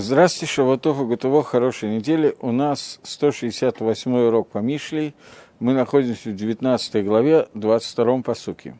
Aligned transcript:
Здравствуйте, 0.00 0.54
Шаватов 0.54 1.00
и 1.00 1.02
Гутово, 1.02 1.42
хорошей 1.42 1.90
недели. 1.90 2.36
У 2.40 2.52
нас 2.52 3.00
168 3.02 4.16
урок 4.28 4.48
по 4.48 4.58
Мишлей. 4.58 5.12
Мы 5.58 5.72
находимся 5.72 6.30
в 6.30 6.36
19 6.36 7.04
главе, 7.04 7.48
22 7.54 8.22
посуке. 8.22 8.76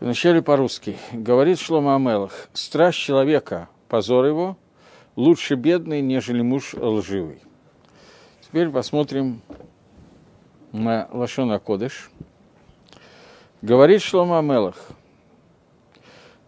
Вначале 0.00 0.40
по-русски. 0.40 0.96
Говорит 1.12 1.58
Шлома 1.58 1.96
Амелах, 1.96 2.48
страсть 2.54 2.96
человека, 2.96 3.68
позор 3.88 4.24
его, 4.24 4.56
лучше 5.16 5.54
бедный, 5.54 6.00
нежели 6.00 6.40
муж 6.40 6.72
лживый. 6.72 7.42
Теперь 8.40 8.70
посмотрим 8.70 9.42
на 10.72 11.10
Лашона 11.12 11.58
Кодыш. 11.58 12.10
Говорит 13.60 14.00
Шлома 14.00 14.38
Амелах, 14.38 14.78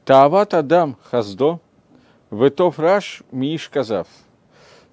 Таават 0.06 0.54
Адам 0.54 0.96
Хаздо– 1.10 1.60
Ветов 2.32 2.78
Раш 2.78 3.22
Миш 3.30 3.68
Казав. 3.68 4.08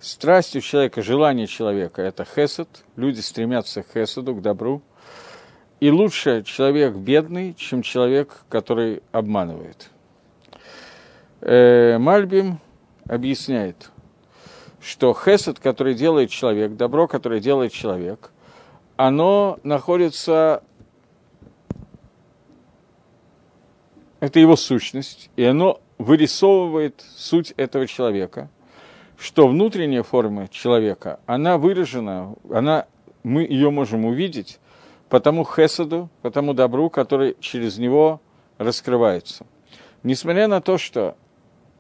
Страсть 0.02 0.58
у 0.58 0.60
человека, 0.60 1.02
желание 1.02 1.48
человека– 1.48 2.02
это 2.04 2.26
хесед. 2.26 2.68
Люди 2.98 3.22
стремятся 3.22 3.82
к 3.82 3.94
хеседу, 3.94 4.36
к 4.36 4.42
добру. 4.42 4.82
И 5.80 5.90
лучше 5.90 6.44
человек 6.44 6.96
бедный, 6.96 7.54
чем 7.54 7.82
человек, 7.82 8.42
который 8.50 9.02
обманывает. 9.14 9.90
Э, 11.40 11.98
Мальбим 11.98 12.60
объясняет, 13.08 13.90
что 14.82 15.14
хесед, 15.14 15.60
который 15.60 15.94
делает 15.94 16.32
человек, 16.32 16.76
добро, 16.76 17.08
которое 17.08 17.40
делает 17.40 17.72
человек, 17.72 18.32
оно 18.98 19.60
находится 19.64 20.62
это 24.20 24.42
его 24.42 24.58
сущность, 24.58 25.30
и 25.38 25.46
оно 25.46 25.80
вырисовывает 26.00 27.04
суть 27.16 27.54
этого 27.58 27.86
человека, 27.86 28.50
что 29.18 29.48
внутренняя 29.48 30.02
форма 30.02 30.48
человека, 30.48 31.20
она 31.28 31.58
выражена, 31.58 32.34
она, 32.52 32.88
мы 33.22 33.44
ее 33.44 33.70
можем 33.70 34.06
увидеть 34.06 34.60
по 35.10 35.20
тому 35.20 35.46
хесаду, 35.46 36.10
по 36.22 36.32
тому 36.32 36.54
добру, 36.54 36.90
который 36.90 37.36
через 37.40 37.78
него 37.78 38.22
раскрывается. 38.58 39.46
Несмотря 40.02 40.48
на 40.48 40.62
то, 40.62 40.78
что 40.78 41.18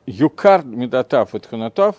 юкар 0.05 0.65
медатав 0.65 1.33
и 1.33 1.39
тхунатав, 1.39 1.95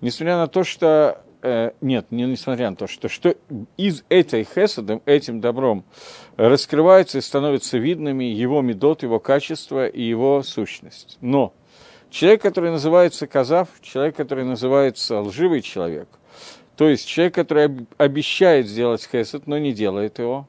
несмотря 0.00 0.36
на 0.36 0.48
то, 0.48 0.62
что 0.62 1.24
э, 1.42 1.72
нет, 1.80 2.06
не 2.10 2.24
несмотря 2.24 2.70
на 2.70 2.76
то, 2.76 2.86
что, 2.86 3.08
что 3.08 3.34
из 3.76 4.04
этой 4.08 4.44
хесадом, 4.44 5.02
этим 5.06 5.40
добром 5.40 5.84
раскрывается 6.36 7.18
и 7.18 7.20
становится 7.20 7.78
видными 7.78 8.24
его 8.24 8.62
медот, 8.62 9.02
его 9.02 9.20
качество 9.20 9.86
и 9.86 10.02
его 10.02 10.42
сущность. 10.42 11.18
Но 11.20 11.54
человек, 12.10 12.42
который 12.42 12.70
называется 12.70 13.26
казав, 13.26 13.68
человек, 13.82 14.16
который 14.16 14.44
называется 14.44 15.20
лживый 15.20 15.62
человек, 15.62 16.08
то 16.76 16.88
есть 16.88 17.08
человек, 17.08 17.34
который 17.34 17.86
обещает 17.96 18.66
сделать 18.66 19.08
хесед, 19.10 19.46
но 19.46 19.58
не 19.58 19.72
делает 19.72 20.18
его, 20.18 20.46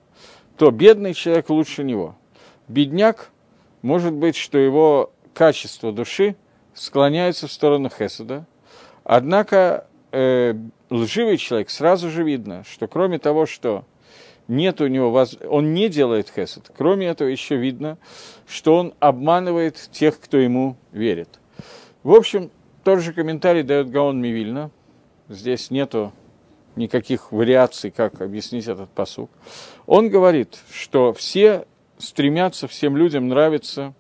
то 0.58 0.72
бедный 0.72 1.14
человек 1.14 1.50
лучше 1.50 1.84
него. 1.84 2.16
Бедняк, 2.68 3.32
может 3.82 4.14
быть, 4.14 4.36
что 4.36 4.58
его 4.58 5.14
качество 5.34 5.92
души 5.92 6.36
склоняется 6.74 7.48
в 7.48 7.52
сторону 7.52 7.90
хеседа, 7.90 8.46
однако 9.04 9.88
э, 10.12 10.56
лживый 10.90 11.38
человек, 11.38 11.70
сразу 11.70 12.10
же 12.10 12.24
видно, 12.24 12.64
что 12.70 12.88
кроме 12.88 13.20
того, 13.20 13.46
что 13.46 13.86
нет 14.48 14.80
у 14.82 14.88
него, 14.88 15.12
воз... 15.12 15.38
он 15.48 15.74
не 15.74 15.90
делает 15.90 16.32
хесед, 16.34 16.72
кроме 16.76 17.08
этого 17.08 17.28
еще 17.28 17.58
видно, 17.58 17.98
что 18.48 18.78
он 18.78 18.94
обманывает 19.00 19.76
тех, 19.92 20.20
кто 20.20 20.38
ему 20.38 20.78
верит. 20.92 21.40
В 22.04 22.14
общем, 22.14 22.50
тот 22.84 23.00
же 23.00 23.12
комментарий 23.12 23.64
дает 23.64 23.90
Гаон 23.90 24.22
Мивильна. 24.22 24.72
Здесь 25.28 25.72
нету 25.72 26.14
никаких 26.78 27.34
вариаций, 27.34 27.92
как 27.92 28.22
объяснить 28.22 28.68
этот 28.68 28.90
посук. 28.90 29.30
Он 29.86 30.10
говорит, 30.10 30.58
что 30.72 31.12
все 31.12 31.66
стремятся, 31.98 32.68
всем 32.68 32.96
людям 32.96 33.28
нравится 33.28 33.94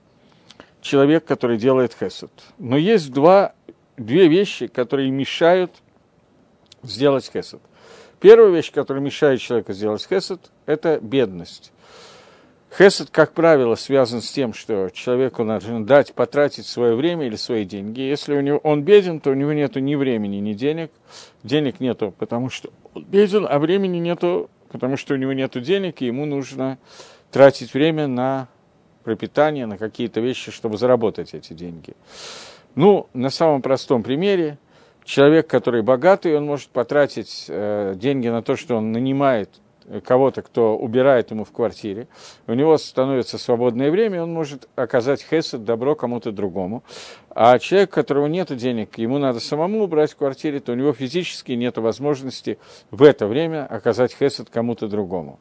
человек, 0.80 1.26
который 1.26 1.58
делает 1.58 1.94
хесед. 2.00 2.32
Но 2.58 2.78
есть 2.78 3.12
два, 3.12 3.54
две 3.98 4.28
вещи, 4.28 4.68
которые 4.68 5.12
мешают– 5.12 5.72
сделать 6.90 7.30
хесед. 7.32 7.62
Первая 8.20 8.50
вещь, 8.50 8.72
которая 8.72 9.04
мешает 9.04 9.40
человеку 9.40 9.74
сделать 9.74 10.06
хесед, 10.08 10.40
это 10.66 11.00
бедность. 11.00 11.72
Хесед, 12.76 13.10
как 13.12 13.34
правило, 13.34 13.76
связан 13.76 14.22
с 14.22 14.32
тем, 14.32 14.54
что 14.54 14.90
человеку 14.90 15.44
надо 15.44 15.80
дать, 15.80 16.14
потратить 16.14 16.66
свое 16.66 16.96
время 16.96 17.28
или 17.28 17.36
свои 17.36 17.64
деньги. 17.64 18.02
Если 18.02 18.36
у 18.36 18.42
него, 18.42 18.58
он 18.58 18.84
беден, 18.84 19.20
то 19.20 19.32
у 19.32 19.34
него 19.34 19.54
нет 19.54 19.76
ни 19.76 19.96
времени, 19.96 20.38
ни 20.38 20.54
денег. 20.54 20.92
Денег 21.44 21.80
нету, 21.80 22.14
потому 22.18 22.50
что 22.50 22.70
он 22.94 23.06
беден, 23.06 23.48
а 23.50 23.58
времени 23.60 23.98
нету, 23.98 24.50
потому 24.70 24.98
что 24.98 25.14
у 25.14 25.18
него 25.18 25.34
нет 25.34 25.60
денег, 25.62 26.02
и 26.02 26.08
ему 26.08 26.26
нужно 26.26 26.78
тратить 27.32 27.74
время 27.74 28.08
на 28.08 28.48
пропитание, 29.04 29.66
на 29.66 29.78
какие-то 29.78 30.20
вещи, 30.20 30.52
чтобы 30.52 30.78
заработать 30.78 31.34
эти 31.34 31.54
деньги. 31.54 31.94
Ну, 32.76 33.08
на 33.14 33.30
самом 33.30 33.62
простом 33.62 34.04
примере, 34.04 34.58
человек, 35.08 35.48
который 35.48 35.82
богатый, 35.82 36.38
он 36.38 36.46
может 36.46 36.70
потратить 36.70 37.46
э, 37.48 37.94
деньги 37.96 38.28
на 38.28 38.44
то, 38.44 38.56
что 38.56 38.76
он 38.76 38.92
нанимает 38.92 39.50
кого-то, 40.04 40.42
кто 40.42 40.78
убирает 40.78 41.32
ему 41.32 41.46
в 41.46 41.54
квартире, 41.54 42.10
у 42.46 42.54
него 42.54 42.78
становится 42.78 43.38
свободное 43.38 43.90
время, 43.90 44.22
он 44.22 44.34
может 44.34 44.68
оказать 44.76 45.24
хесед, 45.24 45.64
добро 45.64 45.96
кому-то 45.96 46.34
другому. 46.34 46.84
А 47.30 47.58
человек, 47.58 47.92
у 47.92 47.94
которого 47.94 48.28
нет 48.28 48.54
денег, 48.54 48.98
ему 48.98 49.18
надо 49.18 49.40
самому 49.40 49.82
убрать 49.82 50.12
в 50.12 50.18
квартире, 50.18 50.60
то 50.60 50.74
у 50.74 50.76
него 50.76 50.92
физически 50.92 51.54
нет 51.54 51.78
возможности 51.78 52.60
в 52.92 53.02
это 53.02 53.28
время 53.28 53.66
оказать 53.66 54.14
хесед 54.14 54.50
кому-то 54.50 54.90
другому. 54.90 55.40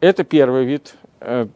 Это 0.00 0.22
первый 0.22 0.66
вид, 0.66 0.94
э, 1.20 1.46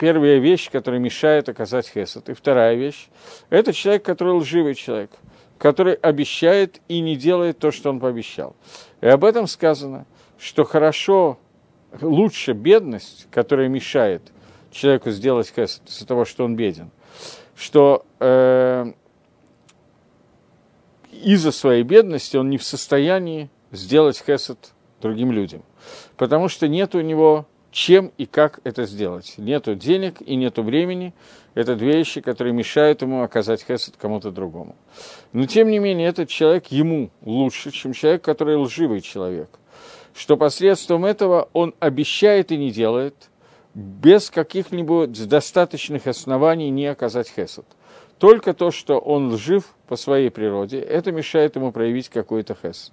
первая 0.00 0.38
вещь, 0.38 0.68
которая 0.68 1.00
мешает 1.00 1.48
оказать 1.48 1.88
хесед. 1.88 2.28
И 2.28 2.34
вторая 2.34 2.74
вещь– 2.74 3.06
это 3.50 3.72
человек, 3.72 4.02
который 4.02 4.34
лживый 4.34 4.74
человек– 4.74 5.12
который 5.58 5.94
обещает 5.94 6.80
и 6.88 7.00
не 7.00 7.16
делает 7.16 7.58
то, 7.58 7.70
что 7.70 7.90
он 7.90 8.00
пообещал. 8.00 8.56
И 9.00 9.06
об 9.06 9.24
этом 9.24 9.46
сказано, 9.46 10.06
что 10.38 10.64
хорошо, 10.64 11.38
лучше 12.00 12.52
бедность, 12.52 13.26
которая 13.30 13.68
мешает 13.68 14.22
человеку 14.70 15.10
сделать 15.10 15.48
хесед 15.54 15.82
из-за 15.86 16.06
того, 16.06 16.24
что 16.24 16.44
он 16.44 16.56
беден, 16.56 16.90
что 17.56 18.04
э, 18.20 18.92
из-за 21.12 21.52
своей 21.52 21.82
бедности 21.82 22.36
он 22.36 22.50
не 22.50 22.58
в 22.58 22.64
состоянии 22.64 23.48
сделать 23.72 24.22
хесед 24.24 24.72
другим 25.00 25.32
людям, 25.32 25.62
потому 26.16 26.48
что 26.48 26.68
нет 26.68 26.94
у 26.94 27.00
него 27.00 27.46
чем 27.70 28.12
и 28.16 28.26
как 28.26 28.60
это 28.64 28.86
сделать. 28.86 29.34
Нету 29.36 29.74
денег 29.74 30.20
и 30.20 30.36
нету 30.36 30.62
времени. 30.62 31.12
Это 31.54 31.76
две 31.76 31.92
вещи, 31.92 32.20
которые 32.20 32.52
мешают 32.52 33.02
ему 33.02 33.22
оказать 33.22 33.64
хесед 33.64 33.94
кому-то 33.96 34.30
другому. 34.30 34.76
Но, 35.32 35.46
тем 35.46 35.68
не 35.68 35.78
менее, 35.78 36.08
этот 36.08 36.28
человек 36.28 36.66
ему 36.66 37.10
лучше, 37.22 37.70
чем 37.70 37.92
человек, 37.92 38.22
который 38.22 38.56
лживый 38.56 39.00
человек. 39.00 39.48
Что 40.14 40.36
посредством 40.36 41.04
этого 41.04 41.48
он 41.52 41.74
обещает 41.78 42.50
и 42.52 42.56
не 42.56 42.70
делает, 42.70 43.14
без 43.74 44.30
каких-нибудь 44.30 45.28
достаточных 45.28 46.06
оснований 46.06 46.70
не 46.70 46.86
оказать 46.86 47.28
хесед. 47.28 47.66
Только 48.18 48.54
то, 48.54 48.70
что 48.70 48.98
он 48.98 49.34
лжив 49.34 49.74
по 49.86 49.96
своей 49.96 50.30
природе, 50.30 50.80
это 50.80 51.12
мешает 51.12 51.56
ему 51.56 51.72
проявить 51.72 52.08
какой-то 52.08 52.54
хесед. 52.54 52.92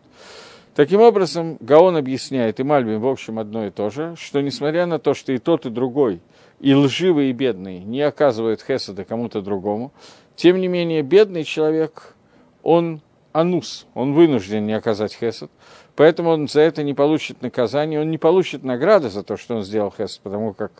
Таким 0.75 1.01
образом, 1.01 1.57
Гаон 1.59 1.97
объясняет, 1.97 2.59
и 2.59 2.63
Мальбин, 2.63 2.99
в 2.99 3.07
общем, 3.07 3.37
одно 3.37 3.67
и 3.67 3.69
то 3.69 3.91
же, 3.91 4.15
что 4.17 4.41
несмотря 4.41 4.87
на 4.87 4.97
то, 4.97 5.13
что 5.13 5.31
и 5.31 5.37
тот, 5.37 5.67
и 5.67 5.69
другой, 5.69 6.19
и 6.59 6.73
лживый, 6.73 7.29
и 7.29 7.33
бедный, 7.33 7.79
не 7.79 8.01
оказывают 8.01 8.63
хесада 8.63 9.03
кому-то 9.03 9.41
другому, 9.41 9.91
тем 10.35 10.59
не 10.59 10.67
менее, 10.67 11.03
бедный 11.03 11.43
человек, 11.43 12.15
он 12.63 13.01
анус, 13.33 13.85
он 13.93 14.13
вынужден 14.13 14.65
не 14.65 14.73
оказать 14.73 15.13
хесад, 15.13 15.51
поэтому 15.95 16.31
он 16.31 16.47
за 16.47 16.61
это 16.61 16.81
не 16.81 16.95
получит 16.95 17.43
наказание, 17.43 18.01
он 18.01 18.09
не 18.09 18.17
получит 18.17 18.63
награды 18.63 19.09
за 19.09 19.21
то, 19.21 19.37
что 19.37 19.55
он 19.55 19.63
сделал 19.63 19.93
хесад, 19.95 20.21
потому 20.23 20.55
как 20.55 20.71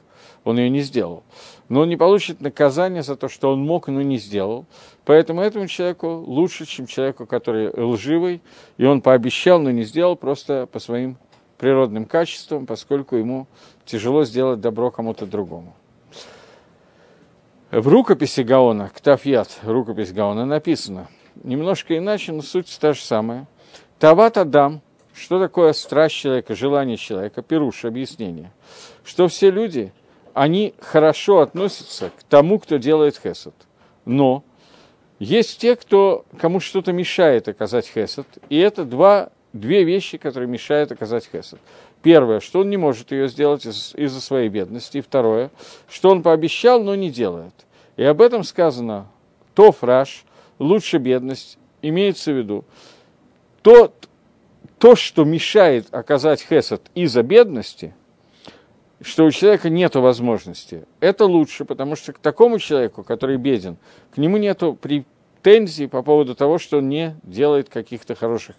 он 0.44 0.58
ее 0.58 0.70
не 0.70 0.82
сделал. 0.82 1.24
Но 1.70 1.82
он 1.82 1.90
не 1.90 1.98
получит 1.98 2.42
наказание 2.42 3.04
за 3.04 3.16
то, 3.16 3.30
что 3.30 3.52
он 3.52 3.62
мог, 3.62 3.88
но 3.88 4.02
не 4.02 4.18
сделал. 4.18 4.66
Поэтому 5.06 5.42
этому 5.42 5.68
человеку 5.68 6.08
лучше, 6.08 6.66
чем 6.66 6.86
человеку, 6.86 7.26
который 7.26 7.70
лживый, 7.70 8.42
и 8.78 8.86
он 8.86 9.02
пообещал, 9.02 9.60
но 9.60 9.72
не 9.72 9.84
сделал, 9.84 10.16
просто 10.16 10.68
по 10.72 10.80
своим 10.80 11.18
природным 11.58 12.06
качествам, 12.06 12.66
поскольку 12.66 13.16
ему 13.16 13.48
тяжело 13.86 14.26
сделать 14.26 14.60
добро 14.60 14.92
кому-то 14.92 15.26
другому. 15.26 15.74
В 17.72 17.88
рукописи 17.88 18.42
Гаона, 18.42 18.92
Ктафьят, 18.94 19.60
рукопись 19.64 20.12
Гаона, 20.12 20.46
написано, 20.46 21.08
немножко 21.44 21.98
иначе, 21.98 22.32
но 22.34 22.42
суть 22.42 22.78
та 22.80 22.94
же 22.94 23.02
самая. 23.02 23.48
Тават 23.98 24.38
Адам, 24.38 24.82
что 25.16 25.40
такое 25.40 25.74
страсть 25.74 26.16
человека, 26.16 26.54
желание 26.54 26.98
человека, 26.98 27.42
пируш, 27.42 27.86
объяснение, 27.86 28.52
что 29.04 29.28
все 29.28 29.50
люди– 29.50 29.94
они 30.34 30.74
хорошо 30.80 31.40
относятся 31.40 32.12
к 32.18 32.24
тому, 32.24 32.60
кто 32.60 32.78
делает 32.78 33.18
хесед. 33.18 33.54
Но 34.06 34.44
Есть 35.20 35.60
те, 35.62 35.78
кто, 35.78 36.26
кому 36.38 36.60
что-то 36.60 36.92
мешает 36.92 37.48
оказать 37.48 37.88
хесед, 37.88 38.26
и 38.50 38.58
это 38.58 38.84
два, 38.84 39.30
две 39.54 39.84
вещи, 39.86 40.18
которые 40.18 40.50
мешают 40.50 40.92
оказать 40.92 41.30
хесед. 41.32 41.60
Первое, 42.02 42.42
что 42.42 42.60
он 42.60 42.70
не 42.70 42.76
может 42.76 43.12
ее 43.12 43.30
сделать 43.30 43.66
из- 43.66 43.94
из-за 43.96 44.20
своей 44.20 44.50
бедности, 44.50 44.98
и 44.98 45.02
второе, 45.02 45.50
что 45.88 46.10
он 46.10 46.24
пообещал, 46.24 46.84
но 46.84 46.96
не 46.96 47.10
делает. 47.10 47.54
И 47.96 48.04
об 48.04 48.22
этом 48.22 48.44
сказано 48.44 49.08
то 49.56 49.72
фраж, 49.72 50.26
лучше 50.60 50.98
бедность, 50.98 51.58
имеется 51.82 52.34
в 52.34 52.38
виду, 52.38 52.66
то, 53.62 53.94
то, 54.78 54.98
что 54.98 55.24
мешает 55.24 55.88
оказать 55.94 56.42
хесед 56.42 56.82
из-за 56.96 57.24
бедности, 57.24 57.94
что 59.04 59.26
у 59.26 59.32
человека 59.32 59.70
нет 59.70 59.96
возможности, 59.96 60.86
это 61.00 61.26
лучше, 61.26 61.66
потому 61.66 61.96
что 61.96 62.14
к 62.14 62.20
такому 62.20 62.60
человеку, 62.60 63.04
который 63.04 63.38
беден, 63.38 63.78
к 64.14 64.18
нему 64.18 64.38
нет 64.38 64.62
претензий 64.82 65.88
по 65.88 66.02
поводу 66.02 66.36
того, 66.36 66.58
что 66.58 66.78
он 66.78 66.90
не 66.90 67.16
делает 67.24 67.70
каких-то 67.70 68.16
хороших, 68.16 68.56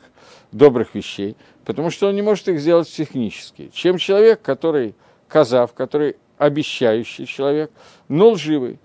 добрых 0.53 0.95
вещей, 0.95 1.37
потому 1.65 1.91
что 1.91 2.09
он 2.09 2.15
не 2.15 2.23
может 2.23 2.49
их 2.49 2.61
сделать 2.61 2.89
технически. 2.89 3.71
Чем 3.73 3.99
человек, 3.99 4.43
который 4.43 4.95
казав, 5.29 5.73
который 5.73 6.17
обещающий 6.39 7.27
человек, 7.27 7.71
но 8.09 8.31
лживый. 8.31 8.79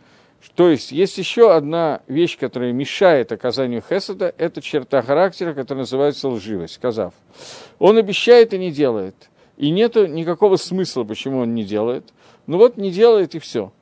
То 0.55 0.69
есть 0.69 0.91
есть 0.91 1.17
еще 1.17 1.53
одна 1.53 2.01
вещь, 2.07 2.37
которая 2.37 2.71
мешает 2.71 3.31
оказанию 3.31 3.83
хесада, 3.87 4.33
это 4.37 4.61
черта 4.61 5.01
характера, 5.01 5.53
которая 5.53 5.83
называется 5.83 6.29
лживость, 6.29 6.77
казав. 6.79 7.13
Он 7.77 7.97
обещает 7.97 8.53
и 8.53 8.57
не 8.57 8.71
делает. 8.71 9.15
И 9.59 9.71
нет 9.71 9.95
никакого 9.95 10.55
смысла, 10.55 11.03
почему 11.03 11.39
он 11.39 11.53
не 11.53 11.65
делает. 11.65 12.13
Ну 12.47 12.57
вот 12.57 12.77
не 12.77 12.91
делает 12.91 13.35
и 13.35 13.39
все. 13.39 13.73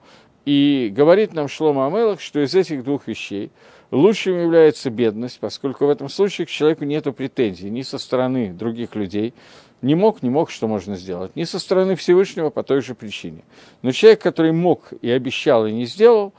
И 0.44 0.92
говорит 0.94 1.34
нам 1.34 1.48
Шлома 1.48 1.86
Амелах, 1.86 2.20
что 2.20 2.44
из 2.44 2.56
этих 2.56 2.84
двух 2.84 3.08
вещей 3.08 3.52
лучшим 3.92 4.42
является 4.42 4.90
бедность, 4.90 5.40
поскольку 5.40 5.86
в 5.86 5.90
этом 5.90 6.10
случае 6.10 6.48
к 6.48 6.50
человеку 6.50 6.84
нет 6.84 7.04
претензий 7.16 7.70
ни 7.70 7.84
со 7.84 8.00
стороны 8.00 8.52
других 8.52 8.96
людей, 8.96 9.36
не 9.84 9.94
мог, 9.94 10.24
не 10.24 10.32
мог, 10.32 10.50
что 10.50 10.68
можно 10.68 10.96
сделать, 10.96 11.36
ни 11.36 11.44
со 11.44 11.60
стороны 11.60 11.96
Всевышнего 11.96 12.50
по 12.50 12.64
той 12.64 12.82
же 12.82 12.96
причине. 12.96 13.44
Но 13.84 13.92
человек, 13.92 14.20
который 14.20 14.54
мог 14.54 14.92
и 15.04 15.12
обещал 15.12 15.68
и 15.68 15.72
не 15.72 15.86
сделал, 15.86 16.34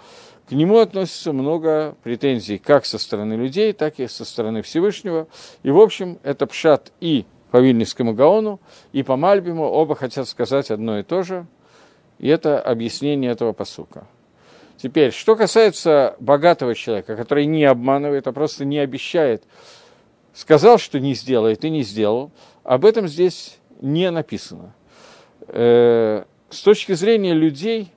к 0.49 0.53
нему 0.53 0.79
относится 0.79 1.33
много 1.33 1.95
претензий 2.03 2.59
как 2.59 2.87
со 2.87 2.99
стороны 2.99 3.35
людей, 3.35 3.73
так 3.73 4.01
и 4.01 4.09
со 4.09 4.25
стороны 4.25 4.63
Всевышнего. 4.63 5.29
И, 5.63 5.71
в 5.71 5.79
общем, 5.79 6.19
это 6.25 6.47
пшат 6.47 6.91
и 7.01 7.25
по 7.51 7.59
Вильнюсскому 7.59 8.15
Гаону, 8.15 8.61
и 8.93 9.03
по 9.03 9.17
Мальбиму, 9.17 9.65
оба 9.65 9.95
хотят 9.95 10.29
сказать 10.29 10.71
одно 10.71 10.99
и 10.99 11.03
то 11.03 11.23
же, 11.23 11.47
и 12.19 12.29
это 12.29 12.61
объяснение 12.61 13.31
этого 13.31 13.53
посука. 13.53 14.07
Теперь, 14.77 15.13
что 15.13 15.35
касается 15.35 16.15
богатого 16.21 16.75
человека, 16.75 17.17
который 17.17 17.47
не 17.47 17.65
обманывает, 17.65 18.27
а 18.29 18.33
просто 18.33 18.65
не 18.65 18.79
обещает, 18.79 19.43
сказал, 20.33 20.79
что 20.79 21.01
не 21.01 21.15
сделает 21.15 21.65
и 21.65 21.71
не 21.71 21.83
сделал, 21.83 22.31
об 22.63 22.85
этом 22.85 23.09
здесь 23.09 23.59
не 23.81 24.11
написано. 24.11 24.75
Э, 25.49 26.25
с 26.51 26.63
точки 26.63 26.93
зрения 26.93 27.35
людей, 27.35 27.93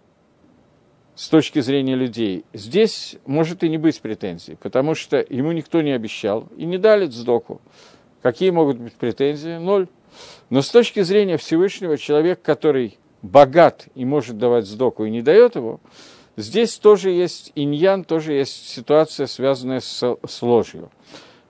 с 1.15 1.29
точки 1.29 1.59
зрения 1.59 1.95
людей, 1.95 2.45
здесь 2.53 3.15
может 3.25 3.63
и 3.63 3.69
не 3.69 3.77
быть 3.77 4.01
претензий, 4.01 4.55
потому 4.55 4.95
что 4.95 5.23
ему 5.29 5.51
никто 5.51 5.81
не 5.81 5.91
обещал 5.91 6.47
и 6.57 6.65
не 6.65 6.77
дали 6.77 7.05
сдоку. 7.05 7.61
Какие 8.21 8.51
могут 8.51 8.77
быть 8.77 8.93
претензии? 8.93 9.57
Ноль. 9.57 9.87
Но 10.49 10.61
с 10.61 10.69
точки 10.69 11.01
зрения 11.01 11.37
Всевышнего, 11.37 11.97
человек, 11.97 12.41
который 12.41 12.97
богат 13.21 13.87
и 13.95 14.05
может 14.05 14.37
давать 14.37 14.65
сдоку 14.65 15.05
и 15.05 15.09
не 15.09 15.21
дает 15.21 15.55
его, 15.55 15.79
здесь 16.37 16.77
тоже 16.77 17.11
есть 17.11 17.51
иньян, 17.55 18.03
тоже 18.03 18.33
есть 18.33 18.69
ситуация, 18.69 19.27
связанная 19.27 19.79
с, 19.79 20.17
с 20.27 20.41
ложью. 20.41 20.91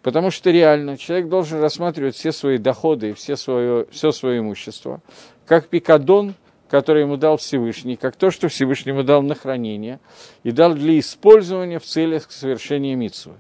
Потому 0.02 0.32
что 0.32 0.50
реально 0.50 0.98
человек 0.98 1.30
должен 1.30 1.62
рассматривать 1.62 2.16
все 2.16 2.32
свои 2.32 2.58
доходы 2.58 3.12
и 3.12 3.14
все 3.14 3.36
свое, 3.36 3.86
все 3.92 4.12
свое 4.12 4.40
имущество 4.40 5.02
как 5.52 5.68
пикадон, 5.68 6.36
который 6.72 7.02
ему 7.02 7.18
дал 7.18 7.36
Всевышний, 7.36 7.98
как 7.98 8.16
то, 8.16 8.32
что 8.32 8.48
Всевышний 8.48 8.94
ему 8.94 9.04
дал 9.04 9.22
на 9.22 9.36
хранение 9.36 10.00
и 10.44 10.52
дал 10.52 10.74
для 10.74 10.98
использования 11.00 11.80
в 11.80 11.84
целях 11.84 12.32
совершения 12.32 12.96
митсвы. 12.96 13.34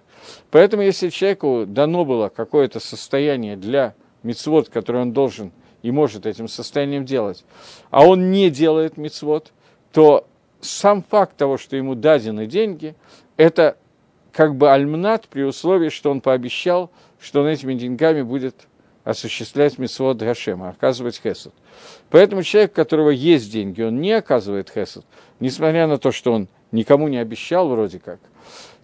Поэтому, 0.52 0.84
если 0.84 1.08
человеку 1.08 1.64
дано 1.66 2.04
было 2.04 2.28
какое-то 2.28 2.82
состояние 2.82 3.56
для 3.56 3.96
мицвод, 4.22 4.68
которое 4.68 5.04
он 5.04 5.14
должен 5.14 5.54
и 5.82 5.92
может 5.92 6.26
этим 6.26 6.50
состоянием 6.50 7.06
делать, 7.06 7.46
а 7.90 8.06
он 8.06 8.32
не 8.32 8.50
делает 8.50 8.98
мицвод, 8.98 9.54
то 9.94 10.28
сам 10.60 11.02
факт 11.02 11.38
того, 11.38 11.58
что 11.58 11.78
ему 11.78 11.96
дадены 11.96 12.48
деньги, 12.48 12.96
это 13.38 13.78
как 14.34 14.56
бы 14.56 14.74
альмнат 14.74 15.30
при 15.30 15.44
условии, 15.44 15.88
что 15.88 16.12
он 16.12 16.20
пообещал, 16.20 16.92
что 17.22 17.42
он 17.42 17.48
этими 17.48 17.76
деньгами 17.76 18.24
будет 18.24 18.68
осуществлять 19.04 19.78
митцвот 19.78 20.18
Гашема, 20.18 20.70
оказывать 20.70 21.20
хесед. 21.22 21.54
Поэтому 22.10 22.44
человек, 22.44 22.72
у 22.72 22.76
которого 22.76 23.10
есть 23.10 23.52
деньги, 23.52 23.82
он 23.82 24.02
не 24.02 24.12
оказывает 24.12 24.70
хесед, 24.70 25.06
несмотря 25.40 25.88
на 25.88 25.98
то, 25.98 26.12
что 26.12 26.34
он 26.34 26.48
никому 26.72 27.08
не 27.08 27.18
обещал 27.18 27.70
вроде 27.70 28.00
как, 28.00 28.20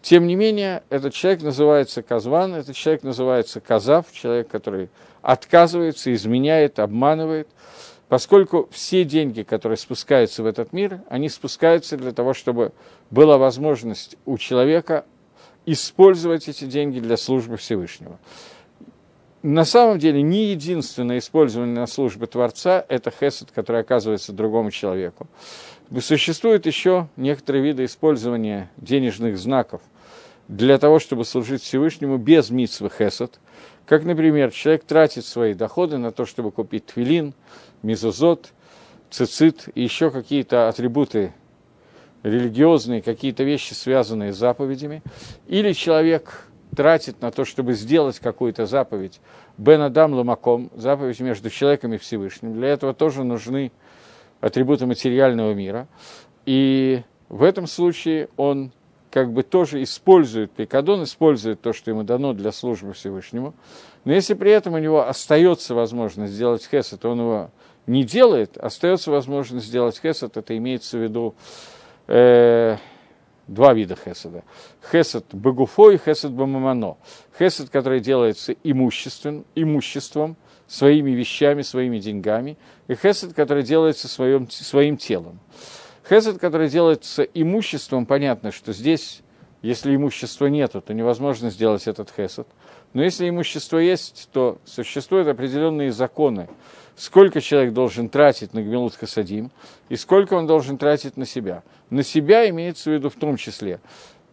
тем 0.01 0.27
не 0.27 0.35
менее, 0.35 0.83
этот 0.89 1.13
человек 1.13 1.41
называется 1.41 2.01
Казван, 2.01 2.55
этот 2.55 2.75
человек 2.75 3.03
называется 3.03 3.59
Казав, 3.59 4.05
человек, 4.13 4.47
который 4.47 4.89
отказывается, 5.21 6.13
изменяет, 6.13 6.79
обманывает, 6.79 7.49
поскольку 8.07 8.69
все 8.71 9.03
деньги, 9.03 9.41
которые 9.41 9.77
спускаются 9.77 10.43
в 10.43 10.45
этот 10.45 10.71
мир, 10.71 11.01
они 11.09 11.27
спускаются 11.27 11.97
для 11.97 12.11
того, 12.13 12.33
чтобы 12.33 12.71
была 13.11 13.37
возможность 13.37 14.15
у 14.25 14.37
человека 14.37 15.05
использовать 15.65 16.47
эти 16.47 16.63
деньги 16.63 17.01
для 17.01 17.17
службы 17.17 17.57
Всевышнего. 17.57 18.17
На 19.43 19.65
самом 19.65 19.99
деле, 19.99 20.21
не 20.21 20.45
единственное 20.45 21.19
использование 21.19 21.75
на 21.75 21.87
службе 21.87 22.25
Творца– 22.25 22.83
это 22.89 23.11
хесед, 23.11 23.49
который 23.53 23.81
оказывается 23.81 24.33
другому 24.33 24.71
человеку. 24.71 25.27
Существуют 25.99 26.65
еще 26.65 27.07
некоторые 27.15 27.63
виды 27.63 27.85
использования 27.85 28.71
денежных 28.77 29.37
знаков– 29.37 29.81
для 30.47 30.77
того, 30.77 30.99
чтобы 30.99 31.25
служить 31.25 31.61
Всевышнему 31.61 32.17
без 32.17 32.49
митсвы 32.49 32.89
хесед. 32.89 33.39
Как, 33.85 34.03
например, 34.03 34.51
человек 34.51 34.83
тратит 34.83 35.25
свои 35.25 35.53
доходы 35.53 35.97
на 35.97 36.11
то, 36.11 36.25
чтобы 36.25 36.51
купить 36.51 36.85
твилин, 36.87 37.33
мизузот, 37.83 38.53
цицит 39.09 39.69
и 39.75 39.81
еще 39.81 40.11
какие-то 40.11 40.67
атрибуты 40.67 41.33
религиозные, 42.23 43.01
какие-то 43.01 43.43
вещи, 43.43 43.73
связанные 43.73 44.33
с 44.33 44.37
заповедями. 44.37 45.01
Или 45.47 45.73
человек 45.73 46.46
тратит 46.77 47.23
на 47.23 47.31
то, 47.31 47.43
чтобы 47.43 47.73
сделать 47.73 48.19
какую-то 48.19 48.67
заповедь, 48.67 49.19
бен 49.57 49.81
адам 49.81 50.13
ламаком, 50.13 50.69
заповедь 50.75 51.19
между 51.19 51.49
человеком 51.49 51.91
и 51.93 51.97
Всевышним. 51.97 52.53
Для 52.53 52.67
этого 52.67 52.93
тоже 52.93 53.23
нужны 53.23 53.71
атрибуты 54.41 54.85
материального 54.85 55.55
мира. 55.55 55.87
И 56.45 57.01
в 57.29 57.41
этом 57.41 57.65
случае 57.65 58.29
он 58.37 58.71
как 59.09 59.33
бы 59.33 59.41
тоже 59.41 59.81
использует 59.81 60.51
пикадон, 60.51 61.01
использует 61.01 61.61
то, 61.61 61.73
что 61.73 61.89
ему 61.89 62.03
дано 62.03 62.33
для 62.33 62.51
службы 62.51 62.93
Всевышнему. 62.93 63.55
Но 64.05 64.13
если 64.13 64.35
при 64.35 64.51
этом 64.51 64.75
у 64.75 64.77
него 64.77 65.07
остается 65.07 65.73
возможность 65.73 66.33
сделать 66.33 66.63
хесед, 66.69 67.03
он 67.05 67.19
его 67.19 67.51
не 67.87 68.03
делает, 68.03 68.55
остается 68.55 69.09
возможность 69.09 69.65
сделать 69.65 69.99
хесед, 69.99 70.37
это 70.37 70.55
имеется 70.55 70.99
в 70.99 71.01
виду 71.01 71.33
э, 72.05 72.77
два 73.47 73.73
вида 73.73 73.95
хеседа. 73.95 74.43
Хесед 74.91 75.25
багуфо 75.31 75.91
и 75.91 75.97
хесед 75.97 76.31
бамамано. 76.31 76.97
Хесед, 77.37 77.69
который 77.69 77.99
делается 77.99 78.53
имуществом, 78.63 79.45
имуществом, 79.55 80.37
своими 80.67 81.11
вещами, 81.11 81.61
своими 81.61 81.99
деньгами, 81.99 82.57
и 82.87 82.95
хесед, 82.95 83.33
который 83.33 83.63
делается 83.63 84.07
своим, 84.07 84.49
своим 84.49 84.97
телом. 84.97 85.39
Хесед, 86.07 86.39
который 86.39 86.69
делается 86.69 87.23
имуществом, 87.23 88.05
понятно, 88.05 88.51
что 88.51 88.73
здесь, 88.73 89.21
если 89.61 89.95
имущества 89.95 90.47
нету, 90.47 90.81
то 90.81 90.93
невозможно 90.93 91.49
сделать 91.49 91.87
этот 91.87 92.11
хесед. 92.15 92.47
Но 92.93 93.03
если 93.03 93.27
имущество 93.29 93.77
есть, 93.77 94.29
то 94.31 94.59
существуют 94.65 95.27
определенные 95.27 95.91
законы, 95.91 96.49
сколько 96.97 97.39
человек 97.39 97.73
должен 97.73 98.09
тратить 98.09 98.53
на 98.53 98.61
Гмилут 98.61 98.95
Хасадим 98.95 99.51
и 99.87 99.95
сколько 99.95 100.33
он 100.33 100.47
должен 100.47 100.77
тратить 100.77 101.15
на 101.15 101.25
себя. 101.25 101.63
На 101.89 102.03
себя 102.03 102.49
имеется 102.49 102.89
в 102.89 102.93
виду 102.93 103.09
в 103.09 103.15
том 103.15 103.37
числе 103.37 103.79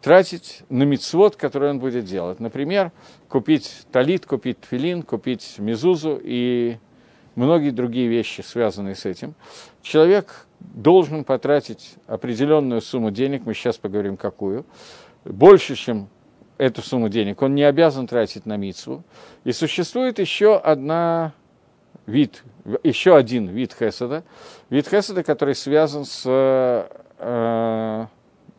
тратить 0.00 0.62
на 0.68 0.82
мицвод, 0.82 1.36
который 1.36 1.70
он 1.70 1.78
будет 1.78 2.04
делать. 2.04 2.40
Например, 2.40 2.92
купить 3.28 3.86
талит, 3.90 4.26
купить 4.26 4.60
тфилин, 4.60 5.02
купить 5.02 5.54
мизузу 5.58 6.20
и 6.22 6.76
многие 7.36 7.70
другие 7.70 8.08
вещи, 8.08 8.42
связанные 8.42 8.96
с 8.96 9.06
этим. 9.06 9.34
Человек 9.80 10.46
должен 10.60 11.24
потратить 11.24 11.94
определенную 12.06 12.82
сумму 12.82 13.10
денег, 13.10 13.46
мы 13.46 13.54
сейчас 13.54 13.78
поговорим 13.78 14.18
какую, 14.18 14.66
больше, 15.24 15.74
чем 15.74 16.08
эту 16.58 16.82
сумму 16.82 17.08
денег, 17.08 17.40
он 17.40 17.54
не 17.54 17.64
обязан 17.64 18.06
тратить 18.06 18.46
на 18.46 18.56
мицву. 18.56 19.04
И 19.44 19.52
существует 19.52 20.18
еще 20.18 20.56
одна 20.56 21.32
вид, 22.06 22.42
еще 22.82 23.16
один 23.16 23.48
вид 23.48 23.74
хесада, 23.78 24.24
вид 24.70 24.88
хесада, 24.88 25.22
который 25.22 25.54
связан 25.54 26.04
с 26.04 26.22
э, 27.18 28.06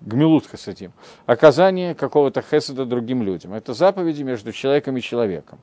гмилут 0.02 0.48
хасадим, 0.48 0.94
оказание 1.25 1.96
какого-то 1.96 2.42
хесада 2.42 2.86
другим 2.86 3.24
людям. 3.24 3.54
Это 3.54 3.74
заповеди 3.74 4.24
между 4.24 4.52
человеком 4.52 4.98
и 4.98 5.02
человеком. 5.02 5.60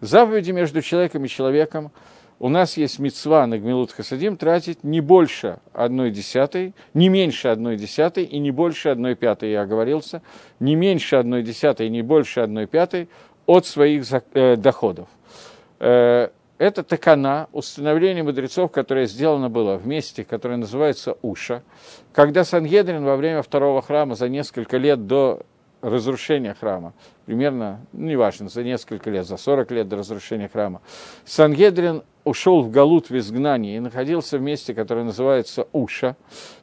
Заповеди 0.00 0.50
между 0.50 0.82
человеком 0.82 1.24
и 1.24 1.28
человеком 1.28 1.90
у 2.40 2.48
нас 2.48 2.76
есть 2.76 3.00
мецва 3.00 3.46
на 3.46 3.58
гмилут 3.58 3.90
хасадим 3.90 4.36
тратить 4.36 4.84
не 4.84 5.00
больше 5.00 5.58
одной 5.72 6.12
десятой, 6.12 6.72
не 6.94 7.08
меньше 7.08 7.48
одной 7.48 7.76
десятой 7.76 8.24
и 8.24 8.38
не 8.38 8.52
больше 8.52 8.90
одной 8.90 9.16
пятой, 9.16 9.50
я 9.50 9.62
оговорился, 9.62 10.22
не 10.60 10.76
меньше 10.76 11.16
одной 11.16 11.42
десятой 11.42 11.86
и 11.86 11.90
не 11.90 12.02
больше 12.02 12.40
одной 12.40 12.66
пятой 12.66 13.08
от 13.46 13.66
своих 13.66 14.04
э, 14.34 14.56
доходов. 14.56 15.08
Это 16.58 16.82
такана, 16.82 17.48
установление 17.52 18.24
мудрецов, 18.24 18.72
которое 18.72 19.06
сделано 19.06 19.48
было 19.48 19.76
в 19.76 19.86
месте, 19.86 20.24
которое 20.24 20.56
называется 20.56 21.16
Уша, 21.22 21.62
когда 22.12 22.44
Сангедрин 22.44 23.04
во 23.04 23.16
время 23.16 23.42
второго 23.42 23.80
храма 23.80 24.16
за 24.16 24.28
несколько 24.28 24.76
лет 24.76 25.06
до 25.06 25.46
разрушения 25.80 26.54
храма, 26.54 26.92
примерно, 27.26 27.80
ну, 27.92 28.06
неважно, 28.06 28.48
за 28.48 28.62
несколько 28.62 29.10
лет, 29.10 29.26
за 29.26 29.36
40 29.36 29.70
лет 29.70 29.88
до 29.88 29.96
разрушения 29.96 30.48
храма, 30.48 30.80
Сангедрин 31.24 32.02
ушел 32.24 32.62
в 32.62 32.70
Галут 32.70 33.10
в 33.10 33.16
изгнании 33.16 33.76
и 33.76 33.80
находился 33.80 34.38
в 34.38 34.42
месте, 34.42 34.74
которое 34.74 35.04
называется 35.04 35.66
Уша, 35.72 36.16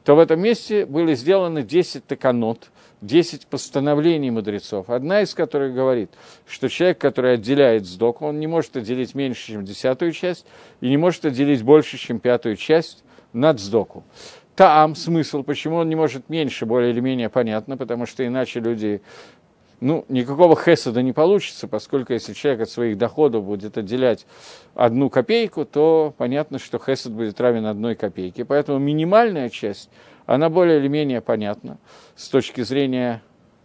то 0.04 0.14
в 0.14 0.18
этом 0.18 0.40
месте 0.40 0.86
были 0.86 1.14
сделаны 1.14 1.62
10 1.62 2.06
таканот, 2.06 2.70
10 3.02 3.46
постановлений 3.46 4.30
мудрецов, 4.30 4.88
одна 4.90 5.22
из 5.22 5.34
которых 5.34 5.74
говорит, 5.74 6.10
что 6.46 6.68
человек, 6.68 6.98
который 6.98 7.34
отделяет 7.34 7.86
сдоку, 7.86 8.26
он 8.26 8.40
не 8.40 8.46
может 8.46 8.76
отделить 8.76 9.14
меньше, 9.14 9.52
чем 9.52 9.64
десятую 9.64 10.12
часть, 10.12 10.46
и 10.80 10.88
не 10.88 10.96
может 10.96 11.24
отделить 11.24 11.62
больше, 11.62 11.98
чем 11.98 12.20
пятую 12.20 12.56
часть 12.56 13.04
над 13.32 13.60
сдоку. 13.60 14.04
Там 14.56 14.94
смысл, 14.96 15.42
почему 15.42 15.76
он 15.76 15.88
не 15.90 15.96
может 15.96 16.30
меньше, 16.30 16.64
более 16.64 16.90
или 16.90 17.00
менее 17.00 17.28
понятно, 17.28 17.76
потому 17.76 18.06
что 18.06 18.26
иначе 18.26 18.58
люди 18.58 19.02
ну, 19.80 20.06
никакого 20.08 20.56
хесада 20.56 21.02
не 21.02 21.12
получится, 21.12 21.68
поскольку 21.68 22.14
если 22.14 22.32
человек 22.32 22.62
от 22.62 22.70
своих 22.70 22.96
доходов 22.96 23.44
будет 23.44 23.76
отделять 23.76 24.26
одну 24.74 25.10
копейку, 25.10 25.66
то 25.66 26.14
понятно, 26.16 26.58
что 26.58 26.78
хесад 26.78 27.12
будет 27.12 27.38
равен 27.38 27.66
одной 27.66 27.94
копейке. 27.94 28.46
Поэтому 28.46 28.78
минимальная 28.78 29.50
часть, 29.50 29.90
она 30.24 30.48
более 30.48 30.78
или 30.78 30.88
менее 30.88 31.20
понятна 31.20 31.76
с 32.16 32.30
точки 32.30 32.62
зрения 32.62 33.22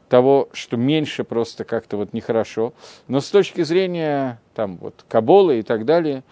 того, 0.10 0.50
что 0.51 0.75
меньше 0.75 1.24
просто 1.24 1.63
как-то 1.63 1.95
вот 1.95 2.12
нехорошо. 2.12 2.74
Но 3.07 3.21
с 3.21 3.29
точки 3.29 3.63
зрения 3.63 4.41
там 4.53 4.75
вот 4.75 5.05
Каболы 5.07 5.60
и 5.60 5.63
так 5.63 5.86
далее, 5.86 6.24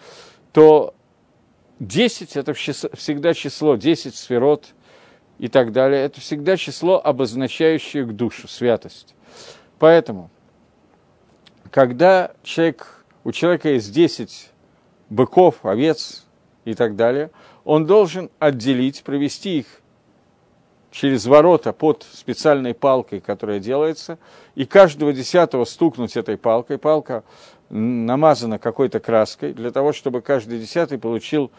то 0.52 0.92
10– 1.80 2.36
это 2.36 2.52
всегда 2.54 3.34
число, 3.34 3.76
10 3.76 4.14
сферот 4.14 4.66
и 5.38 5.48
так 5.48 5.72
далее. 5.72 6.04
Это 6.04 6.20
всегда 6.20 6.56
число, 6.56 7.00
обозначающее 7.02 8.04
к 8.04 8.12
душу, 8.12 8.46
святость. 8.46 9.14
Поэтому, 9.78 10.30
когда 11.70 12.32
человек, 12.42 13.04
у 13.24 13.32
человека 13.32 13.70
есть 13.70 13.92
10 13.92 14.50
быков, 15.08 15.64
овец 15.64 16.26
и 16.66 16.74
так 16.74 16.96
далее, 16.96 17.30
он 17.64 17.86
должен 17.86 18.30
отделить, 18.38 19.02
провести 19.02 19.60
их 19.60 19.66
через 20.90 21.24
ворота 21.26 21.72
под 21.72 22.04
специальной 22.12 22.74
палкой, 22.74 23.20
которая 23.20 23.58
делается, 23.58 24.18
и 24.54 24.66
каждого 24.66 25.12
десятого 25.12 25.64
стукнуть 25.64 26.16
этой 26.16 26.36
палкой. 26.36 26.78
Палка 26.78 27.24
намазана 27.70 28.58
какой-то 28.58 29.00
краской, 29.00 29.52
для 29.52 29.70
того, 29.70 29.92
чтобы 29.92 30.20
каждый 30.20 30.58
десятый 30.58 30.98
получил 30.98 31.50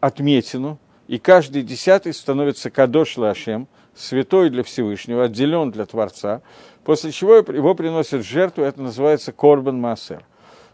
отметину, 0.00 0.78
и 1.08 1.18
каждый 1.18 1.62
десятый 1.62 2.12
становится 2.12 2.70
кадош 2.70 3.16
лашем, 3.16 3.68
святой 3.94 4.50
для 4.50 4.62
Всевышнего, 4.62 5.24
отделен 5.24 5.70
для 5.70 5.86
Творца, 5.86 6.42
после 6.84 7.12
чего 7.12 7.36
его 7.36 7.74
приносят 7.74 8.24
в 8.24 8.28
жертву, 8.28 8.62
это 8.62 8.82
называется 8.82 9.32
корбан 9.32 9.80
массер. 9.80 10.24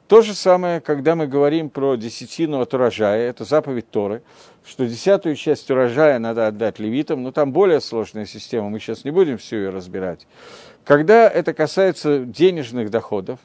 То 0.09 0.21
же 0.21 0.35
самое, 0.35 0.81
когда 0.81 1.15
мы 1.15 1.27
говорим 1.27 1.71
про 1.71 1.97
десятину 1.97 2.61
от 2.61 2.75
урожая, 2.75 3.31
это 3.31 3.45
заповедь 3.45 3.89
Торы, 3.91 4.23
что 4.67 4.85
десятую 4.85 5.37
часть 5.37 5.71
урожая 5.71 6.19
надо 6.19 6.49
отдать 6.49 6.79
левитам, 6.79 7.23
но 7.23 7.33
там 7.33 7.53
более 7.53 7.81
сложная 7.81 8.27
система, 8.27 8.69
мы 8.69 8.79
сейчас 8.79 9.05
не 9.05 9.11
будем 9.11 9.39
всю 9.39 9.57
ее 9.57 9.71
разбирать. 9.71 10.27
Когда 10.85 11.29
это 11.29 11.55
касается 11.55 12.19
денежных 12.19 12.91
доходов, 12.91 13.39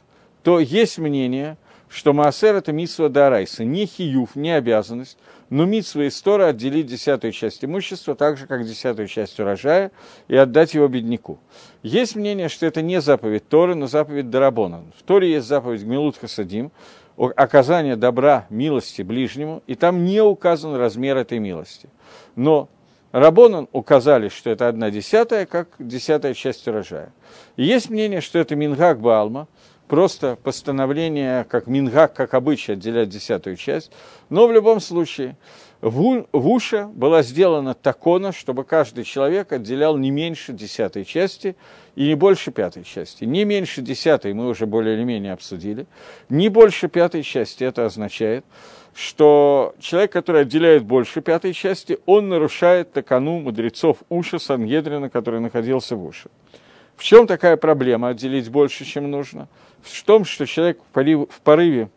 то 0.48 0.62
есть 0.62 0.98
мнение, 0.98 1.58
что 1.90 2.14
Маасер– 2.14 2.56
это 2.56 2.72
митсва 2.72 3.10
Дарайса, 3.10 3.66
не 3.66 3.86
хиюф, 3.86 4.38
не 4.38 4.52
обязанность, 4.52 5.18
но 5.50 5.66
митсва 5.66 6.08
из 6.08 6.22
Тора 6.22 6.46
отделить 6.46 6.86
десятую 6.86 7.34
часть 7.34 7.66
имущества, 7.66 8.16
так 8.16 8.38
же, 8.38 8.48
как 8.48 8.66
десятую 8.66 9.10
часть 9.10 9.38
урожая, 9.42 9.92
и 10.30 10.38
отдать 10.38 10.74
его 10.74 10.88
бедняку. 10.88 11.38
Есть 11.84 12.16
мнение, 12.16 12.48
что 12.48 12.66
это 12.66 12.82
не 12.82 13.02
заповедь 13.02 13.50
Торы, 13.50 13.76
но 13.76 13.88
заповедь 13.88 14.30
Дарабона. 14.30 14.86
В 14.98 15.04
Торе 15.04 15.34
есть 15.34 15.48
заповедь 15.48 15.84
Гмилут 15.84 16.16
Хасадим, 16.16 16.72
оказание 17.18 17.98
добра, 17.98 18.46
милости 18.50 19.02
ближнему, 19.02 19.64
и 19.68 19.76
там 19.76 20.06
не 20.06 20.22
указан 20.22 20.76
размер 20.76 21.18
этой 21.18 21.40
милости. 21.40 21.90
Но 22.38 22.70
Рабонан 23.12 23.68
указали, 23.74 24.30
что 24.30 24.50
это 24.50 24.70
одна 24.70 24.92
десятая, 24.92 25.46
как 25.46 25.70
десятая 25.78 26.34
часть 26.34 26.66
урожая. 26.70 27.12
И 27.58 27.66
есть 27.66 27.90
мнение, 27.90 28.22
что 28.22 28.40
это 28.40 28.56
Мингак 28.56 29.02
Баалма, 29.02 29.50
просто 29.88 30.38
постановление, 30.42 31.46
как 31.46 31.68
Мингак, 31.68 32.14
как 32.14 32.34
обычай, 32.34 32.74
отделять 32.74 33.10
десятую 33.10 33.56
часть. 33.56 33.92
Но 34.30 34.48
в 34.48 34.52
любом 34.52 34.80
случае, 34.80 35.38
в, 35.82 36.26
в 36.32 36.48
Уше 36.50 36.86
была 36.94 37.22
сделана 37.22 37.74
такона, 37.74 38.32
чтобы 38.32 38.64
каждый 38.64 39.04
человек 39.04 39.52
отделял 39.52 39.98
не 39.98 40.12
меньше 40.12 40.54
десятой 40.54 41.06
части 41.06 41.56
и 41.96 42.08
не 42.08 42.16
больше 42.16 42.52
пятой 42.52 42.84
части. 42.84 43.26
Не 43.26 43.46
меньше 43.46 43.82
десятой 43.82 44.34
мы 44.34 44.48
уже 44.48 44.66
более 44.66 44.96
или 44.96 45.04
менее 45.04 45.34
обсудили. 45.34 45.86
Не 46.30 46.50
больше 46.50 46.88
пятой 46.88 47.24
части 47.24 47.64
это 47.64 47.86
означает, 47.86 48.44
что 48.96 49.76
человек, 49.80 50.12
который 50.12 50.42
отделяет 50.42 50.84
больше 50.84 51.22
пятой 51.22 51.54
части, 51.54 52.00
он 52.08 52.30
нарушает 52.30 52.92
такану 52.92 53.40
мудрецов 53.40 53.98
Уша 54.10 54.40
Сангедрина, 54.40 55.10
который 55.12 55.40
находился 55.40 55.96
в 55.96 56.04
Уше. 56.04 56.30
В 56.96 57.04
чем 57.04 57.28
такая 57.28 57.58
проблема 57.58 58.10
отделить 58.10 58.50
больше, 58.50 58.84
чем 58.84 59.12
нужно? 59.12 59.48
В 59.92 60.04
том, 60.04 60.26
что 60.26 60.46
человек 60.46 60.80
в 60.94 61.42
порыве 61.42 61.90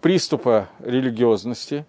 приступа 0.00 0.68
религиозности 0.80 1.86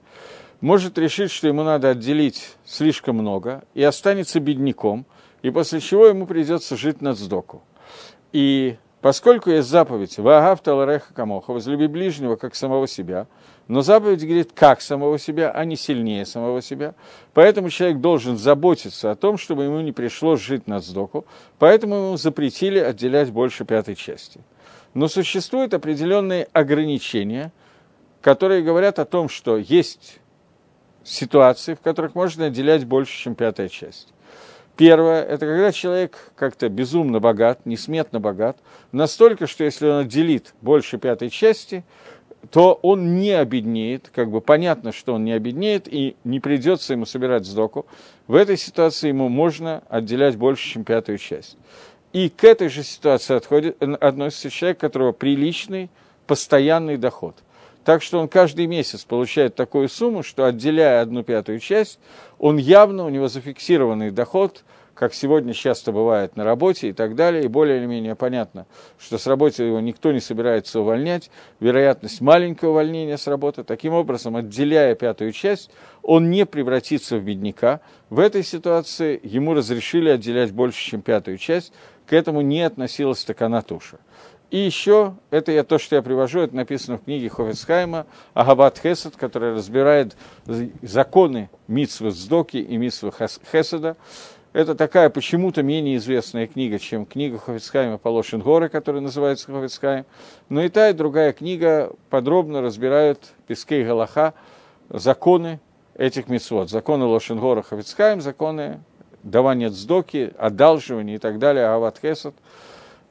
может 0.61 0.97
решить, 0.97 1.31
что 1.31 1.47
ему 1.47 1.63
надо 1.63 1.89
отделить 1.89 2.55
слишком 2.65 3.17
много 3.17 3.63
и 3.73 3.83
останется 3.83 4.39
бедняком, 4.39 5.05
и 5.41 5.49
после 5.49 5.79
чего 5.79 6.07
ему 6.07 6.25
придется 6.25 6.77
жить 6.77 7.01
на 7.01 7.13
сдоку. 7.13 7.63
И 8.31 8.77
поскольку 9.01 9.49
есть 9.49 9.67
заповедь 9.67 10.17
«Ваагав 10.17 10.61
талареха 10.61 11.13
камоха»– 11.13 11.51
«Возлюби 11.53 11.87
ближнего, 11.87 12.35
как 12.35 12.55
самого 12.55 12.87
себя», 12.87 13.27
но 13.67 13.81
заповедь 13.81 14.23
говорит 14.23 14.51
как 14.53 14.81
самого 14.81 15.17
себя, 15.17 15.51
а 15.51 15.63
не 15.65 15.75
сильнее 15.75 16.25
самого 16.25 16.61
себя. 16.61 16.95
Поэтому 17.33 17.69
человек 17.69 17.99
должен 17.99 18.37
заботиться 18.37 19.11
о 19.11 19.15
том, 19.15 19.37
чтобы 19.37 19.63
ему 19.63 19.79
не 19.81 19.91
пришлось 19.91 20.41
жить 20.41 20.67
на 20.67 20.79
сдоку. 20.79 21.25
Поэтому 21.59 21.95
ему 21.95 22.17
запретили 22.17 22.79
отделять 22.79 23.31
больше 23.31 23.63
пятой 23.63 23.95
части. 23.95 24.41
Но 24.93 25.07
существуют 25.07 25.73
определенные 25.73 26.47
ограничения, 26.53 27.51
которые 28.21 28.61
говорят 28.61 28.99
о 28.99 29.05
том, 29.05 29.29
что 29.29 29.57
есть 29.57 30.19
ситуации, 31.03 31.73
в 31.73 31.81
которых 31.81 32.15
можно 32.15 32.45
отделять 32.45 32.85
больше, 32.85 33.17
чем 33.17 33.35
пятая 33.35 33.69
часть. 33.69 34.13
Первое– 34.75 35.23
это 35.23 35.45
когда 35.45 35.71
человек 35.71 36.31
как-то 36.35 36.67
безумно 36.67 37.19
богат, 37.19 37.65
несметно 37.65 38.19
богат, 38.19 38.57
настолько, 38.91 39.45
что 39.45 39.63
если 39.63 39.87
он 39.87 39.99
отделит 40.05 40.55
больше 40.61 40.97
пятой 40.97 41.29
части, 41.29 41.83
то 42.49 42.79
он 42.81 43.17
не 43.17 43.31
обеднеет, 43.31 44.09
как 44.13 44.31
бы 44.31 44.41
понятно, 44.41 44.91
что 44.91 45.13
он 45.13 45.23
не 45.23 45.31
обеднеет, 45.31 45.87
и 45.87 46.15
не 46.23 46.39
придется 46.39 46.93
ему 46.93 47.05
собирать 47.05 47.45
сдоку. 47.45 47.85
В 48.27 48.35
этой 48.35 48.57
ситуации 48.57 49.09
ему 49.09 49.29
можно 49.29 49.83
отделять 49.89 50.37
больше, 50.37 50.67
чем 50.67 50.83
пятую 50.83 51.19
часть. 51.19 51.57
И 52.13 52.29
к 52.29 52.43
этой 52.43 52.69
же 52.69 52.83
ситуации 52.83 53.35
отходит, 53.35 53.81
относится 53.81 54.51
человек, 54.51 54.77
у 54.77 54.81
которого 54.81 55.11
приличный, 55.11 55.89
постоянный 56.27 56.97
доход. 56.97 57.35
Так 57.83 58.01
что 58.01 58.19
он 58.19 58.27
каждый 58.27 58.67
месяц 58.67 59.03
получает 59.03 59.55
такую 59.55 59.89
сумму, 59.89 60.23
что 60.23 60.45
отделяя 60.45 61.01
одну 61.01 61.23
пятую 61.23 61.59
часть, 61.59 61.99
он 62.37 62.57
явно, 62.57 63.05
у 63.05 63.09
него 63.09 63.27
зафиксированный 63.27 64.11
доход– 64.11 64.63
как 64.93 65.13
сегодня 65.13 65.53
часто 65.53 65.91
бывает 65.91 66.35
на 66.35 66.43
работе 66.43 66.89
и 66.89 66.93
так 66.93 67.15
далее, 67.15 67.43
и 67.43 67.47
более 67.47 67.77
или 67.77 67.85
менее 67.85 68.15
понятно, 68.15 68.67
что 68.99 69.17
с 69.17 69.25
работы 69.25 69.63
его 69.63 69.79
никто 69.79 70.11
не 70.11 70.19
собирается 70.19 70.79
увольнять, 70.79 71.31
вероятность 71.59 72.21
маленького 72.21 72.71
увольнения 72.71 73.17
с 73.17 73.27
работы, 73.27 73.63
таким 73.63 73.93
образом, 73.93 74.35
отделяя 74.35 74.93
пятую 74.95 75.31
часть, 75.31 75.71
он 76.03 76.29
не 76.29 76.45
превратится 76.45 77.17
в 77.17 77.23
бедняка. 77.23 77.81
В 78.09 78.19
этой 78.19 78.43
ситуации 78.43 79.19
ему 79.23 79.53
разрешили 79.53 80.09
отделять 80.09 80.51
больше, 80.51 80.79
чем 80.79 81.01
пятую 81.01 81.37
часть, 81.37 81.73
к 82.05 82.13
этому 82.13 82.41
не 82.41 82.61
относилась 82.61 83.23
такана 83.23 83.61
туша. 83.61 83.97
И 84.53 84.59
еще, 84.59 85.15
это 85.31 85.51
я, 85.51 85.63
то, 85.63 85.79
что 85.79 85.95
я 85.95 86.03
привожу, 86.03 86.41
это 86.41 86.55
написано 86.55 86.99
в 86.99 87.05
книге 87.05 87.27
Хофицхайма 87.27 88.05
Агабат 88.35 88.77
Хесед, 88.77 89.15
которая 89.15 89.55
разбирает 89.55 90.15
законы 90.83 91.49
митсвы 91.67 92.11
Сдоки 92.11 92.57
и 92.57 92.77
митсвы 92.77 93.11
Хеседа. 93.51 93.97
Это 94.53 94.75
такая 94.75 95.09
почему-то 95.09 95.63
менее 95.63 95.97
известная 95.97 96.45
книга, 96.45 96.77
чем 96.77 97.07
книга 97.07 97.39
Хофицхайма 97.39 97.97
Полошин 97.97 98.41
Горы, 98.41 98.69
которая 98.69 99.01
называется 99.01 99.51
Хофицхайм. 99.51 100.05
Но 100.49 100.61
и 100.61 100.69
та, 100.69 100.91
и 100.91 100.93
другая 100.93 101.33
книга 101.33 101.91
подробно 102.11 102.61
разбирают 102.61 103.33
Пескей 103.47 103.83
Галаха, 103.83 104.35
законы 104.89 105.59
этих 105.95 106.27
мецвод. 106.27 106.69
Законы 106.69 107.05
Лошенгора 107.05 107.63
Хофицхайм, 107.63 108.21
законы 108.21 108.81
давания 109.23 109.69
цдоки, 109.69 110.33
одалживания 110.37 111.15
и 111.15 111.19
так 111.19 111.39
далее, 111.39 111.65
Ават 111.65 111.99
Хесад. 112.01 112.35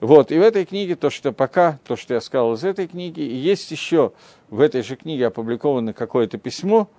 Вот, 0.01 0.33
и 0.33 0.39
в 0.39 0.43
этой 0.43 0.65
книге, 0.65 0.97
то, 0.97 1.11
что 1.11 1.33
пока, 1.33 1.79
то, 1.87 1.97
что 1.97 2.15
я 2.15 2.21
сказал 2.21 2.55
из 2.55 2.65
этой 2.65 2.89
книги, 2.89 3.21
и 3.21 3.35
есть 3.35 3.71
еще 3.71 4.13
в 4.51 4.61
этой 4.61 4.83
же 4.83 4.97
книге 4.97 5.29
опубликовано 5.29 5.93
какое-то 5.93 6.39
письмо– 6.39 6.89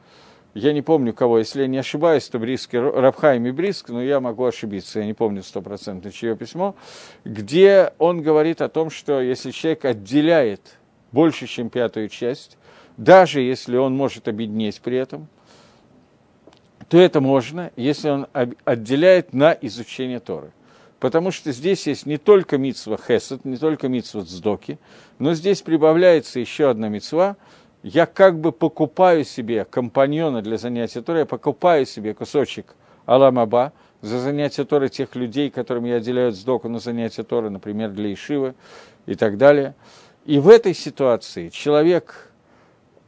я 0.53 0.71
не 0.71 0.83
помню 0.83 1.13
кого, 1.13 1.39
если 1.39 1.61
я 1.61 1.67
не 1.67 1.79
ошибаюсь, 1.79 2.27
то 2.27 2.37
Бриски, 2.37 2.75
Рабхайм 2.75 3.47
и 3.47 3.51
Бриск, 3.51 3.89
но 3.89 4.03
я 4.03 4.19
могу 4.19 4.45
ошибиться, 4.45 4.99
я 4.99 5.05
не 5.05 5.13
помню 5.13 5.41
стопроцентно 5.41 6.11
чье 6.11 6.35
письмо, 6.35 6.75
где 7.25 7.93
он 7.97 8.21
говорит 8.21 8.61
о 8.61 8.69
том, 8.69 8.91
что 8.91 9.19
если 9.19 9.49
человек 9.49 9.85
отделяет 9.85 10.77
больше, 11.11 11.47
чем 11.47 11.71
пятую 11.71 12.07
часть, 12.07 12.57
даже 12.97 13.41
если 13.41 13.77
он 13.77 13.95
может 13.95 14.27
обеднеть 14.27 14.79
при 14.81 14.97
этом, 14.97 15.27
то 16.93 16.99
это 16.99 17.21
можно, 17.21 17.71
если 17.75 18.09
он 18.09 18.27
отделяет 18.65 19.33
на 19.33 19.57
изучение 19.61 20.19
Торы. 20.19 20.51
Потому 20.99 21.31
что 21.31 21.51
здесь 21.51 21.87
есть 21.87 22.05
не 22.05 22.19
только 22.19 22.59
митсва 22.59 22.99
хесед, 22.99 23.45
не 23.45 23.57
только 23.57 23.87
митсва 23.87 24.23
цдоки, 24.23 24.77
но 25.17 25.33
здесь 25.33 25.63
прибавляется 25.63 26.39
еще 26.39 26.69
одна 26.69 26.89
митсва– 26.89 27.35
я 27.81 28.05
как 28.05 28.39
бы 28.39 28.51
покупаю 28.51 29.25
себе 29.25 29.65
компаньона 29.65 30.43
для 30.43 30.57
занятия 30.59 31.01
Торы, 31.01 31.19
я 31.19 31.25
покупаю 31.25 31.87
себе 31.87 32.13
кусочек 32.13 32.75
Аламаба 33.07 33.73
за 34.01 34.19
занятие 34.19 34.63
Торы 34.63 34.87
тех 34.87 35.15
людей, 35.15 35.49
которым 35.49 35.85
я 35.85 35.95
отделяю 35.95 36.31
сдоку 36.31 36.69
на 36.69 36.77
занятие 36.77 37.23
Торы, 37.23 37.49
например, 37.49 37.89
для 37.89 38.13
Ишивы 38.13 38.53
и 39.07 39.15
так 39.15 39.39
далее. 39.39 39.73
И 40.25 40.37
в 40.37 40.47
этой 40.47 40.75
ситуации 40.75 41.49
человек 41.49 42.31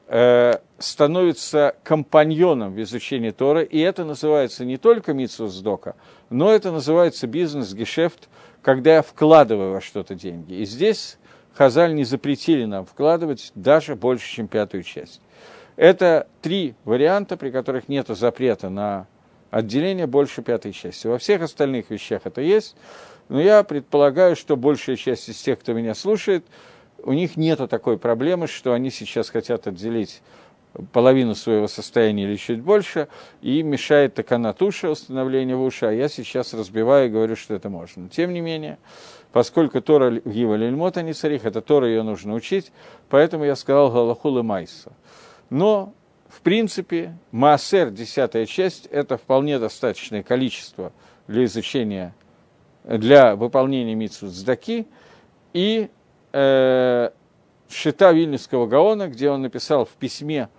становится 0.08 1.76
компаньоном 1.84 2.74
в 2.74 2.82
изучении 2.82 3.32
Торы, 3.32 3.64
и 3.66 3.80
это 3.80 4.04
называется 4.04 4.66
не 4.66 4.78
только 4.78 5.14
митсу 5.14 5.48
сдока, 5.48 5.96
но 6.30 6.52
это 6.52 6.72
называется 6.72 7.28
бизнес-гешефт, 7.28 8.30
когда 8.62 8.96
я 8.96 9.02
вкладываю 9.02 9.74
во 9.74 9.82
что-то 9.82 10.16
деньги. 10.16 10.54
И 10.54 10.66
здесь 10.66 11.18
Хазаль 11.56 11.96
не 11.96 12.04
запретили 12.04 12.66
нам 12.66 12.86
вкладывать 12.86 13.52
даже 13.56 13.96
больше, 13.96 14.30
чем 14.30 14.48
пятую 14.48 14.84
часть. 14.84 15.22
Это 15.76 16.28
три 16.42 16.76
варианта, 16.84 17.38
при 17.38 17.50
которых 17.50 17.88
нет 17.88 18.08
запрета 18.10 18.70
на 18.70 19.08
отделение 19.52 20.08
больше 20.08 20.42
пятой 20.42 20.74
части. 20.74 21.08
Во 21.08 21.18
всех 21.18 21.42
остальных 21.42 21.90
вещах 21.90 22.22
это 22.26 22.42
есть, 22.42 22.76
но 23.30 23.42
я 23.42 23.64
предполагаю, 23.64 24.36
что 24.36 24.58
большая 24.58 24.98
часть 24.98 25.30
из 25.30 25.42
тех, 25.42 25.60
кто 25.60 25.74
меня 25.74 25.96
слушает, 25.96 26.46
у 27.06 27.14
них 27.14 27.38
нет 27.38 27.60
такой 27.70 27.98
проблемы, 27.98 28.48
что 28.48 28.74
они 28.74 28.90
сейчас 28.90 29.30
хотят 29.30 29.68
отделить 29.68 30.22
половину 30.92 31.36
своего 31.36 31.68
состояния 31.68 32.24
или 32.24 32.36
чуть 32.36 32.62
больше, 32.62 33.08
и 33.42 33.64
мешает 33.64 34.14
такана 34.14 34.54
туша, 34.54 34.90
установление 34.90 35.56
в 35.56 35.64
уши, 35.64 35.86
а 35.86 35.92
я 35.92 36.10
сейчас 36.10 36.54
разбиваю 36.54 37.08
и 37.08 37.12
говорю, 37.12 37.36
что 37.36 37.54
это 37.54 37.70
можно. 37.70 38.10
Тем 38.10 38.34
не 38.34 38.42
менее, 38.42 38.78
поскольку 39.32 39.82
Тора 39.82 40.20
Гива 40.26 40.56
Лильмота 40.56 41.02
не 41.02 41.14
царих, 41.14 41.46
это 41.46 41.62
Тора 41.62 41.88
ее 41.88 42.04
нужно 42.04 42.34
учить, 42.34 42.72
поэтому 43.10 43.46
я 43.46 43.56
сказал 43.56 43.92
Галахул 43.92 44.42
Майса. 44.44 44.92
Но, 45.50 45.94
в 46.28 46.42
принципе, 46.42 47.18
Маасер, 47.32 47.92
десятая 47.92 48.46
часть, 48.46 48.88
это 48.88 49.18
вполне 49.18 49.60
достаточное 49.60 50.24
количество 50.24 50.92
для 51.28 51.46
изучения, 51.46 52.14
для 52.84 53.36
выполнения 53.36 53.96
митсу 53.96 54.30
Цдаки, 54.30 54.88
и 55.54 55.90
э, 56.36 57.10
Шита 57.70 58.12
Вильнюсского 58.12 58.68
Гаона, 58.68 59.08
где 59.08 59.30
он 59.30 59.42
написал 59.42 59.86
в 59.86 59.92
письме 59.92 60.50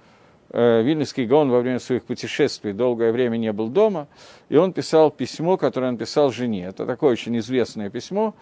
Э, 0.50 0.82
Вильнюсский 0.82 1.26
Гаон 1.26 1.50
во 1.50 1.60
время 1.60 1.80
своих 1.80 2.04
путешествий 2.04 2.72
долгое 2.72 3.12
время 3.12 3.36
не 3.36 3.52
был 3.52 3.68
дома, 3.68 4.06
и 4.48 4.56
он 4.56 4.72
писал 4.72 5.10
письмо, 5.10 5.56
которое 5.56 5.88
он 5.88 5.98
писал 5.98 6.30
жене. 6.30 6.66
Это 6.66 6.86
такое 6.86 7.12
очень 7.12 7.36
известное 7.38 7.90
письмо, 7.90 8.34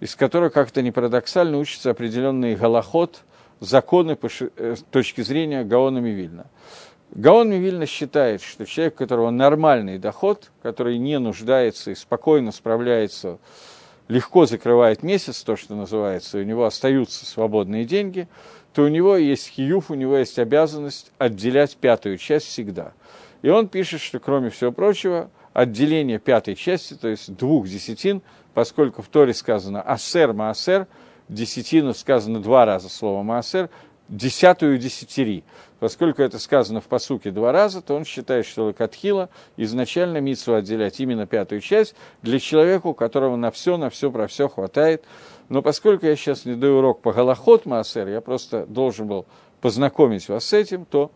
из 0.00 0.16
которого 0.16 0.48
как-то 0.48 0.80
не 0.80 0.90
парадоксально 0.90 1.58
учится 1.58 1.90
определенный 1.90 2.56
голоход, 2.56 3.22
законы 3.60 4.18
э, 4.56 4.76
с 4.76 4.82
точки 4.90 5.20
зрения 5.20 5.64
Гаона 5.64 5.98
Мивильна. 5.98 6.46
Гаон 7.10 7.50
Мивильна 7.50 7.86
считает, 7.86 8.42
что 8.42 8.64
человек, 8.64 8.94
у 8.94 8.98
которого 8.98 9.30
нормальный 9.30 9.98
доход, 9.98 10.50
который 10.62 10.98
не 10.98 11.18
нуждается 11.18 11.90
и 11.90 11.94
спокойно 11.94 12.50
справляется, 12.50 13.38
легко 14.08 14.46
закрывает 14.46 15.02
месяц, 15.02 15.42
то, 15.42 15.56
что 15.56 15.74
называется, 15.74 16.38
и 16.38 16.42
у 16.42 16.44
него 16.44 16.64
остаются 16.64 17.26
свободные 17.26 17.84
деньги– 17.84 18.28
то 18.74 18.82
у 18.82 18.88
него 18.88 19.16
есть 19.16 19.50
хиюф, 19.50 19.90
у 19.90 19.94
него 19.94 20.18
есть 20.18 20.38
обязанность 20.38 21.12
отделять 21.16 21.76
пятую 21.76 22.18
часть 22.18 22.46
всегда. 22.46 22.92
И 23.42 23.48
он 23.48 23.68
пишет, 23.68 24.00
что, 24.00 24.18
кроме 24.18 24.50
всего 24.50 24.72
прочего, 24.72 25.30
отделение 25.52 26.18
пятой 26.18 26.56
части, 26.56 26.94
то 26.94 27.06
есть 27.06 27.34
двух 27.36 27.68
десятин, 27.68 28.20
поскольку 28.52 29.00
в 29.00 29.06
Торе 29.06 29.32
сказано 29.32 29.80
«асер 29.80 30.32
маасер», 30.32 30.88
десятину 31.28 31.94
сказано 31.94 32.42
два 32.42 32.64
раза 32.64 32.88
слово 32.88 33.22
«маасер», 33.22 33.70
десятую 34.08 34.78
десятири. 34.78 35.44
Поскольку 35.80 36.22
это 36.22 36.38
сказано 36.38 36.80
в 36.80 36.84
посуке 36.84 37.30
два 37.30 37.52
раза, 37.52 37.82
то 37.82 37.94
он 37.94 38.04
считает, 38.04 38.46
что 38.46 38.66
Лакатхила 38.66 39.28
изначально 39.56 40.18
Митсу 40.18 40.54
отделять 40.54 41.00
именно 41.00 41.26
пятую 41.26 41.60
часть 41.60 41.94
для 42.22 42.38
человека, 42.38 42.86
у 42.86 42.94
которого 42.94 43.36
на 43.36 43.50
все, 43.50 43.76
на 43.76 43.90
все 43.90 44.10
про 44.10 44.26
все 44.26 44.48
хватает, 44.48 45.04
но 45.48 45.62
поскольку 45.62 46.06
я 46.06 46.16
сейчас 46.16 46.44
не 46.44 46.54
даю 46.54 46.78
урок 46.78 47.02
по 47.02 47.12
Галахот 47.12 47.66
Маасер, 47.66 48.08
я 48.08 48.20
просто 48.20 48.66
должен 48.66 49.08
был 49.08 49.26
познакомить 49.60 50.28
вас 50.28 50.44
с 50.44 50.52
этим, 50.52 50.84
то 50.84 51.10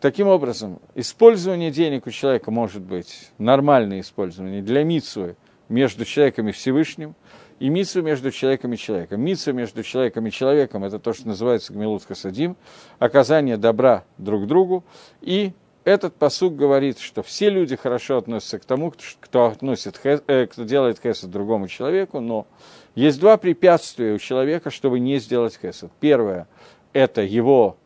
таким 0.00 0.26
образом 0.26 0.80
использование 0.94 1.70
денег 1.70 2.06
у 2.06 2.10
человека 2.10 2.50
может 2.50 2.82
быть 2.82 3.30
нормальное 3.38 4.00
использование 4.00 4.62
для 4.62 4.82
митсвы 4.82 5.36
между 5.68 6.04
человеком 6.04 6.48
и 6.48 6.52
Всевышним, 6.52 7.14
и 7.60 7.68
митсвы 7.68 8.02
между 8.02 8.32
человеком 8.32 8.72
и 8.72 8.76
человеком. 8.76 9.20
Митсва 9.20 9.52
между 9.52 9.84
человеком 9.84 10.26
и 10.26 10.30
человеком– 10.32 10.82
это 10.84 10.98
то, 10.98 11.12
что 11.12 11.28
называется 11.28 11.72
гмилут 11.72 12.04
хасадим, 12.04 12.56
оказание 12.98 13.56
добра 13.58 14.04
друг 14.18 14.46
другу, 14.46 14.82
и 15.20 15.52
этот 15.84 16.14
посук 16.14 16.56
говорит, 16.56 16.98
что 16.98 17.22
все 17.22 17.50
люди 17.50 17.76
хорошо 17.76 18.16
относятся 18.16 18.58
к 18.58 18.64
тому, 18.64 18.92
кто, 19.20 19.46
относит, 19.46 20.00
э, 20.04 20.46
кто 20.46 20.64
делает 20.64 21.00
хесед 21.00 21.30
другому 21.30 21.68
человеку, 21.68 22.20
но 22.20 22.46
есть 22.94 23.20
два 23.20 23.36
препятствия 23.36 24.14
у 24.14 24.18
человека, 24.18 24.70
чтобы 24.70 24.98
не 24.98 25.18
сделать 25.18 25.58
хесед. 25.60 25.90
Первое– 26.00 26.48
это 26.94 27.20
его 27.20 27.76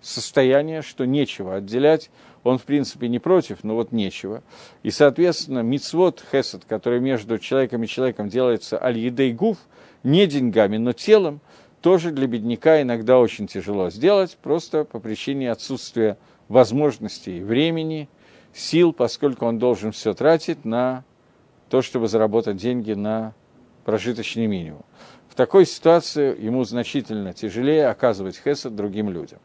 состояние, 0.00 0.82
что 0.82 1.04
нечего 1.04 1.56
отделять. 1.56 2.10
Он, 2.42 2.58
в 2.58 2.62
принципе, 2.62 3.08
не 3.08 3.18
против, 3.18 3.64
но 3.64 3.74
вот 3.74 3.92
нечего. 3.92 4.42
И, 4.82 4.90
соответственно, 4.90 5.60
мицвод 5.60 6.24
хесед, 6.32 6.64
который 6.66 7.00
между 7.00 7.38
человеком 7.38 7.82
и 7.82 7.86
человеком 7.86 8.28
делается 8.28 8.82
аль-едей 8.82 9.32
гуф, 9.32 9.58
не 10.02 10.26
деньгами, 10.26 10.78
но 10.78 10.92
телом, 10.92 11.40
тоже 11.82 12.10
для 12.10 12.26
бедняка 12.26 12.80
иногда 12.82 13.18
очень 13.18 13.46
тяжело 13.46 13.90
сделать, 13.90 14.36
просто 14.42 14.84
по 14.84 15.00
причине 15.00 15.50
отсутствия 15.50 16.18
возможностей, 16.48 17.42
времени, 17.42 18.08
сил, 18.52 18.92
поскольку 18.92 19.46
он 19.46 19.58
должен 19.58 19.92
все 19.92 20.14
тратить 20.14 20.64
на 20.64 21.04
то, 21.68 21.82
чтобы 21.82 22.08
заработать 22.08 22.56
деньги 22.56 22.92
на 22.92 23.34
прожиточный 23.84 24.46
минимум. 24.46 24.84
В 25.28 25.34
такой 25.34 25.64
ситуации 25.64 26.38
ему 26.42 26.64
значительно 26.64 27.32
тяжелее 27.32 27.88
оказывать 27.88 28.36
хесед 28.36 28.74
другим 28.74 29.10
людям. 29.10 29.38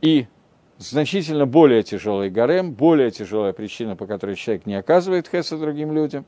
И 0.00 0.26
значительно 0.78 1.46
более 1.46 1.82
тяжелый 1.82 2.30
гарем, 2.30 2.72
более 2.72 3.10
тяжелая 3.10 3.52
причина, 3.52 3.96
по 3.96 4.06
которой 4.06 4.36
человек 4.36 4.66
не 4.66 4.74
оказывает 4.74 5.28
хесед 5.28 5.60
другим 5.60 5.92
людям, 5.92 6.24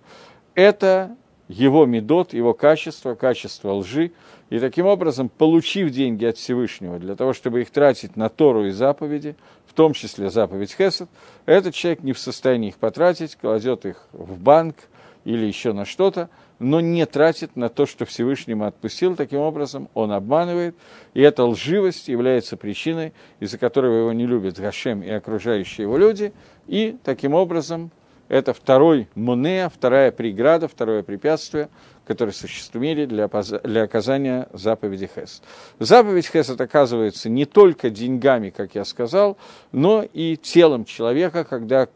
это 0.55 1.17
его 1.49 1.87
медот, 1.87 2.33
его 2.33 2.55
качество, 2.55 3.15
качество 3.15 3.73
лжи. 3.73 4.13
И 4.51 4.59
таким 4.59 4.87
образом, 4.87 5.29
получив 5.29 5.91
деньги 5.91 6.25
от 6.25 6.39
Всевышнего 6.39 6.99
для 6.99 7.17
того, 7.17 7.33
чтобы 7.33 7.63
их 7.63 7.71
тратить 7.71 8.17
на 8.17 8.29
Тору 8.29 8.67
и 8.67 8.71
заповеди, 8.71 9.35
в 9.67 9.75
том 9.75 9.93
числе 9.93 10.31
заповедь 10.31 10.73
Хесед, 10.73 11.09
этот 11.47 11.75
человек 11.75 12.03
не 12.03 12.13
в 12.13 12.19
состоянии 12.19 12.69
их 12.69 12.77
потратить, 12.77 13.37
кладет 13.37 13.85
их 13.87 14.09
в 14.13 14.39
банк 14.39 14.77
или 15.25 15.45
еще 15.45 15.73
на 15.73 15.85
что-то, 15.85 16.31
но 16.59 16.81
не 16.81 17.05
тратит 17.07 17.57
на 17.57 17.69
то, 17.69 17.87
что 17.87 18.05
Всевышнему 18.05 18.65
отпустил. 18.65 19.17
Таким 19.17 19.41
образом, 19.41 19.89
он 19.95 20.13
обманывает, 20.13 20.75
и 21.15 21.21
эта 21.21 21.45
лживость 21.45 22.09
является 22.09 22.57
причиной, 22.57 23.13
из-за 23.41 23.59
которой 23.59 24.01
его 24.01 24.13
не 24.13 24.27
любят 24.27 24.59
Гашем 24.59 25.03
и 25.03 25.11
окружающие 25.11 25.85
его 25.85 25.97
люди, 25.99 26.33
и 26.67 26.97
таким 27.05 27.35
образом 27.35 27.91
это 28.29 28.53
второй 28.53 29.09
муне, 29.15 29.71
вторая 29.73 30.11
преграда, 30.11 30.67
второе 30.67 31.05
препятствие, 31.05 31.69
которое 32.07 32.33
существует 32.33 33.09
для, 33.09 33.29
для 33.29 33.83
оказания 33.83 34.49
заповеди 34.53 35.09
Хес. 35.15 35.43
Заповедь 35.79 36.27
Хес 36.27 36.51
оказывается 36.51 37.29
не 37.29 37.45
только 37.45 37.91
деньгами, 37.91 38.51
как 38.51 38.75
я 38.75 38.85
сказал, 38.85 39.37
но 39.73 40.05
и 40.13 40.37
телом 40.37 40.85
человека, 40.85 41.45
когда 41.45 41.89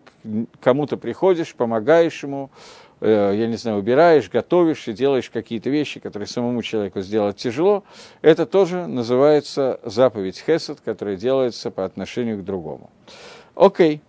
кому-то 0.60 0.96
приходишь, 0.96 1.54
помогаешь 1.54 2.22
ему, 2.22 2.50
я 3.00 3.46
не 3.46 3.56
знаю, 3.56 3.78
убираешь, 3.78 4.28
готовишь 4.28 4.88
и 4.88 4.92
делаешь 4.92 5.30
какие-то 5.30 5.70
вещи, 5.70 6.00
которые 6.00 6.26
самому 6.26 6.62
человеку 6.62 7.00
сделать 7.00 7.36
тяжело, 7.36 7.84
это 8.20 8.46
тоже 8.46 8.86
называется 8.86 9.80
заповедь 9.84 10.42
Хесед, 10.44 10.80
которая 10.84 11.16
делается 11.16 11.70
по 11.70 11.84
отношению 11.84 12.38
к 12.38 12.44
другому. 12.44 12.90
Окей, 13.54 14.02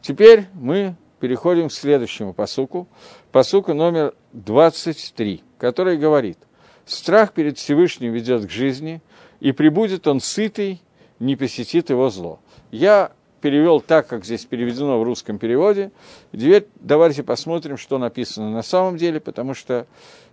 теперь 0.00 0.46
мы 0.54 0.94
переходим 1.18 1.68
к 1.68 1.72
следующему 1.72 2.32
посуку, 2.32 2.88
посуку 3.32 3.74
номер 3.74 4.14
23, 4.32 5.42
который 5.58 5.96
говорит, 5.98 6.38
«Страх 6.86 7.32
перед 7.32 7.58
Всевышним 7.58 8.12
ведет 8.12 8.46
к 8.46 8.50
жизни, 8.50 9.00
и 9.40 9.52
прибудет 9.52 10.06
он 10.06 10.20
сытый, 10.20 10.80
не 11.18 11.36
посетит 11.36 11.90
его 11.90 12.10
зло». 12.10 12.40
Я 12.70 13.12
перевел 13.40 13.80
так, 13.80 14.06
как 14.06 14.24
здесь 14.24 14.44
переведено 14.44 15.00
в 15.00 15.02
русском 15.02 15.38
переводе. 15.38 15.90
Теперь 16.32 16.66
давайте 16.76 17.22
посмотрим, 17.22 17.76
что 17.76 17.98
написано 17.98 18.50
на 18.50 18.62
самом 18.62 18.96
деле, 18.96 19.20
потому 19.20 19.54
что 19.54 19.86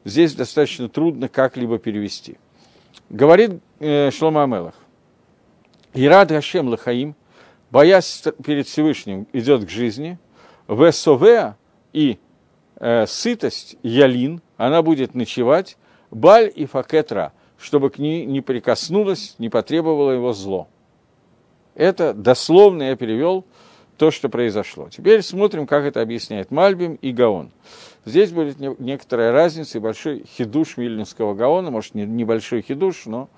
здесь 0.05 0.35
достаточно 0.35 0.89
трудно 0.89 1.27
как-либо 1.27 1.79
перевести. 1.79 2.37
Говорит 3.09 3.61
э, 3.79 4.11
Шлома 4.11 4.43
Амелах. 4.43 4.75
Ирад 5.93 6.29
Гашем 6.29 6.67
Лахаим, 6.67 7.15
боясь 7.71 8.23
перед 8.45 8.67
Всевышним, 8.67 9.27
идет 9.33 9.65
к 9.65 9.69
жизни. 9.69 10.19
Весовеа 10.67 11.55
и 11.93 12.19
э, 12.75 13.05
сытость 13.07 13.77
Ялин, 13.83 14.41
она 14.57 14.81
будет 14.81 15.15
ночевать. 15.15 15.77
Баль 16.11 16.51
и 16.53 16.65
Факетра, 16.65 17.33
чтобы 17.57 17.89
к 17.89 17.97
ней 17.97 18.25
не 18.25 18.41
прикоснулось, 18.41 19.35
не 19.39 19.49
потребовало 19.49 20.11
его 20.11 20.33
зло. 20.33 20.67
Это 21.77 22.15
дословно 22.15 22.83
я 22.83 22.95
перевел 22.95 23.45
то, 23.97 24.09
что 24.09 24.29
произошло. 24.29 24.89
Теперь 24.89 25.21
смотрим, 25.21 25.67
как 25.67 25.85
это 25.85 26.01
объясняет 26.01 26.49
Мальбим 26.49 26.95
и 26.95 27.11
Гаон. 27.11 27.51
Здесь 28.03 28.31
будет 28.31 28.59
некоторая 28.79 29.31
разница 29.31 29.77
и 29.77 29.81
большой 29.81 30.25
хидуш 30.25 30.77
Вильнюсского 30.77 31.35
Гаона, 31.35 31.69
может, 31.69 31.93
не 31.93 32.05
небольшой 32.05 32.63
хидуш, 32.63 33.05
но 33.05 33.29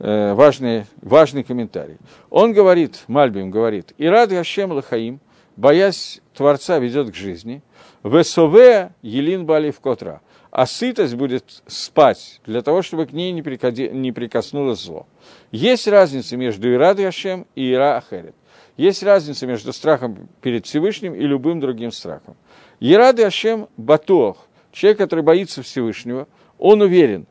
э, 0.00 0.34
важный, 0.34 0.86
важный 1.00 1.44
комментарий. 1.44 1.98
Он 2.28 2.52
говорит, 2.52 3.04
Мальбим 3.06 3.52
говорит, 3.52 3.94
«Ирад 3.98 4.30
Гашем 4.30 4.72
Лахаим, 4.72 5.20
боясь 5.56 6.20
Творца, 6.34 6.80
ведет 6.80 7.12
к 7.12 7.14
жизни, 7.14 7.62
Весове 8.02 8.90
Елин 9.02 9.46
Бали 9.46 9.70
в 9.70 9.78
Котра» 9.78 10.22
а 10.50 10.66
сытость 10.66 11.14
будет 11.14 11.62
спать, 11.66 12.40
для 12.44 12.62
того, 12.62 12.82
чтобы 12.82 13.06
к 13.06 13.12
ней 13.12 13.32
не, 13.32 13.42
прикоди, 13.42 13.88
не 13.88 14.12
прикоснулось 14.12 14.80
зло. 14.80 15.06
Есть 15.52 15.86
разница 15.86 16.36
между 16.36 16.72
Ирад 16.72 16.98
Яшем 16.98 17.46
и 17.54 17.72
Ира 17.72 17.96
Ахерет. 17.96 18.34
Есть 18.76 19.02
разница 19.02 19.46
между 19.46 19.72
страхом 19.72 20.28
перед 20.40 20.66
Всевышним 20.66 21.14
и 21.14 21.22
любым 21.22 21.60
другим 21.60 21.92
страхом. 21.92 22.36
Ирад 22.80 23.18
Яшем 23.18 23.68
Батуах, 23.76 24.36
человек, 24.72 24.98
который 24.98 25.22
боится 25.22 25.62
Всевышнего, 25.62 26.26
он 26.58 26.80
уверен, 26.80 27.26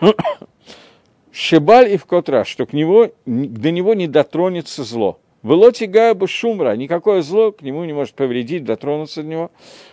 Шебаль 1.32 1.92
и 1.92 1.96
Вкотра, 1.96 2.44
что 2.44 2.66
к 2.66 2.72
него, 2.72 3.10
до 3.24 3.70
него 3.70 3.94
не 3.94 4.06
дотронется 4.06 4.84
зло. 4.84 5.18
Велоти 5.42 5.84
Гая 5.84 6.16
Шумра, 6.26 6.74
никакое 6.74 7.20
зло 7.20 7.52
к 7.52 7.60
нему 7.60 7.84
не 7.84 7.92
может 7.92 8.14
повредить, 8.14 8.64
дотронуться 8.64 9.22
до 9.22 9.28
него. 9.28 9.50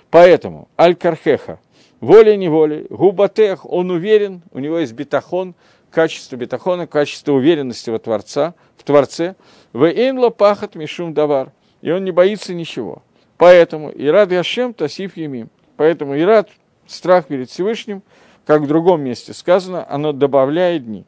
Поэтому 0.10 0.70
Аль-Кархеха, 0.80 1.60
волей-неволей, 2.02 2.88
губатех, 2.90 3.66
он 3.66 3.92
уверен, 3.92 4.42
у 4.52 4.60
него 4.60 4.80
есть 4.80 4.94
бетахон, 4.94 5.56
качество 5.92 6.36
бетахона, 6.36 6.88
качество 6.88 7.34
уверенности 7.34 7.90
во 7.90 8.00
Творца, 8.00 8.56
в 8.76 8.84
Творце, 8.84 9.36
в 9.72 9.86
инло 9.86 10.30
пахат 10.30 10.76
мишум 10.76 11.14
давар, 11.14 11.52
и 11.82 11.92
он 11.92 12.04
не 12.04 12.12
боится 12.12 12.54
ничего. 12.54 13.04
Поэтому 13.38 13.90
и 13.90 14.08
рад 14.08 14.32
Яшем 14.32 14.74
тасиф 14.74 15.18
емим. 15.18 15.50
Поэтому 15.78 16.14
рад 16.26 16.50
страх 16.88 17.28
перед 17.28 17.50
Всевышним, 17.50 18.04
как 18.46 18.62
в 18.62 18.68
другом 18.68 19.02
месте 19.02 19.34
сказано, 19.34 19.86
оно 19.90 20.12
добавляет 20.12 20.86
дни. 20.86 21.06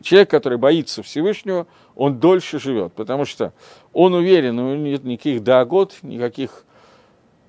Человек, 0.00 0.30
который 0.30 0.58
боится 0.58 1.02
Всевышнего, 1.02 1.66
он 1.96 2.20
дольше 2.20 2.60
живет, 2.60 2.92
потому 2.92 3.24
что 3.24 3.52
он 3.92 4.14
уверен, 4.14 4.58
у 4.58 4.74
него 4.74 4.76
нет 4.76 5.04
никаких 5.04 5.42
дагот, 5.42 5.96
никаких 6.02 6.64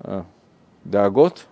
э, 0.00 0.24
дагот, 0.84 1.46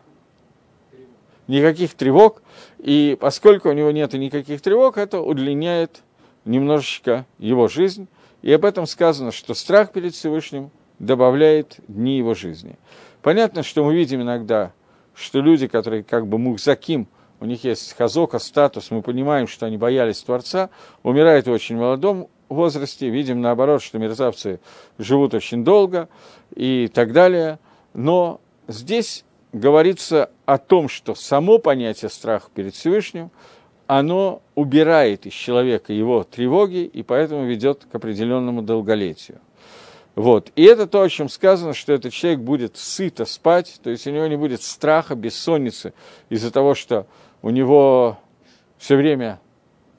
никаких 1.48 1.94
тревог, 1.94 2.42
и 2.78 3.16
поскольку 3.20 3.70
у 3.70 3.72
него 3.72 3.90
нет 3.90 4.12
никаких 4.12 4.60
тревог, 4.60 4.98
это 4.98 5.20
удлиняет 5.20 6.02
немножечко 6.44 7.26
его 7.38 7.66
жизнь, 7.66 8.06
и 8.42 8.52
об 8.52 8.64
этом 8.64 8.86
сказано, 8.86 9.32
что 9.32 9.54
страх 9.54 9.92
перед 9.92 10.14
Всевышним 10.14 10.70
добавляет 10.98 11.76
дни 11.88 12.18
его 12.18 12.34
жизни. 12.34 12.76
Понятно, 13.22 13.62
что 13.62 13.84
мы 13.84 13.94
видим 13.94 14.22
иногда, 14.22 14.72
что 15.14 15.40
люди, 15.40 15.66
которые 15.66 16.04
как 16.04 16.26
бы 16.26 16.38
мухзаким, 16.38 17.08
у 17.40 17.44
них 17.44 17.64
есть 17.64 17.96
хазока, 17.96 18.38
статус, 18.38 18.90
мы 18.90 19.02
понимаем, 19.02 19.46
что 19.46 19.66
они 19.66 19.76
боялись 19.76 20.22
Творца, 20.22 20.70
умирают 21.02 21.46
в 21.46 21.50
очень 21.50 21.76
молодом 21.76 22.28
возрасте, 22.48 23.08
видим 23.08 23.40
наоборот, 23.40 23.82
что 23.82 23.98
мерзавцы 23.98 24.60
живут 24.98 25.34
очень 25.34 25.64
долго 25.64 26.08
и 26.54 26.90
так 26.92 27.12
далее. 27.12 27.58
Но 27.94 28.40
здесь 28.66 29.24
говорится 29.52 30.30
о 30.48 30.56
том, 30.56 30.88
что 30.88 31.14
само 31.14 31.58
понятие 31.58 32.08
страха 32.08 32.48
перед 32.54 32.74
Всевышним, 32.74 33.30
оно 33.86 34.40
убирает 34.54 35.26
из 35.26 35.34
человека 35.34 35.92
его 35.92 36.24
тревоги 36.24 36.84
и 36.90 37.02
поэтому 37.02 37.44
ведет 37.44 37.84
к 37.84 37.94
определенному 37.94 38.62
долголетию. 38.62 39.40
Вот. 40.14 40.50
И 40.56 40.64
это 40.64 40.86
то, 40.86 41.02
о 41.02 41.08
чем 41.10 41.28
сказано, 41.28 41.74
что 41.74 41.92
этот 41.92 42.14
человек 42.14 42.40
будет 42.40 42.78
сыто 42.78 43.26
спать, 43.26 43.78
то 43.82 43.90
есть 43.90 44.06
у 44.06 44.10
него 44.10 44.26
не 44.26 44.36
будет 44.36 44.62
страха, 44.62 45.14
бессонницы 45.14 45.92
из-за 46.30 46.50
того, 46.50 46.74
что 46.74 47.06
у 47.42 47.50
него 47.50 48.16
все 48.78 48.96
время 48.96 49.40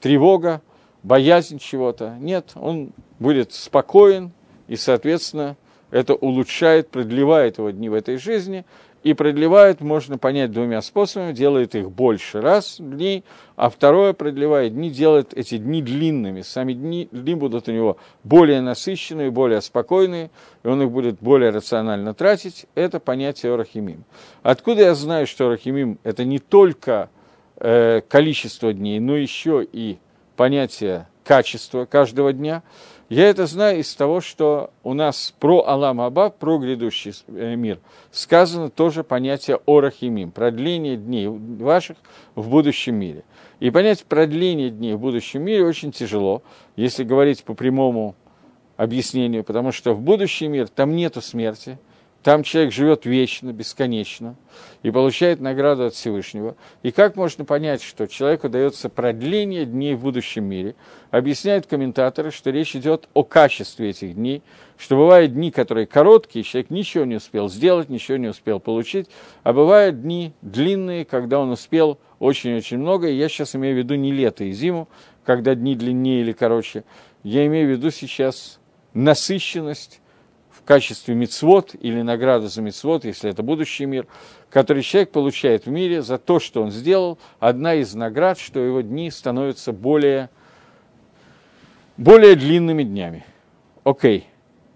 тревога, 0.00 0.62
боязнь 1.04 1.60
чего-то. 1.60 2.16
Нет, 2.18 2.50
он 2.56 2.90
будет 3.20 3.52
спокоен, 3.52 4.32
и, 4.66 4.74
соответственно, 4.74 5.56
это 5.92 6.14
улучшает, 6.14 6.88
продлевает 6.88 7.58
его 7.58 7.70
дни 7.70 7.88
в 7.88 7.94
этой 7.94 8.16
жизни, 8.16 8.64
и 9.02 9.14
продлевает, 9.14 9.80
можно 9.80 10.18
понять 10.18 10.52
двумя 10.52 10.82
способами, 10.82 11.32
делает 11.32 11.74
их 11.74 11.90
больше 11.90 12.40
раз 12.40 12.76
дней, 12.78 13.24
а 13.56 13.70
второе 13.70 14.12
продлевает 14.12 14.74
дни, 14.74 14.90
делает 14.90 15.32
эти 15.34 15.56
дни 15.56 15.82
длинными. 15.82 16.42
Сами 16.42 16.74
дни, 16.74 17.08
дни 17.10 17.34
будут 17.34 17.68
у 17.68 17.72
него 17.72 17.96
более 18.24 18.60
насыщенные, 18.60 19.30
более 19.30 19.62
спокойные, 19.62 20.30
и 20.62 20.68
он 20.68 20.82
их 20.82 20.90
будет 20.90 21.18
более 21.20 21.50
рационально 21.50 22.12
тратить. 22.12 22.66
Это 22.74 23.00
понятие 23.00 23.54
Орахимим. 23.54 24.04
Откуда 24.42 24.82
я 24.82 24.94
знаю, 24.94 25.26
что 25.26 25.46
Орахимим– 25.46 25.98
это 26.02 26.24
не 26.24 26.38
только 26.38 27.08
э, 27.56 28.02
количество 28.06 28.72
дней, 28.72 29.00
но 29.00 29.16
еще 29.16 29.66
и 29.70 29.98
понятие 30.36 31.08
качества 31.24 31.86
каждого 31.86 32.32
дня– 32.32 32.62
я 33.10 33.28
это 33.28 33.46
знаю 33.46 33.80
из 33.80 33.94
того, 33.94 34.20
что 34.20 34.70
у 34.82 34.94
нас 34.94 35.34
про 35.38 35.66
Алам 35.66 36.00
Аба, 36.00 36.30
про 36.30 36.58
грядущий 36.58 37.12
э, 37.26 37.56
мир, 37.56 37.78
сказано 38.10 38.70
тоже 38.70 39.04
понятие 39.04 39.58
орахимим, 39.66 40.30
продление 40.30 40.96
дней 40.96 41.26
ваших 41.26 41.98
в 42.34 42.48
будущем 42.48 42.94
мире. 42.94 43.24
И 43.58 43.70
понять 43.70 44.04
продление 44.04 44.70
дней 44.70 44.94
в 44.94 45.00
будущем 45.00 45.42
мире 45.42 45.66
очень 45.66 45.92
тяжело, 45.92 46.42
если 46.76 47.04
говорить 47.04 47.44
по 47.44 47.52
прямому 47.52 48.14
объяснению, 48.76 49.44
потому 49.44 49.72
что 49.72 49.92
в 49.92 50.00
будущий 50.00 50.48
мир 50.48 50.68
там 50.68 50.96
нету 50.96 51.20
смерти– 51.20 51.78
там 52.22 52.42
человек 52.42 52.72
живет 52.72 53.06
вечно, 53.06 53.52
бесконечно 53.52 54.36
и 54.82 54.90
получает 54.90 55.40
награду 55.40 55.86
от 55.86 55.94
Всевышнего. 55.94 56.54
И 56.82 56.90
как 56.90 57.16
можно 57.16 57.46
понять, 57.46 57.82
что 57.82 58.06
человеку 58.06 58.50
дается 58.50 58.90
продление 58.90 59.64
дней 59.64 59.94
в 59.94 60.00
будущем 60.00 60.44
мире? 60.44 60.74
Объясняют 61.10 61.66
комментаторы, 61.66 62.30
что 62.30 62.50
речь 62.50 62.76
идет 62.76 63.08
о 63.14 63.24
качестве 63.24 63.90
этих 63.90 64.14
дней, 64.14 64.42
что 64.76 64.96
бывают 64.96 65.32
дни, 65.32 65.50
которые 65.50 65.86
короткие, 65.86 66.42
человек 66.44 66.70
ничего 66.70 67.04
не 67.06 67.16
успел 67.16 67.48
сделать, 67.48 67.88
ничего 67.88 68.18
не 68.18 68.28
успел 68.28 68.60
получить, 68.60 69.08
а 69.42 69.54
бывают 69.54 70.02
дни 70.02 70.32
длинные, 70.42 71.06
когда 71.06 71.38
он 71.38 71.50
успел 71.50 71.98
очень-очень 72.18 72.78
много. 72.78 73.08
И 73.08 73.16
я 73.16 73.30
сейчас 73.30 73.56
имею 73.56 73.74
в 73.76 73.78
виду 73.78 73.94
не 73.94 74.12
лето 74.12 74.44
и 74.44 74.52
зиму, 74.52 74.88
когда 75.24 75.54
дни 75.54 75.74
длиннее 75.74 76.20
или 76.20 76.32
короче. 76.32 76.84
Я 77.22 77.46
имею 77.46 77.68
в 77.68 77.70
виду 77.70 77.90
сейчас 77.90 78.60
насыщенность, 78.92 79.99
в 80.62 80.64
качестве 80.66 81.14
мицвод 81.14 81.74
или 81.80 82.02
награды 82.02 82.48
за 82.48 82.62
мицвод, 82.62 83.04
если 83.04 83.30
это 83.30 83.42
будущий 83.42 83.86
мир, 83.86 84.06
который 84.50 84.82
человек 84.82 85.10
получает 85.10 85.66
в 85.66 85.70
мире 85.70 86.02
за 86.02 86.18
то, 86.18 86.38
что 86.38 86.62
он 86.62 86.70
сделал, 86.70 87.18
одна 87.38 87.74
из 87.74 87.94
наград, 87.94 88.38
что 88.38 88.60
его 88.60 88.80
дни 88.82 89.10
становятся 89.10 89.72
более, 89.72 90.28
более 91.96 92.36
длинными 92.36 92.82
днями. 92.82 93.24
Окей. 93.84 94.26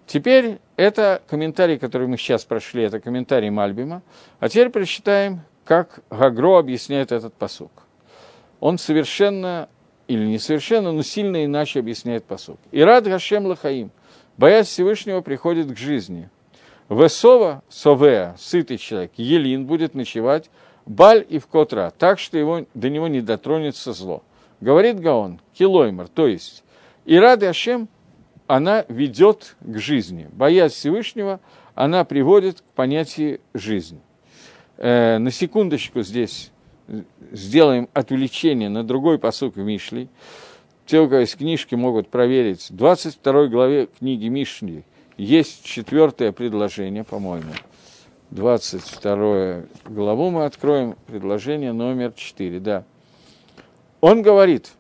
Теперь 0.07 0.59
это 0.77 1.23
комментарий, 1.27 1.79
который 1.79 2.09
мы 2.09 2.19
сейчас 2.19 2.45
прошли, 2.45 2.83
это 2.83 3.01
комментарий 3.01 3.51
Мальбима. 3.51 4.03
А 4.39 4.49
теперь 4.49 4.71
прочитаем, 4.71 5.41
как 5.65 6.01
Гагро 6.11 6.59
объясняет 6.59 7.11
этот 7.13 7.35
посук. 7.35 7.71
Он 8.61 8.79
совершенно, 8.79 9.69
или 10.09 10.25
не 10.25 10.39
совершенно, 10.39 10.93
но 10.93 11.03
сильно 11.03 11.45
иначе 11.45 11.81
объясняет 11.81 12.25
посук. 12.25 12.59
«Ирад 12.71 13.05
Гашем 13.05 13.47
Лахаим»– 13.47 13.91
Боязнь 14.37 14.69
Всевышнего 14.69 15.21
приходит 15.21 15.73
к 15.73 15.77
жизни. 15.77 16.29
Весова, 16.89 17.63
совеа, 17.69 18.35
сытый 18.39 18.79
человек, 18.79 19.13
елин 19.17 19.67
будет 19.67 19.95
ночевать, 19.95 20.51
баль 20.87 21.25
и 21.29 21.39
в 21.39 21.47
котра, 21.47 21.93
так 21.99 22.19
что 22.19 22.37
его, 22.37 22.67
до 22.75 22.91
него 22.91 23.09
не 23.09 23.21
дотронется 23.21 23.93
зло. 23.93 24.23
Говорит 24.61 25.01
Гаон, 25.01 25.41
килоймер, 25.55 26.09
то 26.09 26.27
есть, 26.27 26.63
и 27.05 27.17
рады 27.17 27.47
Ашем, 27.47 27.89
она 28.47 28.85
ведет 28.89 29.57
к 29.61 29.79
жизни. 29.79 30.29
Боязнь 30.33 30.75
Всевышнего, 30.75 31.41
она 31.75 32.05
приводит 32.05 32.61
к 32.61 32.65
понятию 32.75 33.41
жизни. 33.55 34.01
Э, 34.77 35.19
на 35.19 35.31
секундочку 35.31 36.03
здесь 36.03 36.51
сделаем 37.33 37.89
отвлечение 37.95 38.69
на 38.69 38.85
другой 38.85 39.19
посук 39.19 39.57
в 39.57 39.61
Мишле. 39.61 40.09
Те, 40.87 41.01
у 41.01 41.09
кого 41.09 41.21
есть 41.21 41.37
книжки, 41.37 41.75
могут 41.75 42.09
проверить. 42.09 42.71
В 42.71 42.77
22 42.77 43.47
главе 43.47 43.87
книги 43.87 44.29
Мишли 44.29 44.85
есть 45.17 45.65
четвертое 45.65 46.33
предложение, 46.33 47.05
по-моему. 47.05 47.53
22 48.31 49.63
главу 49.87 50.31
мы 50.31 50.45
откроем, 50.45 50.97
предложение 51.07 51.73
номер 51.73 52.13
4, 52.13 52.61
да. 52.61 52.85
Он 54.01 54.23
говорит, 54.23 54.73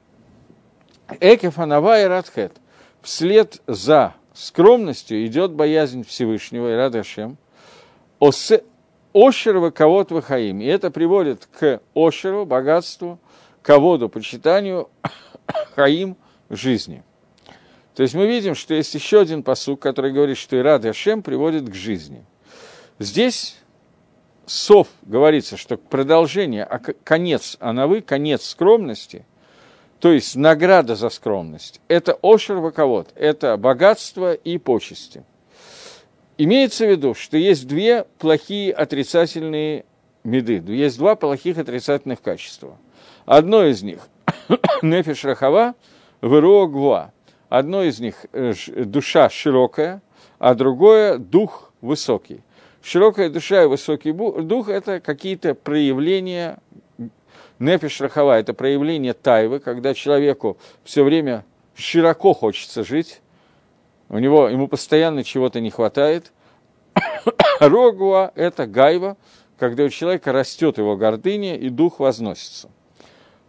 Экефанава 1.21 2.03
и 2.03 2.05
Радхет, 2.05 2.53
вслед 3.01 3.63
за 3.67 4.15
скромностью 4.35 5.25
идет 5.25 5.53
боязнь 5.53 6.05
Всевышнего 6.05 6.73
и 6.73 6.77
Радашем, 6.77 7.39
Ошерова 9.15 9.71
кого 9.71 10.05
Хаим. 10.05 10.61
И 10.61 10.67
это 10.67 10.91
приводит 10.91 11.47
к 11.47 11.81
Ошеру, 11.95 12.45
богатству, 12.45 13.19
ководу, 13.63 14.09
почитанию 14.09 14.89
Хаим 15.75 16.17
жизни. 16.51 17.03
То 17.95 18.03
есть 18.03 18.15
мы 18.15 18.27
видим, 18.27 18.55
что 18.55 18.75
есть 18.75 18.95
еще 18.95 19.21
один 19.21 19.43
посук, 19.43 19.81
который 19.81 20.13
говорит, 20.13 20.37
что 20.37 20.59
Ирад 20.59 20.85
Ашем 20.85 21.23
приводит 21.23 21.69
к 21.69 21.75
жизни. 21.75 22.25
Здесь 22.99 23.57
Сов 24.47 24.89
говорится, 25.03 25.57
что 25.57 25.77
продолжение, 25.77 26.65
а 26.65 26.79
конец 26.79 27.57
Анавы, 27.61 28.03
конец 28.03 28.45
скромности, 28.45 29.25
то 30.01 30.13
есть 30.13 30.37
награда 30.37 30.97
за 30.97 31.09
скромность, 31.09 31.81
это 31.89 32.19
Ошер 32.23 32.57
Ваковод, 32.57 33.11
это 33.15 33.57
богатство 33.57 34.35
и 34.35 34.59
почести. 34.59 35.25
Имеется 36.37 36.85
в 36.85 36.91
виду, 36.91 37.15
что 37.15 37.37
есть 37.39 37.67
две 37.67 38.05
плохие 38.19 38.73
отрицательные 38.73 39.85
меды, 40.25 40.63
есть 40.67 40.99
два 40.99 41.15
плохих 41.15 41.59
отрицательных 41.59 42.21
качества. 42.21 42.77
Одно 43.25 43.65
из 43.65 43.83
них– 43.83 44.09
нефиш 44.83 45.25
рахава, 45.25 45.75
веруа 46.23 46.67
гва. 46.67 47.13
Одно 47.49 47.83
из 47.83 48.01
них 48.01 48.27
э,– 48.33 48.53
душа 48.85 49.29
широкая, 49.31 50.03
а 50.39 50.55
другое– 50.55 51.19
дух 51.19 51.73
высокий. 51.81 52.43
Широкая 52.83 53.31
душа 53.31 53.63
и 53.63 53.67
высокий 53.67 54.13
дух– 54.13 54.69
это 54.71 55.01
какие-то 55.01 55.55
проявления 55.55 56.59
нефиш 57.59 58.01
рахава, 58.01 58.39
это 58.39 58.55
проявление 58.55 59.13
тайвы, 59.15 59.61
когда 59.61 59.95
человеку 59.95 60.59
все 60.85 61.05
время 61.05 61.45
широко 61.75 62.35
хочется 62.35 62.85
жить, 62.85 63.21
у 64.09 64.19
него, 64.19 64.49
ему 64.49 64.69
постоянно 64.69 65.25
чего-то 65.25 65.61
не 65.61 65.71
хватает. 65.71 66.33
Рогуа– 67.61 68.33
это 68.35 68.67
гайва, 68.67 69.17
когда 69.59 69.85
у 69.85 69.89
человека 69.89 70.33
растет 70.33 70.79
его 70.79 70.97
гордыня 70.97 71.57
и 71.57 71.69
дух 71.69 72.01
возносится. 72.01 72.69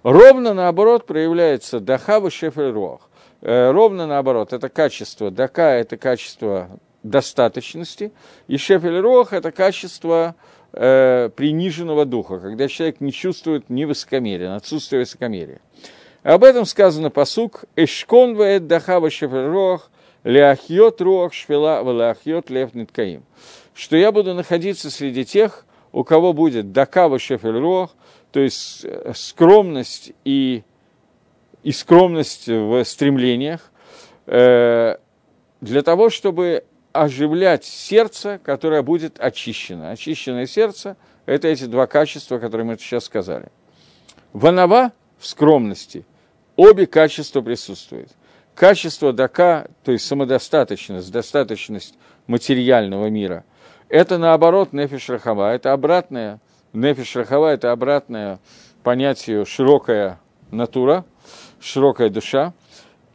Ровно 0.06 0.54
наоборот 0.54 1.08
проявляется 1.08 1.80
дахава 1.80 2.30
шефель 2.30 2.70
руах. 2.70 3.10
Э, 3.42 3.72
ровно 3.72 4.06
наоборот, 4.06 4.54
это 4.54 4.70
качество 4.70 5.32
дака, 5.32 5.74
это 5.74 5.98
качество 5.98 6.80
достаточности, 7.02 8.12
и 8.48 8.58
шефель 8.58 9.00
руах– 9.00 9.30
это 9.34 9.52
качество 9.52 10.36
э, 10.74 11.32
приниженного 11.36 12.06
духа, 12.06 12.40
когда 12.40 12.68
человек 12.68 13.02
не 13.02 13.12
чувствует 13.12 13.72
ни 13.72 13.86
высокомерия, 13.86 14.56
отсутствие 14.56 15.00
высокомерия. 15.00 15.60
Об 16.22 16.44
этом 16.44 16.66
сказано 16.66 17.10
посук 17.10 17.64
«Эшкон 17.76 18.36
ваэт 18.36 18.68
дахава 18.68 19.10
шефель 19.10 19.48
руах 19.48 19.90
Ляхьот 20.24 21.02
руах 21.02 21.34
швела 21.34 21.82
валяхьот 21.82 22.52
лев 22.52 22.76
ниткаим. 22.76 23.24
Что 23.74 23.98
я 23.98 24.12
буду 24.12 24.36
находиться 24.36 24.92
среди 24.92 25.26
тех, 25.26 25.66
у 25.92 26.04
кого 26.04 26.32
будет 26.32 26.72
дакава 26.72 27.18
шефель 27.18 27.58
руах, 27.58 27.96
то 28.36 28.42
есть 28.42 28.84
э, 28.84 29.14
скромность 29.16 30.12
и, 30.26 30.66
и 31.64 31.72
скромность 31.72 32.50
в 32.50 32.84
стремлениях, 32.84 33.72
э, 34.26 34.98
для 35.62 35.82
того, 35.84 36.10
чтобы 36.10 36.66
оживлять 36.92 37.64
сердце, 37.64 38.38
которое 38.44 38.82
будет 38.82 39.22
очищено. 39.22 39.92
Очищенное 39.92 40.48
сердце– 40.48 40.98
это 41.26 41.48
эти 41.48 41.64
два 41.64 41.88
качества, 41.88 42.40
которые 42.40 42.68
мы 42.68 42.78
сейчас 42.78 43.06
сказали. 43.06 43.48
Ванава 44.34 44.92
в 45.18 45.26
скромности, 45.26 46.06
обе 46.58 46.88
качества 46.88 47.40
присутствуют– 47.40 48.10
Качество 48.54 49.14
дака, 49.14 49.68
то 49.84 49.94
есть 49.94 50.06
самодостаточность, 50.06 51.10
достаточность 51.12 51.98
материального 52.28 53.08
мира, 53.08 53.46
это 53.88 54.18
наоборот 54.18 54.74
нефиш 54.74 55.10
рахава, 55.10 55.54
это 55.54 55.74
обратное, 55.74 56.40
нефиш 56.76 57.16
рахава, 57.16 57.54
это 57.54 57.72
обратное 57.72 58.40
понятию 58.84 59.46
широкая 59.46 60.20
натура, 60.52 61.06
широкая 61.60 62.10
душа, 62.10 62.54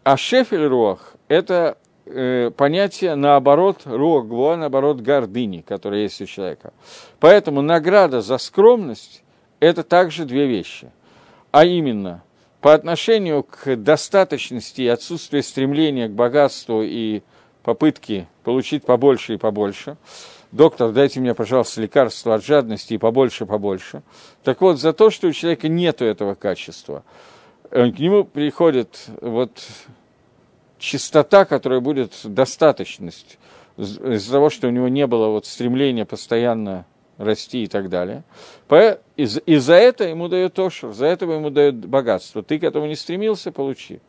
а 0.03 0.17
шефель 0.17 0.67
руах– 0.67 1.15
это 1.29 1.77
э, 2.07 2.51
понятие 2.57 3.15
наоборот 3.15 3.83
руах 3.85 4.27
гвуа, 4.27 4.57
наоборот 4.57 5.01
гордыни, 5.01 5.61
которая 5.61 6.03
есть 6.03 6.21
у 6.21 6.27
человека. 6.27 6.73
Поэтому 7.19 7.63
награда 7.63 8.21
за 8.21 8.39
скромность– 8.39 9.23
это 9.61 9.83
также 9.83 10.25
две 10.25 10.47
вещи, 10.47 10.91
а 11.51 11.65
именно– 11.65 12.23
по 12.61 12.75
отношению 12.75 13.43
к 13.43 13.77
достаточности 13.77 14.83
и 14.83 14.89
отсутствию 14.89 15.43
стремления 15.43 16.09
к 16.09 16.13
богатству 16.13 16.83
и 16.83 17.23
попытки 17.63 18.29
получить 18.45 18.85
побольше 18.85 19.35
и 19.35 19.39
побольше. 19.39 19.97
Доктор, 20.53 20.91
дайте 20.91 21.21
мне, 21.21 21.33
пожалуйста, 21.33 21.81
лекарство 21.81 22.35
от 22.35 22.45
жадности 22.45 22.95
и 22.95 22.99
побольше, 22.99 23.47
побольше. 23.47 24.03
Так 24.43 24.61
вот, 24.61 24.81
за 24.81 24.93
то, 24.93 25.11
что 25.11 25.29
у 25.29 25.33
человека 25.33 25.69
нет 25.69 26.03
этого 26.03 26.35
качества, 26.35 27.05
э, 27.71 27.91
к 27.93 27.99
нему 28.01 28.25
приходит 28.25 29.07
вот 29.21 29.53
чистота, 30.79 31.45
которая 31.45 31.81
будет 31.81 32.15
достаточность 32.25 33.39
из-за 33.77 34.33
того, 34.33 34.51
что 34.51 34.67
у 34.67 34.71
него 34.71 34.89
не 34.89 35.07
было 35.07 35.29
вот 35.29 35.47
стремления 35.47 36.05
постоянно 36.05 36.85
расти 37.17 37.65
и 37.65 37.67
так 37.69 37.89
далее. 37.89 38.25
И 39.17 39.57
за 39.57 39.75
это 39.75 40.05
ему 40.05 40.29
дает 40.29 40.59
Ошер, 40.59 40.93
за 40.93 41.07
это 41.07 41.27
ему 41.27 41.51
дает 41.51 41.77
богатство. 41.87 42.43
Ты 42.43 42.59
к 42.59 42.65
этому 42.65 42.87
не 42.87 42.97
стремился, 42.97 43.53
получи. 43.53 44.01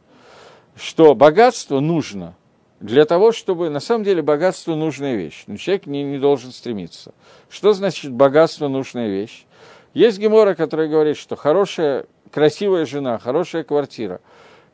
Что 0.76 1.14
богатство 1.14 1.80
нужно 1.80 2.36
для 2.82 3.06
того, 3.06 3.32
чтобы... 3.32 3.70
На 3.70 3.80
самом 3.80 4.04
деле 4.04 4.22
богатство– 4.22 4.76
нужная 4.76 5.16
вещь, 5.16 5.44
но 5.48 5.56
человек 5.56 5.86
не, 5.86 6.04
не 6.04 6.18
должен 6.18 6.52
стремиться. 6.52 7.14
Что 7.50 7.74
значит 7.74 8.12
богатство– 8.12 8.68
нужная 8.70 9.08
вещь? 9.08 9.46
Есть 9.94 10.20
гемора, 10.20 10.56
который 10.56 10.90
говорит, 10.90 11.18
что 11.18 11.36
хорошая, 11.36 12.06
красивая 12.32 12.86
жена, 12.86 13.18
хорошая 13.20 13.64
квартира, 13.64 14.22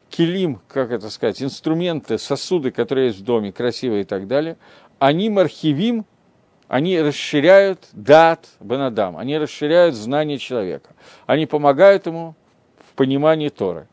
килим, 0.09 0.61
как 0.67 0.91
это 0.91 1.09
сказать, 1.09 1.41
инструменты, 1.41 2.17
сосуды, 2.17 2.71
которые 2.71 3.07
есть 3.07 3.19
в 3.19 3.23
доме, 3.23 3.51
красивые 3.51 4.01
и 4.01 4.05
так 4.05 4.27
далее, 4.27 4.57
они 4.99 5.29
мархивим 5.29 6.05
они 6.67 6.99
расширяют 6.99 7.87
дат 7.93 8.45
Бенадам, 8.59 9.17
они 9.17 9.37
расширяют 9.37 9.95
знание 9.95 10.37
человека, 10.37 10.89
они 11.25 11.45
помогают 11.45 12.05
ему 12.07 12.35
в 12.79 12.93
понимании 12.93 13.49
Торы. 13.49 13.87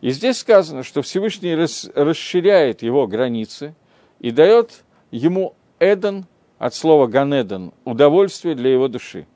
И 0.00 0.10
здесь 0.10 0.38
сказано, 0.38 0.82
что 0.82 1.02
Всевышний 1.02 1.54
расширяет 1.54 2.82
его 2.82 3.06
границы 3.06 3.74
и 4.20 4.30
дает 4.30 4.84
ему 5.10 5.54
Эден, 5.78 6.26
от 6.58 6.74
слова 6.74 7.06
Ганеден, 7.06 7.72
удовольствие 7.84 8.54
для 8.54 8.72
его 8.72 8.88
души. 8.88 9.26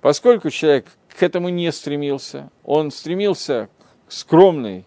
Поскольку 0.00 0.50
человек 0.50 0.86
к 1.08 1.22
этому 1.22 1.48
не 1.48 1.72
стремился, 1.72 2.50
он 2.64 2.90
стремился 2.90 3.68
к 4.06 4.12
скромной 4.12 4.84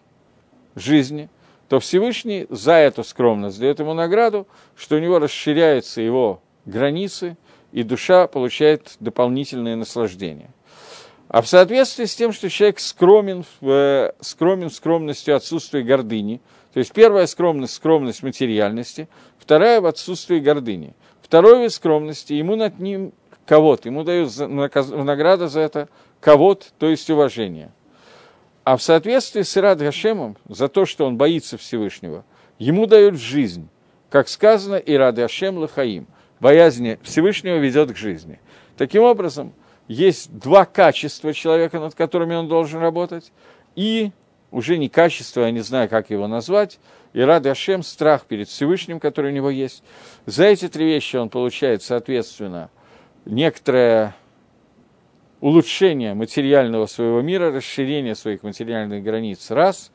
жизни, 0.74 1.28
то 1.68 1.78
Всевышний 1.80 2.46
за 2.48 2.72
эту 2.72 3.04
скромность 3.04 3.60
дает 3.60 3.80
ему 3.80 3.92
награду, 3.92 4.46
что 4.76 4.96
у 4.96 4.98
него 4.98 5.18
расширяется 5.18 6.00
его 6.00 6.40
границы, 6.64 7.36
и 7.72 7.82
душа 7.82 8.26
получает 8.26 8.96
дополнительное 9.00 9.76
наслаждение. 9.76 10.50
А 11.32 11.40
в 11.40 11.48
соответствии 11.48 12.04
с 12.04 12.14
тем, 12.14 12.30
что 12.30 12.50
человек 12.50 12.78
скромен, 12.78 13.46
э, 13.62 14.10
скромен 14.20 14.68
скромностью 14.68 15.34
отсутствия 15.34 15.82
гордыни, 15.82 16.42
то 16.74 16.78
есть 16.78 16.92
первая 16.92 17.26
скромность– 17.26 17.72
скромность 17.74 18.22
материальности, 18.22 19.08
вторая– 19.38 19.80
в 19.80 19.86
отсутствии 19.86 20.40
гордыни. 20.40 20.94
Второй 21.22 21.62
вид 21.62 21.72
скромности– 21.72 22.32
ему 22.34 22.54
над 22.54 22.78
ним 22.80 23.14
кого-то, 23.46 23.88
ему 23.88 24.04
дают 24.04 24.30
награда 24.36 25.48
за 25.48 25.60
это 25.60 25.88
кого-то, 26.20 26.66
то 26.78 26.90
есть 26.90 27.08
уважение. 27.08 27.72
А 28.62 28.76
в 28.76 28.82
соответствии 28.82 29.40
с 29.40 29.56
Ирад 29.56 29.78
Гашемом, 29.78 30.36
за 30.50 30.68
то, 30.68 30.84
что 30.84 31.06
он 31.06 31.16
боится 31.16 31.56
Всевышнего, 31.56 32.26
ему 32.58 32.84
дают 32.86 33.16
жизнь, 33.16 33.70
как 34.10 34.28
сказано, 34.28 34.76
Ирад 34.76 35.14
Гашем 35.14 35.56
Лахаим– 35.56 36.06
боязни 36.40 36.98
Всевышнего 37.02 37.56
ведет 37.56 37.92
к 37.92 37.96
жизни. 37.96 38.38
Таким 38.76 39.04
образом, 39.04 39.54
есть 39.88 40.36
два 40.36 40.64
качества 40.64 41.32
человека, 41.32 41.80
над 41.80 41.94
которыми 41.94 42.34
он 42.34 42.48
должен 42.48 42.80
работать, 42.80 43.32
и 43.74 44.10
уже 44.50 44.78
не 44.78 44.88
качество, 44.88 45.42
я 45.42 45.50
не 45.50 45.60
знаю, 45.60 45.88
как 45.88 46.10
его 46.10 46.26
назвать, 46.26 46.78
и 47.12 47.20
рад 47.20 47.46
Ашем, 47.46 47.82
страх 47.82 48.26
перед 48.26 48.48
Всевышним, 48.48 49.00
который 49.00 49.32
у 49.32 49.34
него 49.34 49.50
есть. 49.50 49.82
За 50.26 50.44
эти 50.44 50.68
три 50.68 50.86
вещи 50.86 51.16
он 51.16 51.28
получает, 51.28 51.82
соответственно, 51.82 52.70
некоторое 53.24 54.14
улучшение 55.40 56.14
материального 56.14 56.86
своего 56.86 57.20
мира, 57.20 57.50
расширение 57.50 58.14
своих 58.14 58.42
материальных 58.42 59.02
границ, 59.02 59.50
раз. 59.50 59.90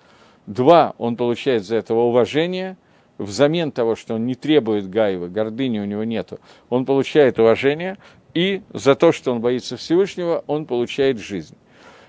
Два, 0.45 0.93
он 0.97 1.15
получает 1.15 1.65
за 1.65 1.77
этого 1.77 2.01
уважение, 2.01 2.77
взамен 3.17 3.71
того, 3.71 3.95
что 3.95 4.15
он 4.15 4.25
не 4.25 4.35
требует 4.35 4.89
гаева, 4.89 5.27
гордыни 5.27 5.79
у 5.79 5.85
него 5.85 6.03
нету, 6.03 6.39
он 6.69 6.85
получает 6.85 7.39
уважение, 7.39 7.97
и 8.37 8.61
за 8.71 8.93
то, 8.93 9.11
что 9.11 9.31
он 9.31 9.41
боится 9.41 9.77
Всевышнего, 9.77 10.43
он 10.45 10.67
получает 10.67 11.17
жизнь. 11.17 11.55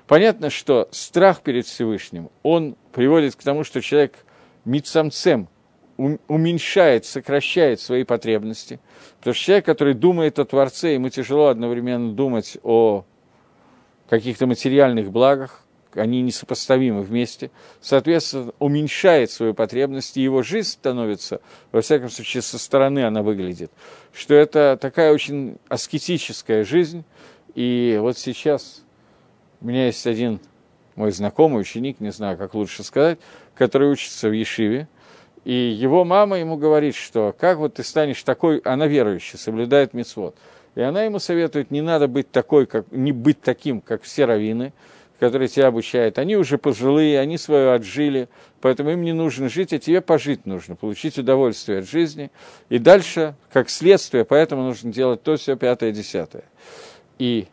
Понятно, 0.07 0.51
что 0.51 0.87
страх 0.91 1.41
перед 1.41 1.65
Всевышним, 1.65 2.29
он 2.43 2.77
приводит 2.93 3.35
к 3.35 3.43
тому, 3.43 3.65
что 3.65 3.81
человек 3.81 4.27
мицамцем 4.67 5.49
уменьшает, 5.97 7.07
сокращает 7.07 7.81
свои 7.81 8.05
потребности. 8.05 8.79
Потому 9.17 9.33
что 9.33 9.43
человек, 9.43 9.65
который 9.65 9.95
думает 9.95 10.39
о 10.39 10.45
Творце, 10.45 10.93
ему 10.93 11.09
тяжело 11.09 11.47
одновременно 11.47 12.13
думать 12.13 12.59
о 12.63 13.07
каких-то 14.11 14.47
материальных 14.47 15.11
благах, 15.11 15.65
они 15.95 16.23
несопоставимы 16.23 17.03
вместе, 17.03 17.51
соответственно, 17.81 18.53
уменьшает 18.59 19.31
свою 19.31 19.55
потребность, 19.55 20.17
и 20.17 20.23
его 20.23 20.43
жизнь 20.43 20.69
становится, 20.69 21.41
во 21.73 21.81
всяком 21.81 22.11
случае, 22.11 22.43
со 22.43 22.59
стороны 22.59 23.05
она 23.05 23.23
выглядит, 23.23 23.71
что 24.13 24.35
это 24.35 24.79
такая 24.81 25.13
очень 25.13 25.57
аскетическая 25.69 26.65
жизнь, 26.65 27.05
и 27.55 27.99
вот 28.01 28.19
сейчас 28.19 28.83
у 29.61 29.67
меня 29.67 29.87
есть 29.87 30.07
один 30.07 30.41
мой 30.95 31.13
знакомый 31.13 31.61
ученик, 31.61 32.01
не 32.01 32.11
знаю, 32.11 32.37
как 32.37 32.55
лучше 32.55 32.83
сказать, 32.83 33.19
который 33.55 33.91
учится 33.91 34.29
в 34.29 34.33
Ешиве, 34.33 34.89
и 35.45 35.53
его 35.53 36.05
мама 36.05 36.39
ему 36.39 36.57
говорит, 36.57 36.95
что 36.95 37.35
как 37.39 37.59
вот 37.59 37.75
ты 37.75 37.83
станешь 37.85 38.23
такой, 38.23 38.59
она 38.59 38.87
верующая, 38.87 39.39
соблюдает 39.39 39.95
мецвод. 39.95 40.37
И 40.75 40.81
она 40.81 41.03
ему 41.05 41.19
советует, 41.19 41.71
не 41.71 41.81
надо 41.81 42.07
быть 42.07 42.31
такой, 42.31 42.67
как, 42.67 42.85
не 42.93 43.13
быть 43.13 43.41
таким, 43.41 43.81
как 43.81 44.03
все 44.03 44.27
раввины, 44.27 44.73
которые 45.19 45.49
тебя 45.49 45.69
обучают. 45.69 46.19
Они 46.19 46.37
уже 46.37 46.59
пожилые, 46.59 47.19
они 47.19 47.39
свое 47.39 47.73
отжили, 47.73 48.29
поэтому 48.61 48.91
им 48.91 49.03
не 49.03 49.13
нужно 49.13 49.49
жить, 49.49 49.73
а 49.73 49.79
тебе 49.79 50.01
пожить 50.01 50.47
нужно, 50.47 50.77
получить 50.77 51.19
удовольствие 51.19 51.81
от 51.81 51.89
жизни. 51.89 52.31
И 52.69 52.79
дальше, 52.79 53.35
как 53.53 53.69
следствие, 53.69 54.25
поэтому 54.25 54.63
нужно 54.63 54.93
делать 54.93 55.23
то, 55.23 55.37
все, 55.37 55.57
пятое, 55.57 55.93
десятое. 55.93 56.45
И 57.19 57.49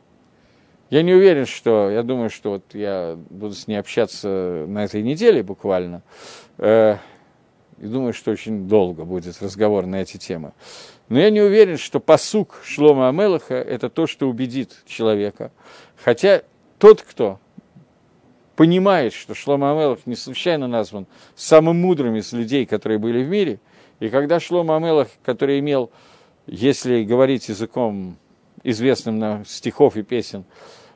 я 0.91 1.01
не 1.01 1.13
уверен, 1.13 1.47
что, 1.47 1.89
я 1.89 2.03
думаю, 2.03 2.29
что 2.29 2.51
вот 2.51 2.63
я 2.73 3.17
буду 3.29 3.53
с 3.53 3.67
ней 3.67 3.77
общаться 3.77 4.65
на 4.67 4.83
этой 4.83 5.01
неделе 5.01 5.41
буквально, 5.41 6.03
э, 6.59 6.97
и 7.79 7.87
думаю, 7.87 8.13
что 8.13 8.31
очень 8.31 8.67
долго 8.67 9.03
будет 9.03 9.41
разговор 9.41 9.85
на 9.87 10.01
эти 10.01 10.17
темы. 10.17 10.53
Но 11.09 11.19
я 11.19 11.29
не 11.29 11.41
уверен, 11.41 11.77
что 11.77 11.99
посук 11.99 12.61
Шлома 12.63 13.09
Амелаха– 13.09 13.55
это 13.55 13.89
то, 13.89 14.07
что 14.07 14.29
убедит 14.29 14.83
человека. 14.85 15.51
Хотя 16.03 16.43
тот, 16.77 17.01
кто 17.01 17.39
понимает, 18.55 19.13
что 19.13 19.33
Шлома 19.33 19.71
Амелах 19.71 19.99
не 20.05 20.15
случайно 20.15 20.67
назван 20.67 21.07
самым 21.35 21.81
мудрым 21.81 22.15
из 22.15 22.31
людей, 22.33 22.65
которые 22.65 22.97
были 22.97 23.23
в 23.23 23.29
мире, 23.29 23.59
и 23.99 24.09
когда 24.09 24.39
Шлома 24.39 24.77
Амелах, 24.77 25.07
который 25.23 25.59
имел, 25.59 25.91
если 26.47 27.03
говорить 27.03 27.49
языком 27.49 28.17
известным 28.63 29.19
на 29.19 29.43
стихов 29.45 29.95
и 29.95 30.03
песен, 30.03 30.43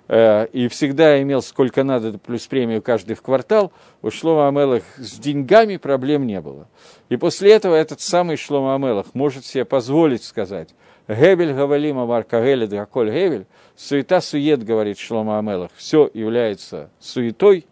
э, 0.08 0.48
и 0.48 0.68
всегда 0.68 1.22
имел 1.22 1.42
сколько 1.42 1.84
надо, 1.84 2.18
плюс 2.18 2.48
премию 2.48 2.82
каждый 2.82 3.16
в 3.16 3.22
квартал, 3.22 3.72
у 4.02 4.10
Шлома 4.10 4.48
Амелах 4.48 4.84
с 4.98 5.20
деньгами 5.20 5.78
проблем 5.78 6.26
не 6.28 6.42
было. 6.42 6.68
И 7.10 7.16
после 7.16 7.52
этого 7.52 7.76
этот 7.76 8.02
самый 8.02 8.36
Шлома 8.38 8.76
Амелах 8.76 9.08
может 9.14 9.46
себе 9.46 9.66
позволить 9.66 10.24
сказать, 10.24 10.70
Гебель 11.10 11.54
Гавалима 11.54 12.06
Марка 12.06 12.40
Геля 12.40 12.68
Драколь 12.68 13.10
Гевель, 13.10 13.48
суета 13.76 14.22
сует, 14.22 14.64
говорит 14.64 15.00
Шлома 15.00 15.40
Амелах, 15.40 15.72
все 15.76 16.10
является 16.14 16.92
суетой, 17.00 17.66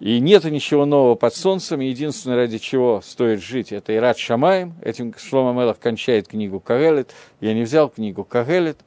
и 0.00 0.18
нет 0.18 0.42
ничего 0.42 0.84
нового 0.84 1.14
под 1.14 1.36
солнцем, 1.36 1.78
единственное, 1.78 2.36
ради 2.36 2.58
чего 2.58 3.00
стоит 3.00 3.40
жить, 3.40 3.70
это 3.70 3.94
Ират 3.94 4.18
Шамаем, 4.18 4.74
этим 4.82 5.14
Шлома 5.16 5.52
Мелах 5.58 5.78
кончает 5.78 6.26
книгу 6.26 6.58
Кагелет, 6.58 7.14
я 7.40 7.54
не 7.54 7.62
взял 7.62 7.88
книгу 7.88 8.24
Кагелет, 8.24 8.78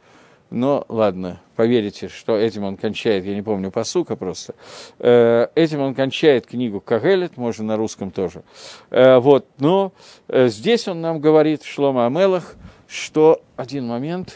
но 0.49 0.85
ладно, 0.89 1.39
поверите, 1.55 2.09
что 2.09 2.37
этим 2.37 2.65
он 2.65 2.75
кончает, 2.75 3.23
я 3.23 3.33
не 3.33 3.41
помню 3.41 3.71
посука 3.71 4.17
просто, 4.17 4.55
э, 4.99 5.47
этим 5.55 5.79
он 5.79 5.95
кончает 5.95 6.45
книгу 6.45 6.81
Кагелет, 6.81 7.37
можно 7.37 7.63
на 7.63 7.77
русском 7.77 8.11
тоже. 8.11 8.43
Э, 8.89 9.19
вот, 9.19 9.47
но 9.59 9.93
э, 10.27 10.49
здесь 10.49 10.89
он 10.89 10.99
нам 10.99 11.21
говорит, 11.21 11.63
Шлома 11.63 12.05
Амелах, 12.05 12.57
что 12.87 13.41
один 13.55 13.87
момент. 13.87 14.35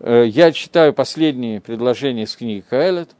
Я 0.00 0.52
читаю 0.52 0.94
последние 0.94 1.60
предложения 1.60 2.22
из 2.22 2.34
книги 2.34 2.64
Каэлет. 2.68 3.10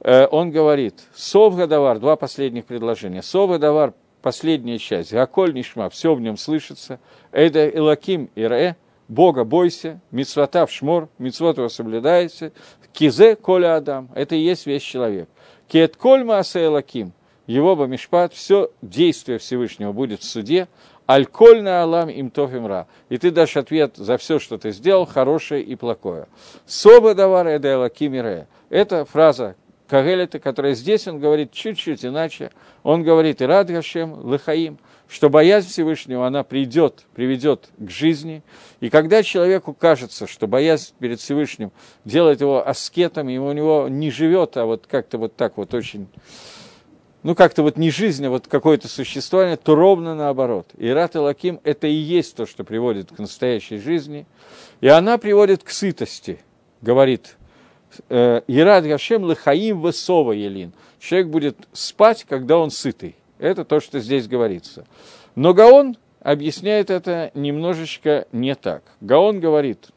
Он 0.00 0.50
говорит, 0.50 0.94
Совгадавар, 1.14 1.98
два 1.98 2.16
последних 2.16 2.66
предложения. 2.66 3.22
Совгадавар 3.22 3.94
последняя 4.20 4.78
часть, 4.78 5.12
Гаколь 5.12 5.54
Нишма, 5.54 5.88
все 5.90 6.14
в 6.14 6.20
нем 6.20 6.36
слышится, 6.36 7.00
Эда 7.32 7.68
Илаким 7.68 8.30
Ире, 8.34 8.76
Бога 9.06 9.44
бойся, 9.44 10.00
Мицвата 10.10 10.66
в 10.66 10.72
шмор, 10.72 11.08
Мицвот 11.18 11.56
его 11.56 11.68
соблюдается, 11.68 12.52
Кизе 12.92 13.36
Коля 13.36 13.76
Адам, 13.76 14.10
это 14.14 14.34
и 14.34 14.40
есть 14.40 14.66
весь 14.66 14.82
человек. 14.82 15.28
Кет 15.68 15.96
Коль 15.96 16.24
Маасе 16.24 16.64
Элаким, 16.64 17.12
его 17.48 17.74
бы 17.74 17.88
Мишпат, 17.88 18.32
все 18.32 18.70
действие 18.82 19.38
Всевышнего 19.38 19.90
будет 19.92 20.20
в 20.20 20.24
суде, 20.24 20.68
Аль-Коль 21.08 21.66
Алам 21.66 22.10
им 22.10 22.30
тофимра. 22.30 22.86
И 23.08 23.16
ты 23.16 23.30
дашь 23.30 23.56
ответ 23.56 23.96
за 23.96 24.18
все, 24.18 24.38
что 24.38 24.58
ты 24.58 24.70
сделал, 24.70 25.06
хорошее 25.06 25.62
и 25.64 25.74
плохое. 25.74 26.28
Соба 26.66 27.14
давар 27.14 27.48
эда 27.48 27.72
элаким 27.72 28.14
Это 28.68 29.04
фраза, 29.06 29.56
Кагелета, 29.88 30.38
которая 30.38 30.74
здесь, 30.74 31.08
он 31.08 31.18
говорит 31.18 31.50
чуть-чуть 31.50 32.04
иначе. 32.04 32.50
Он 32.82 33.02
говорит, 33.02 33.40
Ирад 33.40 33.68
Гашем, 33.68 34.12
Лыхаим, 34.12 34.78
что 35.08 35.30
боязнь 35.30 35.68
Всевышнего, 35.68 36.26
она 36.26 36.44
придет, 36.44 37.06
приведет 37.14 37.70
к 37.78 37.88
жизни. 37.88 38.42
И 38.80 38.90
когда 38.90 39.22
человеку 39.22 39.72
кажется, 39.72 40.26
что 40.26 40.46
боязнь 40.46 40.92
перед 40.98 41.20
Всевышним 41.20 41.72
делает 42.04 42.42
его 42.42 42.66
аскетом, 42.68 43.30
и 43.30 43.38
у 43.38 43.50
него 43.52 43.88
не 43.88 44.10
живет, 44.10 44.58
а 44.58 44.66
вот 44.66 44.86
как-то 44.86 45.16
вот 45.16 45.34
так 45.36 45.56
вот 45.56 45.72
очень, 45.72 46.08
ну 47.22 47.34
как-то 47.34 47.62
вот 47.62 47.76
не 47.76 47.90
жизнь, 47.90 48.24
а 48.26 48.30
вот 48.30 48.46
какое-то 48.46 48.88
существование, 48.88 49.56
то 49.56 49.74
ровно 49.74 50.14
наоборот. 50.14 50.68
Ират 50.78 51.16
и 51.16 51.18
Лаким– 51.18 51.60
это 51.64 51.86
и 51.86 51.92
есть 51.92 52.36
то, 52.36 52.46
что 52.46 52.64
приводит 52.64 53.10
к 53.10 53.18
настоящей 53.18 53.78
жизни. 53.78 54.26
И 54.80 54.88
она 54.88 55.18
приводит 55.18 55.62
к 55.64 55.70
сытости, 55.70 56.40
говорит 56.80 57.36
Ирад 58.08 58.84
Гашем 58.84 59.28
Лехаим 59.28 59.84
Весова 59.84 60.32
Елин. 60.32 60.72
Человек 61.00 61.28
будет 61.28 61.56
спать, 61.72 62.24
когда 62.28 62.58
он 62.58 62.70
сытый. 62.70 63.16
Это 63.38 63.64
то, 63.64 63.80
что 63.80 63.98
здесь 64.00 64.28
говорится. 64.28 64.86
Но 65.34 65.54
Гаон 65.54 65.96
объясняет 66.20 66.90
это 66.90 67.30
немножечко 67.34 68.26
не 68.32 68.54
так. 68.54 68.82
Гаон 69.00 69.40
говорит, 69.40 69.88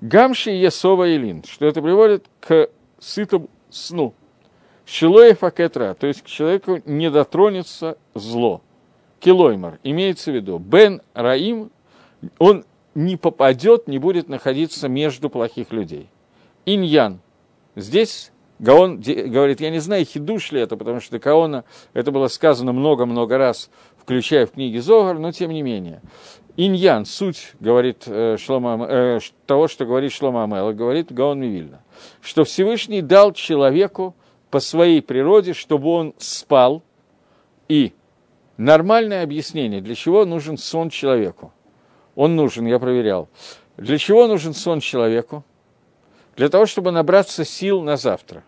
Гамши 0.00 0.50
Есова 0.50 1.04
Елин, 1.04 1.44
что 1.44 1.66
это 1.66 1.80
приводит 1.82 2.26
к 2.40 2.68
сытому 2.98 3.48
сну. 3.70 4.14
Шилоев 4.90 5.44
Акетра, 5.44 5.94
то 5.94 6.06
есть 6.06 6.22
к 6.22 6.26
человеку 6.26 6.80
не 6.84 7.10
дотронется 7.10 7.96
зло. 8.14 8.62
Килоймар, 9.20 9.78
имеется 9.84 10.32
в 10.32 10.34
виду, 10.34 10.58
Бен 10.58 11.02
Раим, 11.14 11.70
он 12.38 12.64
не 12.94 13.16
попадет, 13.16 13.86
не 13.86 13.98
будет 13.98 14.28
находиться 14.28 14.88
между 14.88 15.30
плохих 15.30 15.72
людей 15.72 16.08
иньян. 16.74 17.20
Здесь 17.76 18.32
Гаон 18.58 19.00
говорит, 19.00 19.60
я 19.60 19.70
не 19.70 19.78
знаю, 19.78 20.04
хидуш 20.04 20.52
ли 20.52 20.60
это, 20.60 20.76
потому 20.76 21.00
что 21.00 21.18
Гаона 21.18 21.64
это 21.94 22.10
было 22.10 22.28
сказано 22.28 22.72
много-много 22.72 23.38
раз, 23.38 23.70
включая 23.98 24.46
в 24.46 24.52
книге 24.52 24.82
Зогар, 24.82 25.18
но 25.18 25.32
тем 25.32 25.50
не 25.50 25.62
менее. 25.62 26.02
Иньян, 26.56 27.06
суть, 27.06 27.52
говорит 27.60 28.02
э, 28.06 28.36
Шлома, 28.38 28.86
э, 28.86 29.20
того, 29.46 29.68
что 29.68 29.86
говорит 29.86 30.12
Шлома 30.12 30.44
Амела, 30.44 30.72
говорит 30.72 31.10
Гаон 31.10 31.40
Мивильна, 31.40 31.80
что 32.20 32.44
Всевышний 32.44 33.00
дал 33.02 33.32
человеку 33.32 34.14
по 34.50 34.60
своей 34.60 35.02
природе, 35.02 35.52
чтобы 35.52 35.88
он 35.88 36.14
спал, 36.18 36.82
и 37.68 37.92
нормальное 38.56 39.22
объяснение, 39.22 39.80
для 39.80 39.94
чего 39.94 40.24
нужен 40.24 40.58
сон 40.58 40.90
человеку. 40.90 41.52
Он 42.16 42.36
нужен, 42.36 42.66
я 42.66 42.78
проверял. 42.78 43.28
Для 43.76 43.96
чего 43.96 44.26
нужен 44.26 44.54
сон 44.54 44.80
человеку? 44.80 45.44
для 46.40 46.48
того, 46.48 46.64
чтобы 46.64 46.90
набраться 46.90 47.44
сил 47.44 47.82
на 47.82 47.98
завтра. 47.98 48.44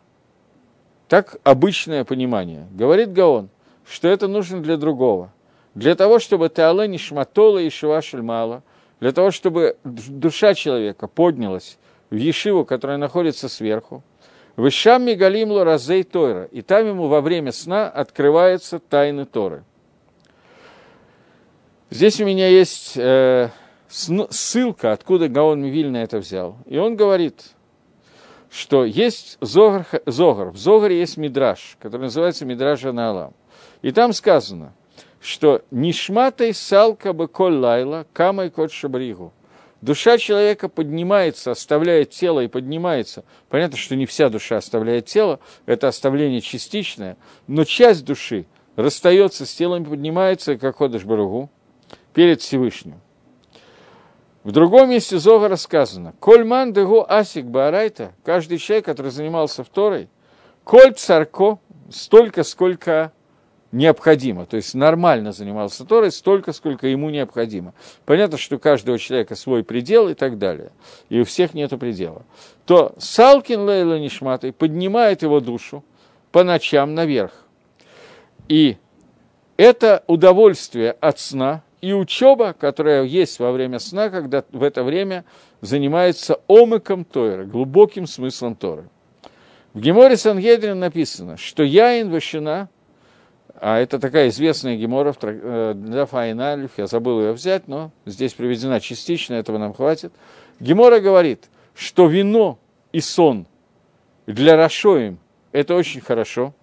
Так 1.09 1.37
обычное 1.45 2.05
понимание. 2.05 2.67
Говорит 2.71 3.13
Гаон, 3.13 3.51
что 3.87 4.09
это 4.09 4.29
нужно 4.29 4.63
для 4.63 4.79
другого. 4.79 5.31
Для 5.75 5.95
того, 5.95 6.19
чтобы 6.19 6.49
Теале 6.49 6.89
не 6.89 6.97
шматола 6.97 7.59
и 7.59 7.69
шмала, 7.69 8.63
для 8.99 9.13
того, 9.13 9.31
чтобы 9.31 9.77
душа 9.85 10.55
человека 10.55 11.07
поднялась 11.07 11.79
в 12.09 12.15
Ешиву, 12.15 12.65
которая 12.65 12.97
находится 12.97 13.51
сверху, 13.51 14.03
Вышам 14.57 15.05
Мигалимлу 15.05 15.65
Разей 15.65 16.03
Тойра, 16.03 16.45
и 16.45 16.63
там 16.63 16.87
ему 16.87 17.09
во 17.09 17.21
время 17.21 17.53
сна 17.53 17.89
открываются 17.89 18.79
тайны 18.79 19.25
Торы. 19.25 19.65
Здесь 21.91 22.21
у 22.21 22.25
меня 22.25 22.49
есть 22.49 22.95
э, 22.97 23.49
ссылка, 23.89 24.93
откуда 24.93 25.29
Гаон 25.29 25.65
Вильна 25.65 25.99
это 25.99 26.19
взял. 26.19 26.57
И 26.67 26.79
он 26.79 26.97
говорит, 26.97 27.53
что 28.51 28.85
есть 28.85 29.39
Зогар, 29.41 29.87
Зогар. 30.07 30.51
В 30.51 30.57
Зогаре 30.57 31.01
есть 31.01 31.17
Мидраш, 31.17 31.77
который 31.81 32.03
называется 32.03 32.45
Мидраш 32.45 32.85
Аналам. 32.85 33.35
И 33.81 33.91
там 33.93 34.13
сказано, 34.13 34.75
что 35.21 35.63
«Нишматай 35.71 36.53
салка 36.53 37.13
бы 37.13 37.29
коль 37.29 37.57
лайла, 37.57 38.07
камай 38.13 38.51
кот 38.51 38.73
шабригу». 38.73 39.33
Душа 39.83 40.17
человека 40.17 40.69
поднимается, 40.69 41.51
оставляет 41.51 42.11
тело 42.11 42.39
и 42.39 42.47
поднимается. 42.47 43.25
Понятно, 43.49 43.77
что 43.77 43.97
не 43.97 44.07
вся 44.07 44.29
душа 44.29 44.59
оставляет 44.59 45.07
тело, 45.07 45.41
это 45.67 45.89
оставление 45.89 46.41
частичное, 46.41 47.17
но 47.49 47.65
часть 47.65 48.05
души 48.05 48.47
расстается 48.77 49.45
с 49.45 49.53
телом 49.53 49.83
и 49.83 49.87
поднимается, 49.87 50.57
как 50.57 50.77
ходишь 50.77 51.05
Баругу, 51.05 51.51
перед 52.15 52.41
Всевышним. 52.41 53.01
В 54.45 54.53
другом 54.53 54.91
месте 54.91 55.19
Зога 55.19 55.49
рассказано, 55.49 56.15
«Кольман 56.21 56.73
дего 56.73 57.05
асик 57.11 57.47
баарайта», 57.47 58.13
каждый 58.25 58.59
человек, 58.59 58.85
который 58.85 59.11
занимался 59.11 59.65
второй, 59.65 60.09
«Коль 60.63 60.95
царко», 60.95 61.59
столько, 61.91 62.45
сколько 62.45 63.13
необходимо, 63.73 64.45
то 64.45 64.57
есть 64.57 64.75
нормально 64.75 65.33
занимался 65.33 65.85
Торой 65.85 66.13
столько, 66.13 66.53
сколько 66.53 66.87
ему 66.87 67.09
необходимо. 67.11 67.73
Понятно, 68.05 68.37
что 68.37 68.57
у 68.57 68.59
каждого 68.59 68.99
человека 68.99 69.35
свой 69.35 69.65
предел 69.65 70.09
и 70.09 70.15
так 70.15 70.39
далее, 70.39 70.71
и 71.09 71.21
у 71.21 71.25
всех 71.25 71.55
нет 71.55 71.71
предела. 71.81 72.23
То 72.67 72.95
Салкин 72.99 73.63
Лейла 73.63 73.99
Нишматой 73.99 74.53
поднимает 74.53 75.23
его 75.23 75.41
душу 75.41 75.83
по 76.31 76.45
ночам 76.45 76.95
наверх. 76.95 77.33
И 78.49 78.77
это 79.57 80.05
удовольствие 80.07 80.93
от 80.93 81.19
сна 81.19 81.63
и 81.81 81.95
учеба, 81.95 82.53
которая 82.53 83.05
есть 83.05 83.39
во 83.39 83.53
время 83.53 83.79
сна, 83.79 84.11
когда 84.11 84.45
в 84.53 84.63
это 84.63 84.85
время 84.85 85.25
занимается 85.63 86.41
омыком 86.47 87.05
Торы, 87.05 87.47
глубоким 87.47 88.07
смыслом 88.07 88.55
Торы. 88.55 88.89
В 89.73 89.81
Геморе 89.81 90.19
Сангедрин 90.19 90.79
написано, 90.79 91.39
что 91.39 91.63
Яин 91.63 92.11
Вашина– 92.11 92.69
а 93.65 93.79
это 93.79 94.01
такая 94.01 94.29
известная 94.29 94.77
гемора 94.77 95.15
э, 95.23 95.75
для 95.77 96.05
Файналиф, 96.05 96.73
я 96.79 96.89
забыл 96.89 97.21
ее 97.21 97.33
взять, 97.33 97.69
но 97.69 97.93
здесь 98.07 98.35
приведена 98.35 98.81
частично, 98.81 99.35
этого 99.35 99.57
нам 99.57 99.73
хватит. 99.73 100.13
Гемора 100.59 100.99
говорит, 100.99 101.49
что 101.73 102.09
вино 102.09 102.59
и 102.91 103.01
сон 103.01 103.47
для 104.27 104.57
Рашоим– 104.57 105.21
это 105.53 105.77
очень 105.77 106.01
хорошо. 106.01 106.55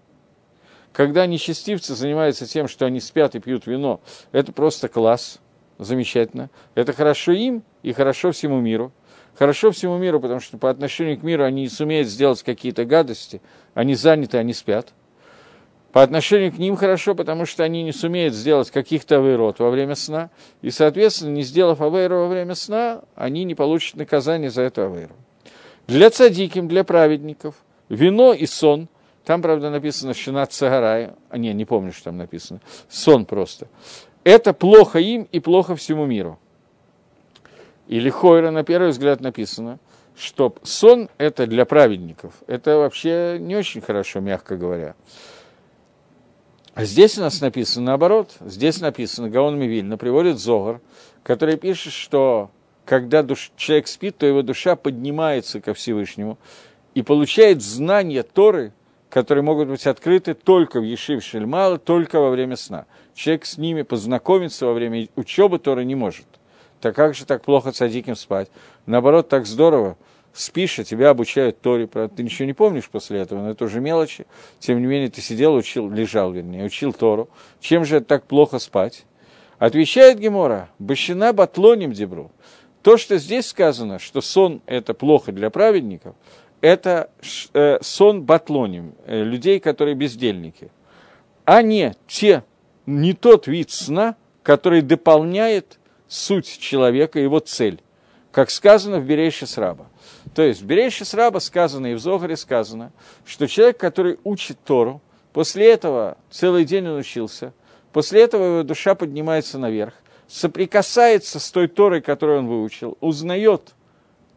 Когда 0.91 1.25
нечестивцы 1.25 1.95
занимаются 1.95 2.45
тем, 2.45 2.67
что 2.67 2.85
они 2.85 2.99
спят 2.99 3.33
и 3.33 3.39
пьют 3.39 3.65
вино, 3.65 4.01
это 4.33 4.51
просто 4.51 4.89
класс, 4.89 5.39
замечательно. 5.77 6.49
Это 6.75 6.91
хорошо 6.91 7.31
им 7.31 7.63
и 7.81 7.93
хорошо 7.93 8.33
всему 8.33 8.59
миру. 8.59 8.91
Хорошо 9.35 9.71
всему 9.71 9.97
миру, 9.97 10.19
потому 10.19 10.41
что 10.41 10.57
по 10.57 10.69
отношению 10.69 11.17
к 11.17 11.23
миру 11.23 11.45
они 11.45 11.61
не 11.61 11.69
сумеют 11.69 12.09
сделать 12.09 12.43
какие-то 12.43 12.83
гадости, 12.83 13.41
они 13.73 13.95
заняты, 13.95 14.37
они 14.37 14.51
спят– 14.51 14.89
по 15.91 16.03
отношению 16.03 16.51
к 16.51 16.57
ним 16.57 16.75
хорошо, 16.75 17.15
потому 17.15 17.45
что 17.45 17.63
они 17.63 17.83
не 17.83 17.91
сумеют 17.91 18.33
сделать 18.33 18.69
каких-то 18.69 19.17
авейрот 19.17 19.59
во 19.59 19.69
время 19.69 19.95
сна, 19.95 20.29
и, 20.61 20.69
соответственно, 20.69 21.31
не 21.31 21.41
сделав 21.41 21.81
авейру 21.81 22.17
во 22.17 22.27
время 22.27 22.55
сна, 22.55 23.01
они 23.15 23.43
не 23.43 23.55
получат 23.55 23.95
наказание 23.95 24.51
за 24.51 24.63
эту 24.63 24.83
авейру. 24.83 25.15
Для 25.87 26.09
цадиким, 26.11 26.67
для 26.67 26.83
праведников, 26.83 27.55
вино 27.89 28.33
и 28.33 28.45
сон, 28.45 28.87
там, 29.25 29.41
правда, 29.41 29.69
написано 29.69 30.13
«шинат 30.13 30.53
сагарай», 30.53 31.11
а 31.29 31.37
не, 31.37 31.53
не 31.53 31.65
помню, 31.65 31.91
что 31.91 32.05
там 32.05 32.17
написано, 32.17 32.61
сон 32.87 33.25
просто, 33.25 33.67
это 34.23 34.53
плохо 34.53 34.99
им 34.99 35.27
и 35.31 35.39
плохо 35.39 35.75
всему 35.75 36.05
миру. 36.05 36.37
Или 37.87 38.11
Хойра, 38.11 38.51
на 38.51 38.63
первый 38.63 38.89
взгляд, 38.89 39.21
написано, 39.21 39.79
что 40.15 40.53
сон– 40.61 41.09
это 41.17 41.47
для 41.47 41.65
праведников. 41.65 42.33
Это 42.45 42.77
вообще 42.77 43.37
не 43.39 43.55
очень 43.55 43.81
хорошо, 43.81 44.19
мягко 44.19 44.57
говоря. 44.57 44.95
А 46.79 46.85
здесь 46.85 47.17
у 47.17 47.21
нас 47.21 47.41
написано 47.41 47.87
наоборот. 47.87 48.37
Здесь 48.39 48.79
написано, 48.79 49.29
Гаон 49.29 49.59
Мивильна 49.59 49.97
приводит 49.97 50.39
Зогар, 50.39 50.79
который 51.23 51.57
пишет, 51.57 51.91
что 51.91 52.51
когда 52.85 53.21
душ, 53.21 53.51
человек 53.57 53.89
спит, 53.89 54.17
то 54.17 54.25
его 54.25 54.43
душа 54.43 54.77
поднимается 54.77 55.59
ко 55.59 55.73
Всевышнему 55.73 56.37
и 56.93 57.01
получает 57.01 57.61
знания 57.61 58.23
Торы, 58.23 58.71
которые 59.09 59.43
могут 59.43 59.67
быть 59.67 59.85
открыты 59.87 60.35
только 60.35 60.79
в 60.79 60.85
Ешив 60.85 61.21
Шельмала, 61.21 61.79
только 61.79 62.21
во 62.21 62.29
время 62.29 62.55
сна. 62.55 62.85
Человек 63.13 63.45
с 63.45 63.57
ними 63.57 63.81
познакомиться 63.81 64.65
во 64.65 64.71
время 64.71 65.09
учебы 65.17 65.59
Торы 65.59 65.83
не 65.83 65.95
может. 65.95 66.27
Так 66.79 66.95
как 66.95 67.13
же 67.13 67.25
так 67.25 67.41
плохо 67.41 67.73
садиким 67.73 68.15
спать? 68.15 68.47
Наоборот, 68.85 69.27
так 69.27 69.47
здорово– 69.47 69.97
спишь, 70.33 70.79
а 70.79 70.83
тебя 70.83 71.09
обучают 71.09 71.61
Торе, 71.61 71.87
правда, 71.87 72.15
ты 72.15 72.23
ничего 72.23 72.45
не 72.45 72.53
помнишь 72.53 72.89
после 72.89 73.19
этого, 73.19 73.41
но 73.41 73.51
это 73.51 73.65
уже 73.65 73.81
мелочи. 73.81 74.25
Тем 74.59 74.79
не 74.79 74.87
менее, 74.87 75.09
ты 75.09 75.21
сидел, 75.21 75.55
учил, 75.55 75.89
лежал, 75.89 76.31
вернее, 76.31 76.65
учил 76.65 76.93
Тору. 76.93 77.29
Чем 77.59 77.85
же 77.85 78.01
так 78.01 78.25
плохо 78.25 78.59
спать? 78.59 79.05
Отвечает 79.57 80.19
Гемора, 80.19 80.69
Бащина 80.79 81.33
батлоним 81.33 81.91
дебру. 81.91 82.31
То, 82.81 82.95
что 82.95 83.17
здесь 83.17 83.47
сказано, 83.47 83.99
что 83.99 84.21
сон– 84.21 84.61
это 84.65 84.93
плохо 84.93 85.33
для 85.33 85.49
праведников, 85.49 86.15
это 86.61 87.09
э, 87.53 87.77
сон 87.81 88.23
батлоним, 88.23 88.93
э, 89.05 89.23
людей, 89.23 89.59
которые 89.59 89.95
бездельники, 89.95 90.71
а 91.43 91.61
не 91.61 91.93
те, 92.07 92.43
не 92.85 93.13
тот 93.13 93.47
вид 93.47 93.71
сна, 93.71 94.15
который 94.43 94.81
дополняет 94.81 95.77
суть 96.07 96.59
человека, 96.59 97.19
его 97.19 97.39
цель, 97.39 97.81
как 98.31 98.49
сказано 98.49 98.99
в 98.99 99.05
Берейше 99.05 99.45
Сраба. 99.45 99.88
То 100.35 100.43
есть 100.43 100.61
в 100.61 100.65
Берейше 100.65 101.05
Сраба 101.05 101.39
сказано 101.39 101.87
и 101.87 101.95
в 101.95 101.99
Зогаре 101.99 102.37
сказано, 102.37 102.91
что 103.25 103.47
человек, 103.47 103.77
который 103.77 104.19
учит 104.23 104.57
Тору, 104.63 105.01
после 105.33 105.71
этого 105.71 106.17
целый 106.29 106.65
день 106.65 106.87
он 106.87 106.97
учился, 106.97 107.53
после 107.91 108.21
этого 108.21 108.43
его 108.43 108.63
душа 108.63 108.95
поднимается 108.95 109.57
наверх, 109.57 109.93
соприкасается 110.27 111.39
с 111.39 111.51
той 111.51 111.67
Торой, 111.67 112.01
которую 112.01 112.39
он 112.39 112.47
выучил, 112.47 112.97
узнает 113.01 113.73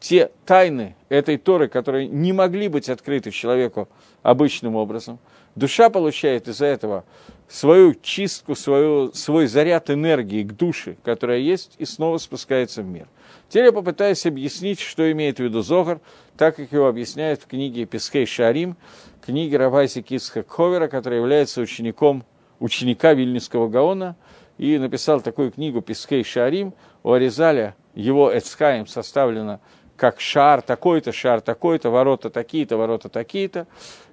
те 0.01 0.30
тайны 0.47 0.97
этой 1.09 1.36
Торы, 1.36 1.68
которые 1.68 2.09
не 2.09 2.32
могли 2.32 2.68
быть 2.68 2.88
открыты 2.88 3.30
человеку 3.30 3.88
обычным 4.22 4.74
образом. 4.74 5.18
Душа 5.55 5.90
получает 5.90 6.49
из-за 6.49 6.66
этого 6.66 7.05
свою 7.47 7.95
чистку, 7.95 8.57
свою, 8.57 9.12
свой 9.12 9.47
заряд 9.47 9.90
энергии 9.90 10.43
к 10.43 10.53
душе, 10.55 10.97
которая 11.05 11.38
есть, 11.38 11.74
и 11.78 11.84
снова 11.84 12.16
спускается 12.16 12.82
в 12.82 12.86
мир– 12.86 13.07
Теперь 13.53 13.66
я 13.66 13.72
попытаюсь 13.72 14.24
объяснить, 14.24 14.80
что 14.80 15.12
имеет 15.12 15.36
в 15.36 15.40
виду 15.40 15.61
Зогар, 15.61 16.00
так 16.38 16.57
как 16.57 16.72
его 16.72 16.86
объясняют 16.86 17.42
в 17.42 17.46
книге 17.46 17.84
Пескей 17.84 18.24
Шарим, 18.24 18.78
книге 19.20 19.59
Равайси 19.59 20.00
Кицха 20.00 20.42
Ховера, 20.48 20.88
который 20.88 21.18
является 21.18 21.61
учеником 21.61 22.24
ученика 22.61 23.12
Вильнюсского 23.12 23.68
Гаона, 23.68 24.16
и 24.57 24.78
написал 24.78 25.20
такую 25.20 25.53
книгу 25.53 25.82
Пескей 25.82 26.24
Шарим. 26.24 26.72
У 27.03 27.12
Аризаля 27.12 27.76
его 27.94 28.34
Эцхаем 28.34 28.86
составлено 28.86 29.61
как 29.96 30.18
шар 30.18 30.62
такой-то, 30.62 31.12
шар 31.12 31.42
такой-то, 31.42 31.90
ворота 31.90 32.30
такие-то, 32.30 32.78
ворота 32.78 33.11
такие-то. 33.11 33.66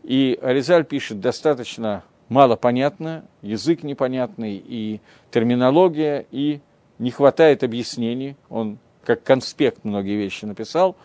И 0.03 0.37
Аризаль 0.41 0.83
пишет 0.83 1.21
достаточно 1.21 2.03
мало 2.27 2.57
понятно, 2.57 3.23
язык 3.41 3.83
непонятный, 3.83 4.61
и 4.61 4.99
терминология, 5.31 6.25
и 6.29 6.59
не 6.97 7.11
хватает 7.11 7.63
объяснений. 7.63 8.35
Он 8.49 8.79
как 9.03 9.23
конспект 9.23 9.83
многие 9.83 10.15
вещи 10.15 10.45
написал. 10.45 10.95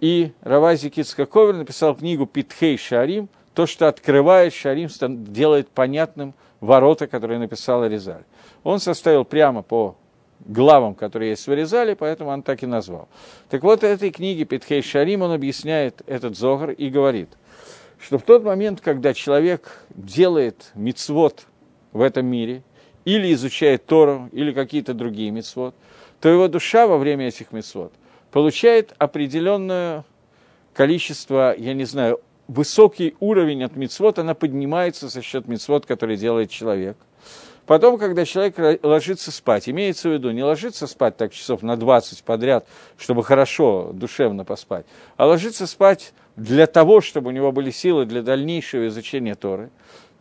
И 0.00 0.32
Равази 0.42 0.90
Кицкаковер 0.90 1.54
написал 1.54 1.94
книгу 1.94 2.26
«Питхей 2.26 2.76
Шарим», 2.76 3.28
то, 3.54 3.66
что 3.66 3.88
открывает 3.88 4.52
Шарим, 4.52 4.88
делает 5.32 5.68
понятным 5.70 6.34
ворота, 6.60 7.06
которые 7.06 7.38
написал 7.38 7.82
Аризаль. 7.82 8.24
Он 8.64 8.80
составил 8.80 9.24
прямо 9.24 9.62
по 9.62 9.96
главам, 10.40 10.94
которые 10.94 11.30
есть 11.30 11.46
в 11.46 11.50
Аризале, 11.50 11.96
поэтому 11.96 12.30
он 12.30 12.42
так 12.42 12.62
и 12.62 12.66
назвал. 12.66 13.08
Так 13.48 13.62
вот, 13.62 13.80
в 13.80 13.84
этой 13.84 14.10
книге 14.10 14.44
Питхей 14.44 14.82
Шарим 14.82 15.22
он 15.22 15.32
объясняет 15.32 16.02
этот 16.06 16.36
Зогар 16.36 16.70
и 16.70 16.90
говорит, 16.90 17.30
что 17.98 18.18
в 18.18 18.22
тот 18.22 18.44
момент, 18.44 18.80
когда 18.82 19.14
человек 19.14 19.80
делает 19.94 20.72
мицвод 20.74 21.46
в 21.92 22.02
этом 22.02 22.26
мире, 22.26 22.62
или 23.06 23.32
изучает 23.32 23.86
Тору, 23.86 24.28
или 24.32 24.52
какие-то 24.52 24.92
другие 24.92 25.30
мицвод, 25.30 25.74
то 26.20 26.28
его 26.28 26.48
душа 26.48 26.86
во 26.86 26.98
время 26.98 27.28
этих 27.28 27.52
месот 27.52 27.92
получает 28.30 28.94
определенное 28.98 30.04
количество, 30.74 31.54
я 31.56 31.74
не 31.74 31.84
знаю, 31.84 32.20
высокий 32.48 33.16
уровень 33.20 33.64
от 33.64 33.76
мицвод, 33.76 34.18
она 34.18 34.34
поднимается 34.34 35.08
за 35.08 35.22
счет 35.22 35.48
мицвод, 35.48 35.86
который 35.86 36.16
делает 36.16 36.50
человек. 36.50 36.96
Потом, 37.66 37.98
когда 37.98 38.24
человек 38.24 38.84
ложится 38.84 39.32
спать, 39.32 39.68
имеется 39.68 40.08
в 40.08 40.12
виду, 40.12 40.30
не 40.30 40.44
ложится 40.44 40.86
спать 40.86 41.16
так 41.16 41.32
часов 41.32 41.62
на 41.62 41.76
20 41.76 42.22
подряд, 42.22 42.66
чтобы 42.96 43.24
хорошо, 43.24 43.90
душевно 43.92 44.44
поспать, 44.44 44.86
а 45.16 45.26
ложится 45.26 45.66
спать 45.66 46.12
для 46.36 46.68
того, 46.68 47.00
чтобы 47.00 47.28
у 47.28 47.32
него 47.32 47.50
были 47.50 47.70
силы 47.70 48.04
для 48.04 48.22
дальнейшего 48.22 48.86
изучения 48.86 49.34
Торы, 49.34 49.70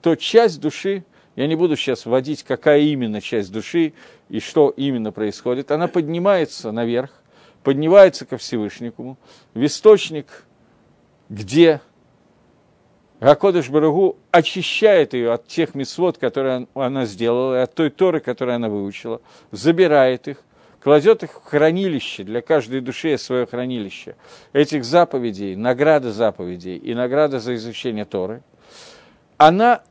то 0.02 0.16
часть 0.16 0.60
души, 0.60 1.04
я 1.36 1.48
не 1.48 1.56
буду 1.56 1.76
сейчас 1.76 2.06
вводить, 2.06 2.44
какая 2.44 2.82
именно 2.82 3.22
часть 3.22 3.52
души 3.52 3.94
и 4.30 4.40
что 4.40 4.70
именно 4.70 5.12
происходит, 5.12 5.72
она 5.72 5.88
поднимается 5.88 6.72
наверх, 6.72 7.12
поднимается 7.64 8.26
ко 8.26 8.38
Всевышнему, 8.38 9.18
в 9.54 9.66
источник, 9.66 10.46
где 11.30 11.82
Гакодыш 13.20 13.70
Барагу 13.70 14.18
очищает 14.32 15.14
ее 15.14 15.34
от 15.34 15.48
тех 15.48 15.74
мисвод, 15.74 16.18
которые 16.18 16.68
она 16.74 17.06
сделала, 17.06 17.56
и 17.56 17.64
от 17.64 17.74
той 17.74 17.90
Торы, 17.90 18.20
которую 18.20 18.56
она 18.56 18.70
выучила, 18.70 19.22
забирает 19.52 20.28
их, 20.28 20.38
кладет 20.80 21.24
их 21.24 21.32
в 21.32 21.44
хранилище, 21.44 22.24
для 22.24 22.42
каждой 22.42 22.82
души 22.82 23.18
свое 23.18 23.46
хранилище, 23.46 24.16
этих 24.54 24.86
заповедей, 24.86 25.56
награды 25.56 26.12
заповедей 26.12 26.78
и 26.78 26.94
награда 26.94 27.40
за 27.40 27.56
изучение 27.56 28.06
Торы, 28.06 28.44
она 29.38 29.82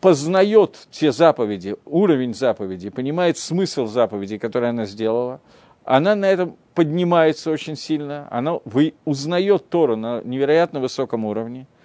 познает 0.00 0.88
те 0.90 1.12
заповеди, 1.12 1.76
уровень 1.84 2.34
заповедей, 2.34 2.90
понимает 2.90 3.38
смысл 3.38 3.86
заповедей, 3.86 4.38
которые 4.38 4.70
она 4.70 4.86
сделала, 4.86 5.40
она 5.84 6.14
на 6.14 6.26
этом 6.26 6.56
поднимается 6.74 7.50
очень 7.50 7.76
сильно, 7.76 8.28
она 8.30 8.56
узнает 9.04 9.68
Тору 9.68 9.96
на 9.96 10.22
невероятно 10.22 10.80
высоком 10.80 11.24
уровне– 11.24 11.66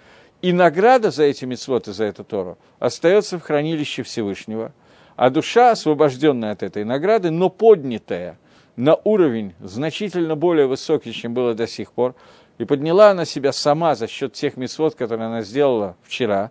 и 0.42 0.52
награда 0.52 1.10
за 1.10 1.24
эти 1.24 1.44
митцвот 1.44 1.88
и 1.88 1.92
за 1.92 2.04
эту 2.04 2.22
Тору 2.22 2.58
остается 2.78 3.38
в 3.38 3.42
хранилище 3.42 4.02
Всевышнего, 4.02 4.72
а 5.16 5.30
душа, 5.30 5.70
освобожденная 5.70 6.52
от 6.52 6.62
этой 6.62 6.84
награды, 6.84 7.30
но 7.30 7.48
поднятая 7.48 8.38
на 8.76 8.96
уровень 9.04 9.54
значительно 9.60 10.36
более 10.36 10.66
высокий, 10.66 11.12
чем 11.12 11.32
было 11.32 11.54
до 11.54 11.66
сих 11.66 11.92
пор, 11.92 12.14
и 12.58 12.64
подняла 12.64 13.10
она 13.10 13.24
себя 13.24 13.52
сама 13.52 13.94
за 13.94 14.06
счет 14.06 14.34
тех 14.34 14.56
митцвот, 14.56 14.94
которые 14.94 15.26
она 15.26 15.42
сделала 15.42 15.96
вчера, 16.02 16.50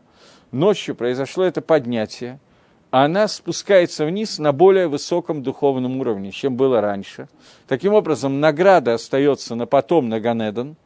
ночью 0.52 0.96
произошло 0.96 1.44
это 1.44 1.62
поднятие, 1.62 2.40
она 2.92 3.28
спускается 3.28 4.06
вниз 4.06 4.40
на 4.40 4.54
более 4.54 4.88
высоком 4.88 5.44
духовном 5.44 6.00
уровне, 6.00 6.32
чем 6.32 6.56
было 6.56 6.80
раньше. 6.80 7.28
Таким 7.68 7.94
образом, 7.94 8.40
награда 8.40 8.94
остается 8.94 9.56
на 9.56 9.66
потом, 9.66 10.08
на 10.08 10.20
Ганедон, 10.22 10.78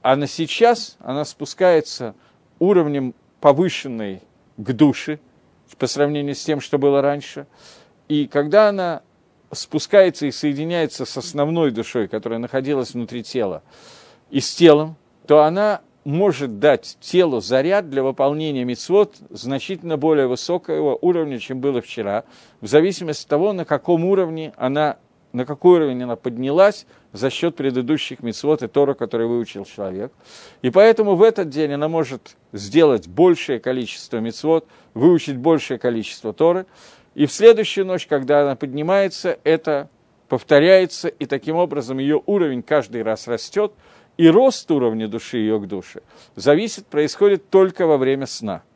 а 0.00 0.14
на 0.14 0.28
сейчас 0.28 0.96
она 1.00 1.24
спускается 1.24 2.14
уровнем 2.60 3.14
повышенной 3.40 4.22
к 4.56 4.72
душе 4.72 5.18
по 5.76 5.88
сравнению 5.88 6.34
с 6.34 6.44
тем, 6.44 6.60
что 6.60 6.78
было 6.78 7.02
раньше. 7.02 7.46
И 8.08 8.28
когда 8.28 8.68
она 8.68 9.02
спускается 9.50 10.26
и 10.26 10.30
соединяется 10.30 11.04
с 11.04 11.16
основной 11.16 11.70
душой, 11.70 12.08
которая 12.08 12.38
находилась 12.38 12.94
внутри 12.94 13.22
тела, 13.22 13.62
и 14.30 14.40
с 14.40 14.54
телом, 14.54 14.96
то 15.26 15.42
она 15.42 15.80
может 16.06 16.60
дать 16.60 16.96
телу 17.00 17.40
заряд 17.40 17.90
для 17.90 18.04
выполнения 18.04 18.64
мицвод 18.64 19.16
значительно 19.28 19.96
более 19.96 20.28
высокого 20.28 20.96
уровня, 21.00 21.40
чем 21.40 21.60
было 21.60 21.82
вчера, 21.82 22.22
в 22.60 22.68
зависимости 22.68 23.24
от 23.24 23.28
того, 23.28 23.52
на 23.52 23.64
каком 23.64 24.04
уровне 24.04 24.52
она 24.56 24.98
на 25.32 25.44
какой 25.44 25.76
уровень 25.76 26.02
она 26.02 26.16
поднялась 26.16 26.86
за 27.12 27.28
счет 27.28 27.56
предыдущих 27.56 28.22
мецвод 28.22 28.62
и 28.62 28.68
Тора, 28.68 28.94
который 28.94 29.26
выучил 29.26 29.66
человек. 29.66 30.10
И 30.62 30.70
поэтому 30.70 31.14
в 31.14 31.22
этот 31.22 31.50
день 31.50 31.72
она 31.72 31.88
может 31.88 32.36
сделать 32.52 33.06
большее 33.06 33.60
количество 33.60 34.16
мецвод, 34.16 34.66
выучить 34.94 35.36
большее 35.36 35.78
количество 35.78 36.32
Торы. 36.32 36.64
И 37.14 37.26
в 37.26 37.32
следующую 37.32 37.84
ночь, 37.84 38.06
когда 38.06 38.42
она 38.42 38.56
поднимается, 38.56 39.38
это 39.44 39.90
повторяется, 40.28 41.08
и 41.08 41.26
таким 41.26 41.56
образом 41.56 41.98
ее 41.98 42.22
уровень 42.24 42.62
каждый 42.62 43.02
раз 43.02 43.28
растет, 43.28 43.72
и 44.16 44.28
рост 44.28 44.70
уровня 44.70 45.08
души 45.08 45.38
ее 45.38 45.60
к 45.60 45.66
душе 45.66 46.00
зависит, 46.34 46.86
происходит 46.86 47.50
только 47.50 47.86
во 47.86 47.96
время 47.96 48.26
сна– 48.26 48.62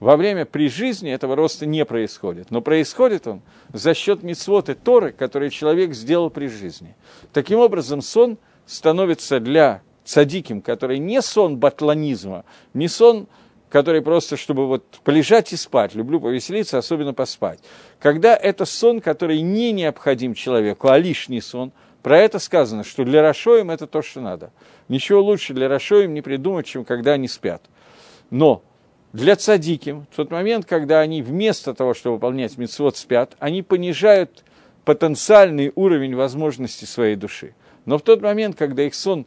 во 0.00 0.16
время 0.16 0.46
при 0.46 0.68
жизни 0.68 1.12
этого 1.12 1.36
роста 1.36 1.66
не 1.66 1.84
происходит, 1.84 2.50
но 2.50 2.62
происходит 2.62 3.26
он 3.26 3.42
за 3.72 3.92
счет 3.92 4.22
мицвод 4.22 4.70
и 4.70 4.74
Торы, 4.74 5.12
которые 5.12 5.50
человек 5.50 5.92
сделал 5.92 6.30
при 6.30 6.46
жизни. 6.46 6.96
Таким 7.34 7.58
образом, 7.58 8.00
сон 8.00 8.38
становится 8.64 9.40
для 9.40 9.82
цадиким, 10.04 10.62
который 10.62 10.98
не 10.98 11.20
сон 11.20 11.58
батланизма, 11.58 12.46
не 12.72 12.88
сон, 12.88 13.26
который 13.68 14.00
просто, 14.00 14.38
чтобы 14.38 14.66
вот 14.66 14.84
полежать 15.04 15.52
и 15.52 15.56
спать, 15.56 15.94
люблю 15.94 16.18
повеселиться, 16.18 16.78
особенно 16.78 17.12
поспать. 17.12 17.60
Когда 18.00 18.34
это 18.34 18.64
сон, 18.64 19.02
который 19.02 19.42
не 19.42 19.70
необходим 19.70 20.32
человеку, 20.32 20.88
а 20.88 20.98
лишний 20.98 21.42
сон, 21.42 21.72
про 22.02 22.18
это 22.18 22.38
сказано, 22.38 22.84
что 22.84 23.04
для 23.04 23.22
Рашоим 23.22 23.70
это 23.70 23.86
то, 23.86 24.02
что 24.02 24.20
надо. 24.20 24.50
Ничего 24.88 25.20
лучше 25.20 25.54
для 25.54 25.68
Рашоим 25.68 26.14
не 26.14 26.22
придумать, 26.22 26.66
чем 26.66 26.84
когда 26.84 27.12
они 27.12 27.28
спят. 27.28 27.62
Но 28.30 28.62
для 29.12 29.36
цадиким, 29.36 30.06
в 30.10 30.16
тот 30.16 30.30
момент, 30.30 30.66
когда 30.66 31.00
они 31.00 31.22
вместо 31.22 31.74
того, 31.74 31.94
чтобы 31.94 32.16
выполнять 32.16 32.56
митцвот, 32.56 32.96
спят, 32.96 33.36
они 33.38 33.62
понижают 33.62 34.44
потенциальный 34.84 35.72
уровень 35.74 36.14
возможностей 36.14 36.86
своей 36.86 37.16
души. 37.16 37.54
Но 37.84 37.98
в 37.98 38.02
тот 38.02 38.22
момент, 38.22 38.56
когда 38.56 38.82
их 38.84 38.94
сон 38.94 39.26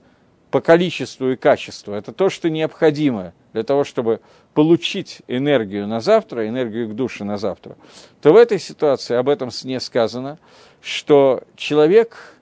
по 0.52 0.62
количеству 0.62 1.32
и 1.32 1.36
качеству, 1.36 1.94
это 1.94 2.12
то, 2.12 2.30
что 2.30 2.50
необходимо 2.50 3.34
для 3.54 3.64
того, 3.64 3.84
чтобы 3.84 4.22
получить 4.54 5.22
энергию 5.28 5.88
на 5.88 6.00
завтра, 6.00 6.48
энергию 6.48 6.90
к 6.90 6.96
душе 6.96 7.24
на 7.24 7.38
завтра, 7.38 7.76
то 8.22 8.34
в 8.34 8.36
этой 8.36 8.60
ситуации 8.60 9.16
об 9.16 9.30
этом 9.30 9.52
сне 9.52 9.80
сказано, 9.80 10.40
что 10.82 11.44
человек 11.56 12.33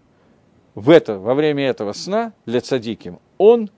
в 0.76 0.90
это, 0.90 1.18
во 1.18 1.34
время 1.34 1.68
этого 1.68 1.94
сна 1.94 2.34
для 2.46 2.62
цадиким, 2.62 3.20
он, 3.38 3.70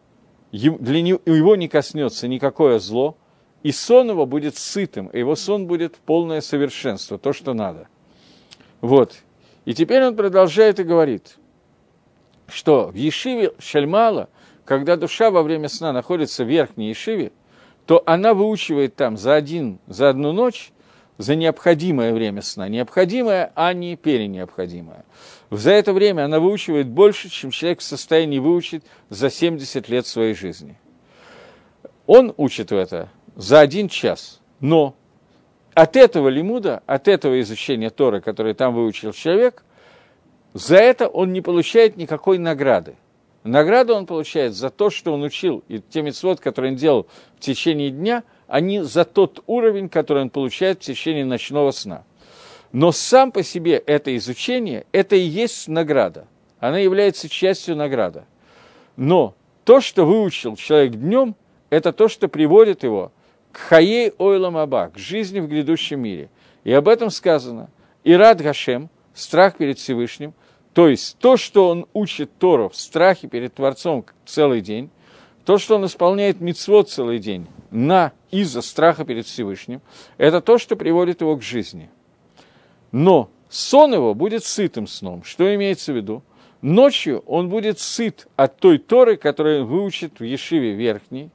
для 0.51 1.01
него, 1.01 1.19
его 1.25 1.55
не 1.55 1.67
коснется 1.67 2.27
никакое 2.27 2.79
зло, 2.79 3.17
и 3.63 3.71
сон 3.71 4.09
его 4.09 4.25
будет 4.25 4.57
сытым, 4.57 5.07
и 5.07 5.19
его 5.19 5.35
сон 5.35 5.67
будет 5.67 5.95
полное 5.95 6.41
совершенство, 6.41 7.17
то, 7.17 7.33
что 7.33 7.53
надо. 7.53 7.87
Вот. 8.81 9.15
И 9.65 9.73
теперь 9.73 10.03
он 10.03 10.15
продолжает 10.15 10.79
и 10.79 10.83
говорит, 10.83 11.37
что 12.47 12.87
в 12.87 12.95
Ешиве 12.95 13.53
Шальмала, 13.57 14.29
когда 14.65 14.97
душа 14.97 15.31
во 15.31 15.41
время 15.41 15.69
сна 15.69 15.93
находится 15.93 16.43
в 16.43 16.49
верхней 16.49 16.89
Ешиве, 16.89 17.31
то 17.85 18.03
она 18.05 18.33
выучивает 18.33 18.95
там 18.95 19.17
за, 19.17 19.35
один, 19.35 19.79
за 19.87 20.09
одну 20.09 20.33
ночь, 20.33 20.71
за 21.17 21.35
необходимое 21.35 22.13
время 22.13 22.41
сна. 22.41 22.67
Необходимое, 22.67 23.51
а 23.55 23.73
не 23.73 23.95
перенеобходимое. 23.95 25.05
За 25.51 25.71
это 25.71 25.93
время 25.93 26.25
она 26.25 26.39
выучивает 26.39 26.87
больше, 26.87 27.29
чем 27.29 27.51
человек 27.51 27.79
в 27.79 27.83
состоянии 27.83 28.39
выучить 28.39 28.83
за 29.09 29.29
70 29.29 29.87
лет 29.89 30.07
своей 30.07 30.33
жизни. 30.33 30.77
Он 32.07 32.33
учит 32.37 32.71
это 32.71 33.09
за 33.35 33.59
один 33.59 33.87
час. 33.87 34.41
Но 34.59 34.95
от 35.73 35.95
этого 35.95 36.29
лимуда, 36.29 36.83
от 36.85 37.07
этого 37.07 37.39
изучения 37.41 37.89
Тора, 37.89 38.19
который 38.19 38.53
там 38.53 38.73
выучил 38.73 39.13
человек, 39.13 39.63
за 40.53 40.77
это 40.77 41.07
он 41.07 41.33
не 41.33 41.41
получает 41.41 41.97
никакой 41.97 42.37
награды. 42.37 42.95
Награду 43.43 43.95
он 43.95 44.05
получает 44.05 44.53
за 44.53 44.69
то, 44.69 44.89
что 44.89 45.13
он 45.13 45.23
учил, 45.23 45.63
и 45.67 45.79
те 45.79 46.01
митцвот, 46.01 46.39
которые 46.39 46.71
он 46.71 46.77
делал 46.77 47.07
в 47.35 47.39
течение 47.41 47.89
дня, 47.89 48.23
они 48.53 48.81
за 48.81 49.03
тот 49.03 49.43
уровень, 49.47 49.89
который 49.89 50.21
он 50.21 50.29
получает 50.29 50.77
в 50.77 50.85
течение 50.85 51.25
ночного 51.25 51.71
сна. 51.71 52.03
Но 52.71 52.91
сам 52.91 53.31
по 53.31 53.41
себе 53.41 53.77
это 53.77 54.15
изучение, 54.15 54.85
это 54.91 55.15
и 55.15 55.21
есть 55.21 55.67
награда. 55.67 56.27
Она 56.59 56.77
является 56.77 57.27
частью 57.27 57.75
награды. 57.75 58.25
Но 58.95 59.33
то, 59.63 59.81
что 59.81 60.05
выучил 60.05 60.55
человек 60.55 60.91
днем, 60.91 61.33
это 61.71 61.91
то, 61.91 62.07
что 62.07 62.27
приводит 62.27 62.83
его– 62.83 63.11
к 63.51 63.57
хаей 63.57 64.13
ойлам 64.19 64.57
аба, 64.57 64.89
к 64.89 64.99
жизни 64.99 65.39
в 65.39 65.47
грядущем 65.47 66.01
мире. 66.01 66.29
И 66.63 66.71
об 66.71 66.87
этом 66.87 67.09
сказано. 67.09 67.71
И 68.03 68.13
рад 68.13 68.39
Гашем, 68.39 68.89
страх 69.15 69.57
перед 69.57 69.79
Всевышним, 69.79 70.35
то 70.73 70.87
есть 70.87 71.17
то, 71.17 71.37
что 71.37 71.69
он 71.69 71.87
учит 71.93 72.29
Тору 72.37 72.69
в 72.69 72.75
страхе 72.75 73.27
перед 73.27 73.55
Творцом 73.55 74.05
целый 74.27 74.61
день, 74.61 74.91
то, 75.43 75.57
что 75.57 75.75
он 75.77 75.85
исполняет 75.85 76.39
мицвод 76.39 76.91
целый 76.91 77.17
день 77.17 77.47
на, 77.73 78.13
из-за 78.31 78.61
страха 78.61 79.03
перед 79.03 79.25
Всевышним, 79.25 79.81
это 80.17 80.41
то, 80.41 80.57
что 80.57 80.75
приводит 80.75 81.21
его 81.21 81.35
к 81.35 81.41
жизни. 81.41 81.89
Но 82.91 83.29
сон 83.49 83.93
его 83.93 84.13
будет 84.13 84.45
сытым 84.45 84.87
сном. 84.87 85.23
Что 85.23 85.53
имеется 85.55 85.91
в 85.91 85.95
виду? 85.95 86.23
Ночью 86.61 87.23
он 87.25 87.49
будет 87.49 87.79
сыт 87.79 88.27
от 88.35 88.57
той 88.57 88.77
Торы, 88.77 89.17
которую 89.17 89.65
выучит 89.65 90.19
в 90.19 90.23
Ешиве 90.23 90.73
верхней, 90.73 91.29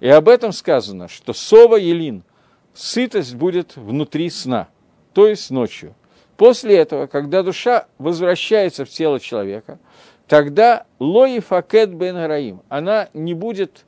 и 0.00 0.08
об 0.08 0.28
этом 0.28 0.52
сказано, 0.52 1.08
что 1.08 1.32
сова 1.32 1.76
елин, 1.76 2.24
сытость 2.72 3.34
будет 3.36 3.76
внутри 3.76 4.30
сна, 4.30 4.68
то 5.12 5.28
есть 5.28 5.50
ночью. 5.50 5.94
После 6.36 6.76
этого, 6.76 7.06
когда 7.06 7.42
душа 7.44 7.86
возвращается 7.98 8.84
в 8.84 8.88
тело 8.88 9.20
человека, 9.20 9.78
тогда 10.26 10.86
лои 10.98 11.38
факет 11.38 11.94
бен 11.94 12.16
гараим, 12.16 12.62
она 12.68 13.08
не 13.14 13.34
будет 13.34 13.84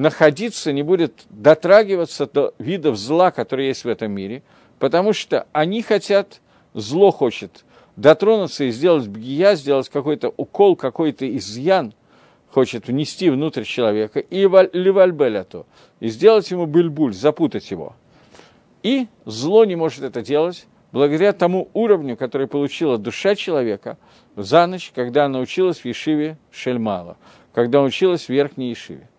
находиться, 0.00 0.72
не 0.72 0.82
будет 0.82 1.26
дотрагиваться 1.28 2.26
до 2.26 2.54
видов 2.58 2.96
зла, 2.96 3.30
которые 3.30 3.68
есть 3.68 3.84
в 3.84 3.88
этом 3.88 4.10
мире, 4.12 4.42
потому 4.78 5.12
что 5.12 5.46
они 5.52 5.82
хотят, 5.82 6.40
зло 6.72 7.10
хочет 7.10 7.66
дотронуться 7.96 8.64
и 8.64 8.70
сделать 8.70 9.08
бгия, 9.08 9.56
сделать 9.56 9.90
какой-то 9.90 10.32
укол, 10.38 10.74
какой-то 10.74 11.28
изъян, 11.36 11.92
хочет 12.50 12.88
внести 12.88 13.28
внутрь 13.28 13.64
человека, 13.64 14.20
и 14.20 14.38
ливальбеляту, 14.38 15.66
и 16.00 16.08
сделать 16.08 16.50
ему 16.50 16.64
бульбуль, 16.64 17.12
запутать 17.12 17.70
его. 17.70 17.94
И 18.82 19.06
зло 19.26 19.66
не 19.66 19.76
может 19.76 20.02
это 20.02 20.22
делать, 20.22 20.66
благодаря 20.92 21.34
тому 21.34 21.68
уровню, 21.74 22.16
который 22.16 22.46
получила 22.46 22.96
душа 22.96 23.34
человека 23.34 23.98
за 24.34 24.66
ночь, 24.66 24.92
когда 24.94 25.26
она 25.26 25.40
училась 25.40 25.80
в 25.80 25.84
Ешиве 25.84 26.38
Шельмала, 26.50 27.18
когда 27.52 27.82
училась 27.82 28.24
в 28.24 28.30
Верхней 28.30 28.70
Ешиве. 28.70 29.09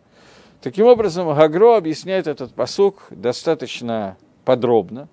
Таким 0.61 0.85
образом, 0.85 1.33
Гагро 1.33 1.75
объясняет 1.75 2.27
этот 2.27 2.53
посук 2.53 3.07
достаточно 3.09 4.15
подробно 4.45 5.07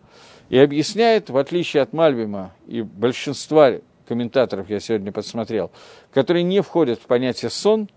и 0.51 0.59
объясняет, 0.59 1.31
в 1.31 1.39
отличие 1.39 1.83
от 1.83 1.95
Мальбима 1.95 2.53
и 2.67 2.83
большинства 2.83 3.73
комментаторов 4.07 4.69
я 4.69 4.79
сегодня 4.79 5.11
посмотрел, 5.11 5.71
которые 6.13 6.43
не 6.43 6.61
входят 6.61 6.99
в 6.99 7.07
понятие 7.07 7.51
сон, 7.51 7.89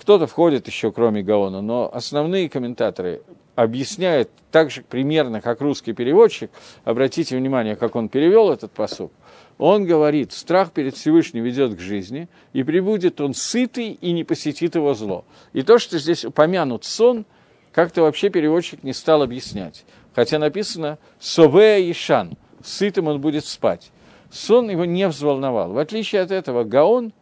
кто-то 0.00 0.26
входит 0.26 0.66
еще, 0.66 0.90
кроме 0.90 1.22
Гаона, 1.22 1.62
но 1.62 1.88
основные 1.92 2.48
комментаторы 2.48 3.22
объясняют 3.54 4.28
так 4.50 4.72
же 4.72 4.82
примерно, 4.82 5.40
как 5.40 5.60
русский 5.60 5.92
переводчик, 5.92 6.50
обратите 6.84 7.36
внимание, 7.36 7.76
как 7.76 7.94
он 7.94 8.08
перевел 8.08 8.50
этот 8.50 8.72
посук, 8.72 9.12
он 9.58 9.86
говорит, 9.86 10.32
страх 10.32 10.72
перед 10.72 10.96
Всевышним 10.96 11.42
ведет 11.42 11.76
к 11.76 11.80
жизни, 11.80 12.28
и 12.52 12.62
прибудет 12.62 13.20
он 13.20 13.32
сытый 13.32 13.92
и 13.92 14.12
не 14.12 14.22
посетит 14.22 14.74
его 14.74 14.92
зло. 14.92 15.24
И 15.52 15.62
то, 15.62 15.78
что 15.78 15.98
здесь 15.98 16.24
упомянут 16.24 16.84
сон, 16.84 17.24
как-то 17.72 18.02
вообще 18.02 18.28
переводчик 18.28 18.82
не 18.82 18.92
стал 18.92 19.22
объяснять. 19.22 19.84
Хотя 20.14 20.38
написано 20.38 20.98
«совея 21.18 21.90
ишан», 21.90 22.36
сытым 22.62 23.08
он 23.08 23.20
будет 23.20 23.46
спать. 23.46 23.90
Сон 24.30 24.70
его 24.70 24.84
не 24.84 25.08
взволновал. 25.08 25.72
В 25.72 25.78
отличие 25.78 26.20
от 26.20 26.30
этого, 26.30 26.64
Гаон 26.64 27.12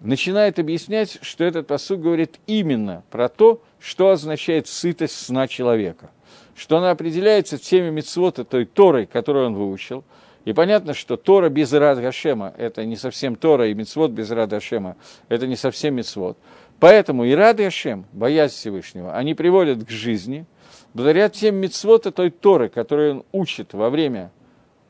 начинает 0.00 0.58
объяснять, 0.58 1.18
что 1.22 1.44
этот 1.44 1.66
посуд 1.68 2.00
говорит 2.00 2.40
именно 2.46 3.04
про 3.10 3.28
то, 3.28 3.62
что 3.78 4.10
означает 4.10 4.66
сытость 4.66 5.26
сна 5.26 5.46
человека. 5.46 6.10
Что 6.56 6.78
она 6.78 6.90
определяется 6.90 7.58
теми 7.58 7.90
мецвота, 7.90 8.44
той 8.44 8.64
Торой, 8.64 9.06
которую 9.06 9.46
он 9.46 9.54
выучил– 9.54 10.02
и 10.44 10.52
понятно, 10.52 10.94
что 10.94 11.16
Тора 11.16 11.48
без 11.48 11.72
Ирад 11.74 12.00
Гашема– 12.00 12.54
это 12.58 12.84
не 12.84 12.96
совсем 12.96 13.36
Тора, 13.36 13.68
и 13.68 13.74
Мицвод 13.74 14.10
без 14.10 14.30
Ирад 14.32 14.50
Гашема– 14.50 14.96
это 15.28 15.46
не 15.46 15.56
совсем 15.56 15.94
Мицвод. 15.94 16.38
Поэтому 16.78 17.28
Ирад 17.28 17.58
Гашем, 17.58 18.06
боязнь 18.12 18.54
Всевышнего, 18.54 19.14
они 19.14 19.34
приводят 19.34 19.84
к 19.84 19.90
жизни, 19.90 20.46
благодаря 20.94 21.28
тем 21.28 21.56
Мицвод 21.56 22.06
и 22.06 22.10
той 22.10 22.30
Торы, 22.30 22.70
которые 22.70 23.12
он 23.12 23.24
учит 23.32 23.74
во 23.74 23.90
время, 23.90 24.30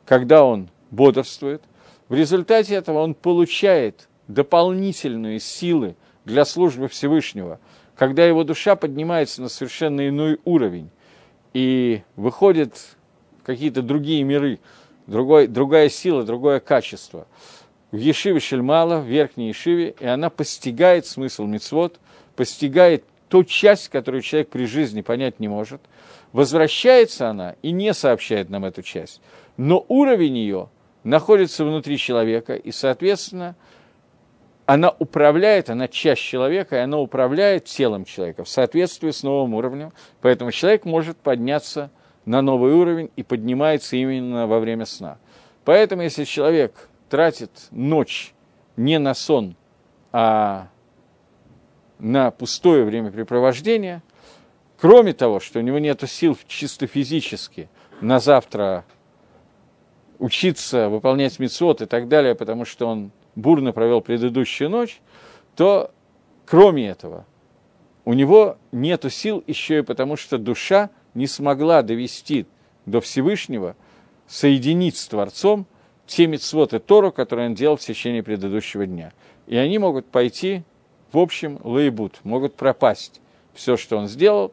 когда 0.06 0.44
он 0.44 0.68
бодрствует. 0.90 1.62
В 2.08 2.14
результате 2.14 2.74
этого 2.74 3.00
он 3.00 3.14
получает 3.14 4.08
дополнительные 4.28 5.40
силы 5.40 5.96
для 6.24 6.44
службы 6.44 6.86
Всевышнего, 6.86 7.58
когда 7.96 8.24
его 8.24 8.44
душа 8.44 8.76
поднимается 8.76 9.42
на 9.42 9.48
совершенно 9.48 10.08
иной 10.08 10.38
уровень 10.44 10.90
и 11.52 12.02
выходит 12.14 12.74
в 13.40 13.42
какие-то 13.44 13.82
другие 13.82 14.22
миры, 14.22 14.60
другой, 15.10 15.46
другая 15.48 15.88
сила, 15.88 16.22
другое 16.22 16.60
качество. 16.60 17.26
В 17.90 17.96
Ешиве 17.96 18.38
Шельмала, 18.38 19.00
в 19.00 19.06
верхней 19.06 19.48
Ешиве, 19.48 19.94
и 19.98 20.06
она 20.06 20.30
постигает 20.30 21.06
смысл 21.06 21.44
мицвод, 21.44 21.98
постигает 22.36 23.04
ту 23.28 23.44
часть, 23.44 23.88
которую 23.88 24.22
человек 24.22 24.48
при 24.48 24.64
жизни 24.64 25.02
понять 25.02 25.40
не 25.40 25.48
может. 25.48 25.80
Возвращается 26.32 27.28
она 27.28 27.56
и 27.62 27.72
не 27.72 27.92
сообщает 27.92 28.48
нам 28.48 28.64
эту 28.64 28.82
часть. 28.82 29.20
Но 29.56 29.84
уровень 29.88 30.38
ее 30.38 30.68
находится 31.02 31.64
внутри 31.64 31.98
человека, 31.98 32.54
и, 32.54 32.70
соответственно, 32.70 33.56
она 34.66 34.94
управляет, 35.00 35.70
она 35.70 35.88
часть 35.88 36.22
человека, 36.22 36.76
и 36.76 36.80
она 36.80 36.98
управляет 36.98 37.64
телом 37.64 38.04
человека 38.04 38.44
в 38.44 38.48
соответствии 38.48 39.10
с 39.10 39.24
новым 39.24 39.54
уровнем. 39.54 39.92
Поэтому 40.20 40.52
человек 40.52 40.84
может 40.84 41.16
подняться 41.16 41.90
на 42.24 42.42
новый 42.42 42.72
уровень 42.72 43.10
и 43.16 43.22
поднимается 43.22 43.96
именно 43.96 44.46
во 44.46 44.60
время 44.60 44.86
сна. 44.86 45.18
Поэтому, 45.64 46.02
если 46.02 46.24
человек 46.24 46.88
тратит 47.08 47.50
ночь 47.70 48.34
не 48.76 48.98
на 48.98 49.14
сон, 49.14 49.56
а 50.12 50.68
на 51.98 52.30
пустое 52.30 52.84
времяпрепровождение, 52.84 54.02
кроме 54.80 55.12
того, 55.12 55.40
что 55.40 55.58
у 55.58 55.62
него 55.62 55.78
нет 55.78 56.02
сил 56.08 56.36
чисто 56.46 56.86
физически 56.86 57.68
на 58.00 58.18
завтра 58.18 58.84
учиться, 60.18 60.88
выполнять 60.88 61.38
мецвод 61.38 61.82
и 61.82 61.86
так 61.86 62.08
далее, 62.08 62.34
потому 62.34 62.64
что 62.64 62.86
он 62.86 63.10
бурно 63.34 63.72
провел 63.72 64.00
предыдущую 64.00 64.70
ночь, 64.70 65.00
то 65.56 65.90
кроме 66.46 66.88
этого 66.88 67.26
у 68.04 68.12
него 68.12 68.56
нет 68.72 69.04
сил 69.12 69.44
еще 69.46 69.78
и 69.78 69.82
потому, 69.82 70.16
что 70.16 70.38
душа 70.38 70.90
не 71.14 71.26
смогла 71.26 71.82
довести 71.82 72.46
до 72.86 73.00
Всевышнего, 73.00 73.76
соединить 74.26 74.96
с 74.96 75.06
Творцом 75.06 75.66
те 76.06 76.26
митцвот 76.26 76.74
и 76.74 76.78
Тору, 76.78 77.12
которые 77.12 77.48
он 77.48 77.54
делал 77.54 77.76
в 77.76 77.80
течение 77.80 78.22
предыдущего 78.22 78.86
дня. 78.86 79.12
И 79.46 79.56
они 79.56 79.78
могут 79.78 80.06
пойти, 80.06 80.62
в 81.12 81.18
общем, 81.18 81.60
лейбут, 81.62 82.20
могут 82.24 82.56
пропасть 82.56 83.20
все, 83.54 83.76
что 83.76 83.96
он 83.96 84.08
сделал. 84.08 84.52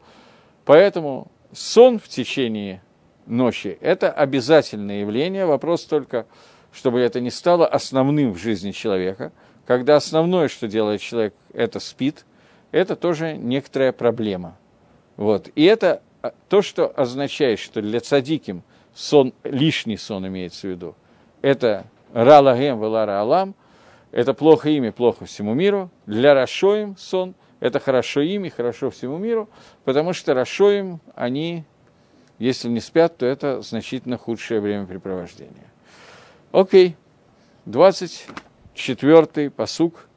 Поэтому 0.64 1.28
сон 1.52 1.98
в 1.98 2.08
течение 2.08 2.82
ночи– 3.26 3.76
это 3.80 4.12
обязательное 4.12 5.00
явление. 5.00 5.46
Вопрос 5.46 5.84
только, 5.84 6.26
чтобы 6.72 7.00
это 7.00 7.20
не 7.20 7.30
стало 7.30 7.66
основным 7.66 8.32
в 8.32 8.38
жизни 8.38 8.70
человека. 8.72 9.32
Когда 9.66 9.96
основное, 9.96 10.48
что 10.48 10.68
делает 10.68 11.00
человек, 11.00 11.34
это 11.52 11.80
спит, 11.80 12.24
это 12.70 12.96
тоже 12.96 13.36
некоторая 13.36 13.92
проблема. 13.92 14.56
Вот. 15.16 15.48
И 15.54 15.64
это 15.64 16.02
то, 16.48 16.62
что 16.62 16.88
означает, 16.88 17.58
что 17.58 17.80
для 17.80 18.00
цадиким 18.00 18.62
сон, 18.94 19.32
лишний 19.44 19.96
сон 19.96 20.26
имеется 20.26 20.66
в 20.66 20.70
виду, 20.70 20.96
это 21.42 21.84
ралагем 22.12 22.80
велара 22.80 23.20
алам, 23.20 23.54
это 24.10 24.34
плохо 24.34 24.70
имя, 24.70 24.92
плохо 24.92 25.26
всему 25.26 25.54
миру. 25.54 25.90
Для 26.06 26.34
Рашоим 26.34 26.96
сон– 26.96 27.34
это 27.60 27.80
хорошо 27.80 28.20
имя, 28.20 28.50
хорошо 28.50 28.90
всему 28.90 29.18
миру, 29.18 29.48
потому 29.84 30.12
что 30.12 30.34
Рашоим, 30.34 31.00
они, 31.14 31.64
если 32.38 32.68
не 32.68 32.80
спят, 32.80 33.18
то 33.18 33.26
это 33.26 33.62
значительно 33.62 34.16
худшее 34.16 34.60
времяпрепровождение. 34.60 35.68
Окей, 36.52 36.96
24-й 37.66 39.50
посук 39.50 40.08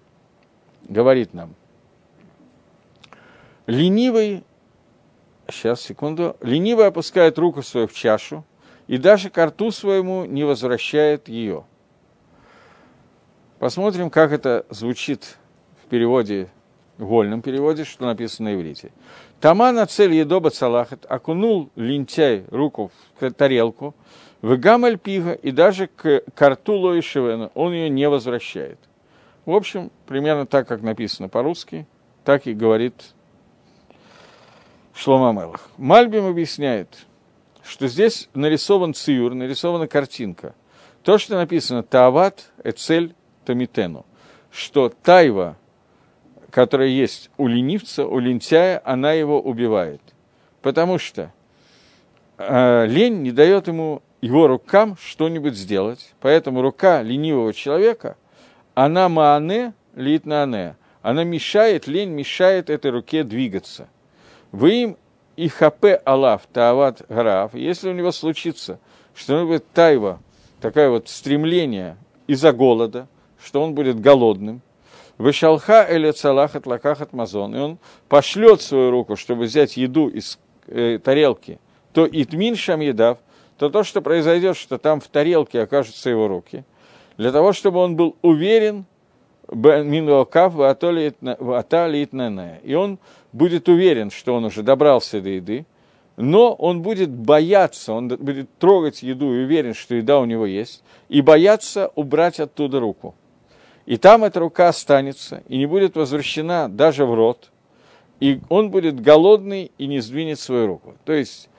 говорит 0.88 1.34
нам. 1.34 1.54
Ленивый 3.68 4.43
Сейчас, 5.52 5.82
секунду. 5.82 6.38
Ленивый 6.41 6.88
опускает 6.88 7.38
руку 7.38 7.62
свою 7.62 7.88
в 7.88 7.93
чашу 7.93 8.45
и 8.88 8.97
даже 8.97 9.30
к 9.30 9.45
рту 9.45 9.72
своему 9.72 10.26
не 10.26 10.43
возвращает 10.43 11.28
ее. 11.28 11.66
Посмотрим, 13.60 14.10
как 14.10 14.32
это 14.32 14.66
звучит 14.70 15.38
в 15.84 15.89
переводе, 15.89 16.49
в 16.97 17.06
вольном 17.06 17.41
переводе, 17.41 17.84
что 17.84 18.06
написано 18.06 18.49
на 18.49 18.56
иврите. 18.56 18.91
Тама 19.39 19.72
на 19.72 19.86
цель 19.86 20.14
едоба 20.14 20.49
цалахат 20.49 21.06
окунул 21.08 21.70
лентяй 21.76 22.45
руку 22.49 22.91
в 23.20 23.32
тарелку, 23.32 23.93
в 24.41 24.58
гамаль 24.58 24.97
пига 24.97 25.34
и 25.34 25.52
даже 25.52 25.88
к 25.88 26.24
карту 26.34 26.74
Лоишевена 26.74 27.52
он 27.54 27.74
ее 27.74 27.89
не 27.89 28.10
возвращает. 28.10 28.80
В 29.45 29.52
общем, 29.52 29.91
примерно 30.08 30.45
так, 30.45 30.68
как 30.68 30.82
написано 30.82 31.30
по-русски, 31.30 31.86
так 32.24 32.47
и 32.47 32.54
говорит 32.54 33.14
Шлома 34.93 35.31
Мелах. 35.31 35.69
Мальбим 35.77 36.25
объясняет, 36.25 37.05
что 37.63 37.87
здесь 37.87 38.29
нарисован 38.33 38.93
циюр, 38.93 39.33
нарисована 39.33 39.87
картинка. 39.87 40.53
То, 41.03 41.17
что 41.17 41.35
написано 41.35 41.83
«Таават 41.83 42.51
эцель 42.63 43.15
тамитену», 43.45 44.05
что 44.51 44.89
тайва, 44.89 45.57
которая 46.49 46.89
есть 46.89 47.31
у 47.37 47.47
ленивца, 47.47 48.05
у 48.05 48.19
лентяя, 48.19 48.81
она 48.83 49.13
его 49.13 49.41
убивает. 49.41 50.01
Потому 50.61 50.99
что 50.99 51.31
э, 52.37 52.85
лень 52.87 53.21
не 53.21 53.31
дает 53.31 53.67
ему 53.67 54.03
его 54.19 54.47
рукам 54.47 54.97
что-нибудь 55.01 55.55
сделать. 55.55 56.13
Поэтому 56.19 56.61
рука 56.61 57.01
ленивого 57.01 57.53
человека, 57.53 58.17
она 58.75 59.09
маане, 59.09 59.73
лит 59.95 60.25
на 60.25 60.75
она 61.01 61.23
мешает, 61.23 61.87
лень 61.87 62.11
мешает 62.11 62.69
этой 62.69 62.91
руке 62.91 63.23
двигаться– 63.23 63.87
вы 64.52 64.74
им 64.84 64.97
и 65.36 65.47
хапе 65.47 65.95
алав 66.06 66.41
таават 66.52 67.04
граф, 67.10 67.54
если 67.56 67.89
у 67.89 67.93
него 67.93 68.12
случится, 68.12 68.80
что 69.16 69.36
он 69.38 69.47
будет 69.47 69.66
тайва, 69.72 70.20
такое 70.60 70.89
вот 70.89 71.10
стремление 71.10 71.97
из-за 72.28 72.52
голода, 72.52 73.08
что 73.43 73.62
он 73.64 73.74
будет 73.74 73.99
голодным, 73.99 74.62
Вышалха 75.18 75.84
или 75.84 76.10
цалахат 76.12 76.66
лакахат 76.66 77.14
мазон, 77.14 77.56
и 77.56 77.60
он 77.60 77.78
пошлет 78.10 78.62
свою 78.62 78.89
руку, 78.89 79.16
чтобы 79.16 79.43
взять 79.43 79.78
еду 79.78 80.08
из 80.08 80.39
э, 80.68 80.99
тарелки, 81.04 81.60
то 81.93 82.08
итмин 82.12 82.56
шам 82.56 82.80
едав, 82.80 83.20
то 83.58 83.70
то, 83.70 83.84
что 83.84 84.02
произойдет, 84.02 84.58
что 84.58 84.80
там 84.80 84.99
в 84.99 85.08
тарелке 85.08 85.62
окажутся 85.62 86.10
его 86.10 86.28
руки, 86.28 86.64
для 87.18 87.32
того, 87.32 87.54
чтобы 87.54 87.80
он 87.80 87.95
был 87.95 88.16
уверен, 88.24 88.86
и 92.64 92.74
он 92.74 92.99
будет 93.34 93.69
уверен, 93.69 94.11
что 94.11 94.36
он 94.36 94.45
уже 94.45 94.63
добрался 94.63 95.21
до 95.21 95.29
еды, 95.29 95.65
но 96.17 96.53
он 96.53 96.82
будет 96.82 97.09
бояться, 97.09 97.93
он 97.93 98.07
будет 98.09 98.49
трогать 98.57 99.01
еду 99.01 99.34
и 99.34 99.43
уверен, 99.43 99.73
что 99.73 99.95
еда 99.95 100.19
у 100.19 100.25
него 100.25 100.45
есть, 100.45 100.84
и 101.09 101.21
бояться 101.21 101.91
убрать 101.95 102.39
оттуда 102.39 102.79
руку. 102.79 103.15
И 103.86 103.97
там 103.97 104.23
эта 104.23 104.39
рука 104.39 104.69
останется 104.69 105.43
и 105.47 105.57
не 105.57 105.65
будет 105.65 105.95
возвращена 105.95 106.69
даже 106.69 107.05
в 107.05 107.13
рот, 107.13 107.51
и 108.19 108.39
он 108.49 108.69
будет 108.69 108.99
голодный 108.99 109.71
и 109.77 109.88
не 109.88 109.99
сдвинет 109.99 110.39
свою 110.39 110.67
руку. 110.67 110.95
То 111.05 111.13
есть 111.13 111.49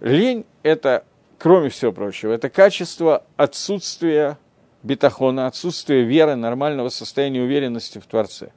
лень– 0.00 0.44
это, 0.62 1.04
кроме 1.38 1.70
всего 1.70 1.92
прочего, 1.92 2.32
это 2.32 2.48
качество 2.50 3.24
отсутствия 3.36 4.38
бетахона, 4.84 5.46
отсутствия 5.46 6.02
веры, 6.02 6.36
нормального 6.36 6.90
состояния 6.90 7.40
уверенности 7.40 7.98
в 7.98 8.06
Творце. 8.06 8.50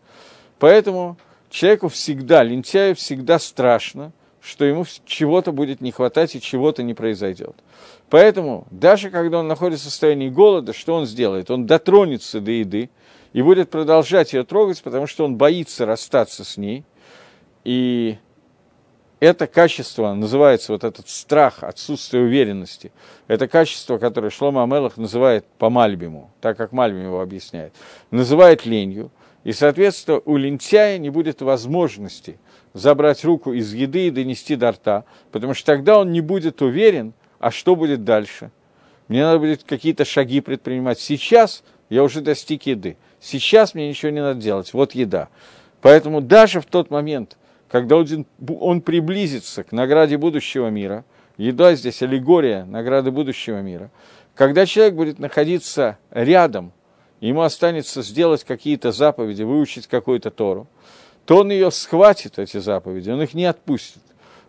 Поэтому 0.59 1.17
человеку 1.49 1.89
всегда, 1.89 2.43
лентяю 2.43 2.95
всегда 2.95 3.39
страшно, 3.39 4.11
что 4.41 4.65
ему 4.65 4.85
чего-то 5.05 5.51
будет 5.51 5.81
не 5.81 5.91
хватать 5.91 6.35
и 6.35 6.41
чего-то 6.41 6.83
не 6.83 6.93
произойдет. 6.93 7.55
Поэтому, 8.09 8.65
даже 8.71 9.09
когда 9.09 9.39
он 9.39 9.47
находится 9.47 9.87
в 9.87 9.89
состоянии 9.89 10.29
голода, 10.29 10.73
что 10.73 10.95
он 10.95 11.05
сделает? 11.05 11.51
Он 11.51 11.65
дотронется 11.65 12.39
до 12.39 12.51
еды 12.51 12.89
и 13.33 13.41
будет 13.41 13.69
продолжать 13.69 14.33
ее 14.33 14.43
трогать, 14.43 14.81
потому 14.81 15.07
что 15.07 15.25
он 15.25 15.35
боится 15.35 15.85
расстаться 15.85 16.45
с 16.45 16.55
ней. 16.55 16.85
И 17.65 18.17
это 19.19 19.47
качество 19.47 20.13
называется, 20.13 20.71
вот 20.71 20.83
этот 20.83 21.09
страх, 21.09 21.63
отсутствие 21.63 22.23
уверенности, 22.23 22.91
это 23.27 23.47
качество, 23.47 23.97
которое 23.97 24.29
Шлома 24.29 24.63
Амелах 24.63 24.95
называет 24.97 25.45
по 25.57 25.69
Мальбиму, 25.69 26.31
так 26.39 26.55
как 26.55 26.71
Мальбим 26.71 27.03
его 27.03 27.21
объясняет, 27.21 27.73
называет 28.11 28.65
ленью. 28.65 29.11
И, 29.43 29.53
соответственно, 29.53 30.21
у 30.25 30.37
лентяя 30.37 30.97
не 30.97 31.09
будет 31.09 31.41
возможности 31.41 32.39
забрать 32.73 33.23
руку 33.23 33.53
из 33.53 33.73
еды 33.73 34.07
и 34.07 34.11
донести 34.11 34.55
до 34.55 34.71
рта, 34.71 35.05
потому 35.31 35.53
что 35.53 35.65
тогда 35.65 35.99
он 35.99 36.11
не 36.11 36.21
будет 36.21 36.61
уверен, 36.61 37.13
а 37.39 37.51
что 37.51 37.75
будет 37.75 38.03
дальше. 38.03 38.51
Мне 39.07 39.23
надо 39.23 39.39
будет 39.39 39.63
какие-то 39.63 40.05
шаги 40.05 40.41
предпринимать. 40.41 40.99
Сейчас 40.99 41.63
я 41.89 42.03
уже 42.03 42.21
достиг 42.21 42.65
еды. 42.65 42.97
Сейчас 43.19 43.73
мне 43.73 43.87
ничего 43.87 44.11
не 44.11 44.21
надо 44.21 44.41
делать. 44.41 44.73
Вот 44.73 44.93
еда. 44.93 45.29
Поэтому 45.81 46.21
даже 46.21 46.59
в 46.59 46.65
тот 46.65 46.89
момент, 46.89 47.37
когда 47.69 47.97
он, 47.97 48.25
он 48.59 48.81
приблизится 48.81 49.63
к 49.63 49.71
награде 49.71 50.17
будущего 50.17 50.67
мира, 50.67 51.05
еда 51.37 51.75
здесь 51.75 52.01
аллегория 52.01 52.65
награды 52.65 53.11
будущего 53.11 53.61
мира, 53.61 53.91
когда 54.35 54.65
человек 54.65 54.95
будет 54.95 55.19
находиться 55.19 55.97
рядом, 56.11 56.73
ему 57.21 57.41
останется 57.41 58.01
сделать 58.01 58.43
какие-то 58.43 58.91
заповеди, 58.91 59.43
выучить 59.43 59.87
какую-то 59.87 60.31
Тору, 60.31 60.67
то 61.25 61.37
он 61.37 61.51
ее 61.51 61.71
схватит, 61.71 62.39
эти 62.39 62.57
заповеди, 62.57 63.09
он 63.09 63.21
их 63.21 63.33
не 63.33 63.45
отпустит. 63.45 64.01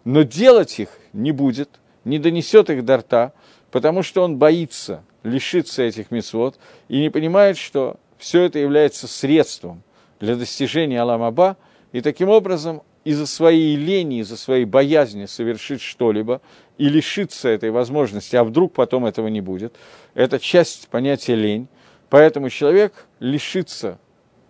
Но 0.04 0.22
делать 0.22 0.78
их 0.78 0.88
не 1.12 1.32
будет, 1.32 1.70
не 2.04 2.18
донесет 2.18 2.70
их 2.70 2.84
до 2.84 2.98
рта, 2.98 3.32
потому 3.70 4.02
что 4.02 4.22
он 4.22 4.36
боится 4.36 5.02
лишиться 5.22 5.82
этих 5.82 6.10
мецвод 6.10 6.58
и 6.88 7.00
не 7.00 7.10
понимает, 7.10 7.56
что 7.58 7.96
все 8.16 8.42
это 8.42 8.58
является 8.58 9.08
средством 9.08 9.82
для 10.20 10.36
достижения 10.36 11.00
Аламаба, 11.00 11.56
и 11.92 12.00
таким 12.00 12.28
образом 12.28 12.82
из-за 13.04 13.26
своей 13.26 13.76
лени, 13.76 14.20
из-за 14.20 14.36
своей 14.36 14.64
боязни 14.64 15.26
совершить 15.26 15.80
что-либо 15.80 16.40
и 16.76 16.88
лишиться 16.88 17.48
этой 17.48 17.70
возможности, 17.70 18.36
а 18.36 18.44
вдруг 18.44 18.74
потом 18.74 19.06
этого 19.06 19.28
не 19.28 19.40
будет, 19.40 19.74
это 20.14 20.38
часть 20.38 20.88
понятия 20.88 21.34
лень. 21.34 21.68
Поэтому 22.10 22.50
человек 22.50 23.06
лишится 23.20 23.98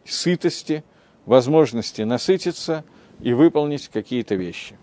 сытости– 0.04 0.84
возможности 1.28 2.02
насытиться 2.02 2.84
и 3.20 3.34
выполнить 3.34 3.88
какие-то 3.88 4.34
вещи. 4.34 4.76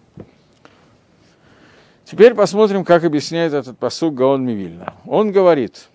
Теперь 2.06 2.36
посмотрим, 2.36 2.86
как 2.86 3.04
объясняет 3.04 3.54
этот 3.54 3.80
посуг 3.80 4.14
Гаон 4.14 4.46
Мивильна. 4.46 4.94
Он 5.08 5.32
говорит, 5.32 5.90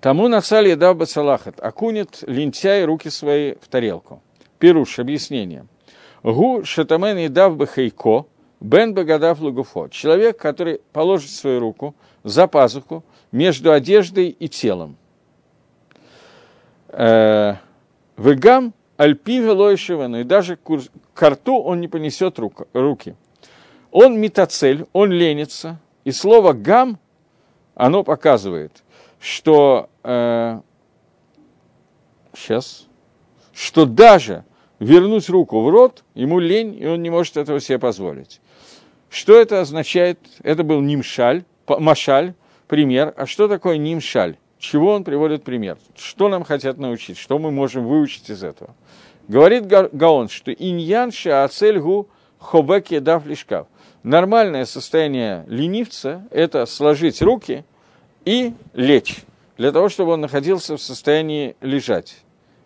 тому 0.00 0.28
нацали 0.28 0.70
еда 0.70 0.94
бацалахат, 0.94 1.58
окунет 1.60 2.22
лентяй 2.28 2.84
руки 2.84 3.10
свои 3.10 3.54
в 3.60 3.66
тарелку. 3.66 4.22
Пируш, 4.60 5.00
объяснение. 5.00 5.66
Гу 6.22 6.64
шатамен 6.64 7.16
едав 7.16 7.56
бахайко, 7.56 8.26
бен 8.60 8.94
багадав 8.94 9.40
лугуфо. 9.40 9.88
Человек, 9.88 10.38
который 10.38 10.80
положит 10.92 11.30
свою 11.30 11.58
руку 11.58 11.96
за 12.22 12.46
пазуху 12.46 13.04
между 13.32 13.72
одеждой 13.72 14.28
и 14.28 14.48
телом. 14.48 14.96
Э, 16.88 17.56
Вегам 18.16 18.74
Альпи 18.96 19.38
Велойшивану, 19.38 20.20
и 20.20 20.24
даже 20.24 20.56
к 20.56 21.22
рту 21.22 21.60
он 21.60 21.80
не 21.80 21.88
понесет 21.88 22.38
рук, 22.38 22.66
руки. 22.72 23.14
Он 23.90 24.18
метацель, 24.20 24.86
он 24.92 25.12
ленится, 25.12 25.78
и 26.04 26.10
слово 26.10 26.52
гам, 26.52 26.98
оно 27.74 28.02
показывает, 28.02 28.82
что 29.20 29.88
э, 30.02 30.60
сейчас, 32.34 32.86
что 33.52 33.86
даже 33.86 34.44
вернуть 34.80 35.28
руку 35.28 35.62
в 35.62 35.68
рот, 35.68 36.04
ему 36.14 36.38
лень, 36.38 36.76
и 36.80 36.86
он 36.86 37.02
не 37.02 37.10
может 37.10 37.36
этого 37.36 37.60
себе 37.60 37.78
позволить. 37.78 38.40
Что 39.10 39.38
это 39.38 39.60
означает? 39.60 40.18
Это 40.42 40.64
был 40.64 40.80
нимшаль, 40.80 41.44
машаль, 41.66 42.34
пример. 42.66 43.14
А 43.16 43.26
что 43.26 43.48
такое 43.48 43.76
нимшаль? 43.76 44.36
Чего 44.58 44.92
он 44.92 45.04
приводит 45.04 45.44
пример? 45.44 45.78
Что 45.96 46.28
нам 46.28 46.44
хотят 46.44 46.78
научить? 46.78 47.16
Что 47.16 47.38
мы 47.38 47.50
можем 47.50 47.86
выучить 47.86 48.28
из 48.28 48.42
этого? 48.42 48.74
Говорит 49.28 49.66
Гаон, 49.66 50.28
что 50.28 50.52
иньян 50.52 51.12
шаацель 51.12 51.78
гу 51.78 52.08
хобеки 52.38 52.98
дав 52.98 53.26
лишкав. 53.26 53.66
Нормальное 54.02 54.64
состояние 54.64 55.44
ленивца– 55.48 56.26
это 56.30 56.66
сложить 56.66 57.20
руки 57.20 57.64
и 58.24 58.54
лечь, 58.72 59.24
для 59.56 59.72
того, 59.72 59.88
чтобы 59.88 60.12
он 60.12 60.20
находился 60.20 60.76
в 60.76 60.82
состоянии 60.82 61.56
лежать 61.60 62.16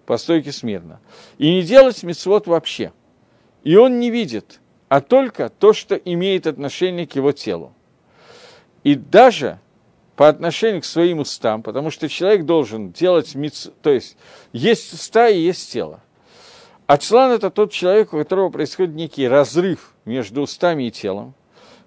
по 0.06 0.18
стойке 0.18 0.52
смирно. 0.52 1.00
И 1.38 1.50
не 1.50 1.62
делать 1.62 2.02
мецвод 2.02 2.46
вообще. 2.46 2.92
И 3.64 3.76
он 3.76 3.98
не 3.98 4.10
видит, 4.10 4.60
а 4.88 5.00
только 5.00 5.48
то, 5.48 5.72
что 5.72 5.94
имеет 5.94 6.46
отношение 6.46 7.06
к 7.06 7.16
его 7.16 7.32
телу. 7.32 7.72
И 8.84 8.94
даже 8.94 9.58
по 10.22 10.28
отношению 10.28 10.82
к 10.82 10.84
своим 10.84 11.18
устам, 11.18 11.64
потому 11.64 11.90
что 11.90 12.08
человек 12.08 12.44
должен 12.44 12.92
делать 12.92 13.34
миц... 13.34 13.70
то 13.82 13.90
есть 13.90 14.16
есть 14.52 14.92
уста 14.92 15.28
и 15.28 15.40
есть 15.40 15.72
тело. 15.72 15.98
Ацлан– 16.86 17.32
это 17.32 17.50
тот 17.50 17.72
человек, 17.72 18.12
у 18.14 18.18
которого 18.18 18.48
происходит 18.48 18.94
некий 18.94 19.26
разрыв 19.26 19.92
между 20.04 20.42
устами 20.42 20.84
и 20.84 20.90
телом, 20.92 21.34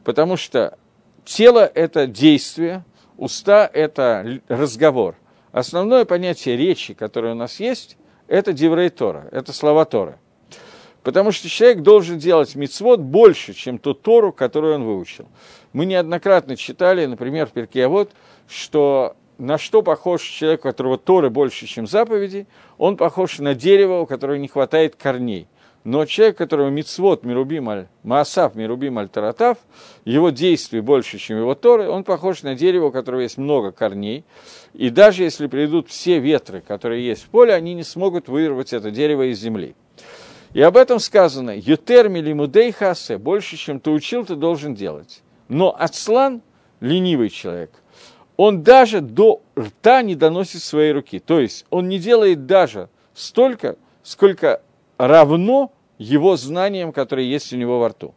потому 0.03 0.35
что 0.35 0.77
тело– 1.23 1.59
это 1.75 2.07
действие, 2.07 2.83
уста– 3.15 3.69
это 3.73 4.41
разговор. 4.49 5.15
Основное 5.53 6.03
понятие 6.03 6.57
речи, 6.57 6.93
которое 6.93 7.35
у 7.35 7.37
нас 7.37 7.61
есть, 7.61 7.95
это 8.27 8.51
Диврей 8.51 8.89
Тора, 8.89 9.29
это 9.31 9.53
слова 9.53 9.85
Торы. 9.85 10.17
Потому 11.05 11.31
что 11.31 11.47
человек 11.47 11.83
должен 11.83 12.17
делать 12.17 12.55
мицвод 12.55 12.99
больше, 12.99 13.53
чем 13.53 13.77
ту 13.77 13.93
Тору, 13.93 14.33
которую 14.33 14.73
он 14.73 14.85
выучил. 14.85 15.27
Мы 15.71 15.85
неоднократно 15.85 16.57
читали, 16.57 17.05
например, 17.05 17.45
в 17.45 17.51
Перкиявод, 17.51 18.09
что 18.47 19.15
на 19.37 19.59
что 19.59 19.83
похож 19.83 20.23
человек, 20.23 20.61
у 20.61 20.63
которого 20.63 20.97
Торы 20.97 21.29
больше, 21.29 21.67
чем 21.67 21.85
заповеди, 21.85 22.47
он 22.79 22.97
похож 22.97 23.37
на 23.37 23.53
дерево, 23.53 23.99
у 23.99 24.07
которого 24.07 24.37
не 24.37 24.47
хватает 24.47 24.95
корней. 24.95 25.47
Но 25.83 26.07
человек, 26.07 26.39
которого 26.39 26.69
мицвод 26.69 27.23
мирубим 27.23 27.69
аль, 27.69 27.87
маасав 28.01 28.55
мирубим 28.55 28.97
аль 28.97 29.07
таратав, 29.07 29.59
его 30.05 30.31
действий 30.31 30.81
больше, 30.81 31.19
чем 31.19 31.37
его 31.37 31.53
Торы, 31.53 31.87
он 31.87 32.03
похож 32.03 32.41
на 32.41 32.55
дерево, 32.55 32.87
у 32.87 32.91
которого 32.91 33.19
есть 33.19 33.37
много 33.37 33.71
корней. 33.71 34.25
И 34.73 34.89
даже 34.89 35.21
если 35.21 35.45
придут 35.45 35.87
все 35.87 36.17
ветры, 36.17 36.61
которые 36.61 37.05
есть 37.05 37.25
в 37.25 37.29
поле, 37.29 37.53
они 37.53 37.75
не 37.75 37.83
смогут 37.83 38.27
вырвать 38.27 38.73
это 38.73 38.89
дерево 38.89 39.29
из 39.29 39.39
земли. 39.39 39.75
И 40.55 40.61
об 40.61 40.77
этом 40.77 40.99
сказано, 40.99 41.51
«Ютер 41.51 42.07
милимудей 42.07 42.71
хасе»– 42.71 43.17
больше, 43.19 43.57
чем 43.57 43.81
ты 43.81 43.91
учил, 43.91 44.25
ты 44.25 44.37
должен 44.37 44.73
делать. 44.73 45.21
Но 45.49 45.75
Ацлан– 45.77 46.41
ленивый 46.79 47.29
человек– 47.29 47.71
он 48.37 48.63
даже 48.63 49.01
до 49.01 49.41
рта 49.59 50.01
не 50.01 50.15
доносит 50.15 50.61
своей 50.63 50.93
руки. 50.93 51.19
То 51.19 51.41
есть 51.41 51.65
он 51.69 51.89
не 51.89 51.99
делает 51.99 52.45
даже 52.45 52.87
столько, 53.13 53.75
сколько 54.01 54.61
равно 54.97 55.73
его 55.97 56.37
знаниям, 56.37 56.93
которые 56.93 57.29
есть 57.29 57.51
у 57.51 57.57
него 57.57 57.79
во 57.79 57.89
рту. 57.89 58.13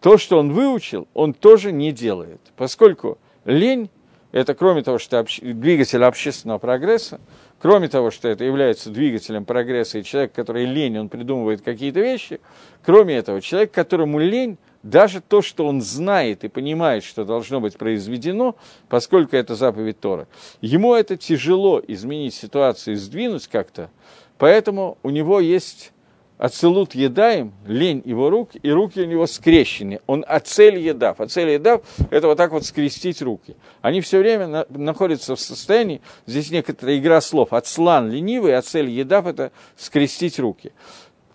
То, 0.00 0.18
что 0.18 0.38
он 0.38 0.52
выучил, 0.52 1.06
он 1.14 1.32
тоже 1.32 1.70
не 1.70 1.92
делает, 1.92 2.40
поскольку 2.56 3.18
лень– 3.44 3.88
это, 4.32 4.54
кроме 4.54 4.82
того, 4.82 4.98
что 4.98 5.24
двигатель 5.40 6.02
общественного 6.02 6.58
прогресса, 6.58 7.20
кроме 7.62 7.88
того, 7.88 8.10
что 8.10 8.26
это 8.28 8.42
является 8.42 8.90
двигателем 8.90 9.44
прогресса, 9.44 9.98
и 9.98 10.02
человек, 10.02 10.32
который 10.32 10.66
лень, 10.66 10.98
он 10.98 11.08
придумывает 11.08 11.62
какие-то 11.62 12.00
вещи, 12.00 12.40
кроме 12.84 13.14
этого, 13.14 13.40
человек, 13.40 13.70
которому 13.70 14.18
лень, 14.18 14.58
даже 14.82 15.20
то, 15.20 15.42
что 15.42 15.68
он 15.68 15.80
знает 15.80 16.42
и 16.42 16.48
понимает, 16.48 17.04
что 17.04 17.24
должно 17.24 17.60
быть 17.60 17.78
произведено, 17.78 18.56
поскольку 18.88 19.36
это 19.36 19.54
заповедь 19.54 20.00
Тора, 20.00 20.26
ему 20.60 20.92
это 20.92 21.16
тяжело 21.16 21.80
изменить 21.86 22.34
ситуацию 22.34 22.96
сдвинуть 22.96 23.46
как-то, 23.46 23.90
поэтому 24.38 24.98
у 25.04 25.10
него 25.10 25.38
есть 25.38 25.92
Ацелут 26.38 26.94
едаем, 26.94 27.52
лень 27.66 28.02
его 28.04 28.28
рук, 28.28 28.50
и 28.60 28.70
руки 28.70 29.00
у 29.00 29.04
него 29.04 29.26
скрещены. 29.26 30.00
Он 30.06 30.24
ацель 30.26 30.78
едав. 30.78 31.20
Ацель 31.20 31.50
едав– 31.50 31.82
это 32.10 32.26
вот 32.26 32.36
так 32.36 32.50
вот 32.50 32.64
скрестить 32.66 33.22
руки. 33.22 33.54
Они 33.80 34.00
все 34.00 34.18
время 34.18 34.48
на, 34.48 34.66
находятся 34.70 35.36
в 35.36 35.40
состоянии, 35.40 36.00
здесь 36.26 36.50
некоторая 36.50 36.98
игра 36.98 37.20
слов, 37.20 37.52
ацлан 37.52 38.10
ленивый, 38.10 38.56
ацель 38.56 38.90
едав– 38.90 39.26
это 39.28 39.52
скрестить 39.76 40.40
руки. 40.40 40.72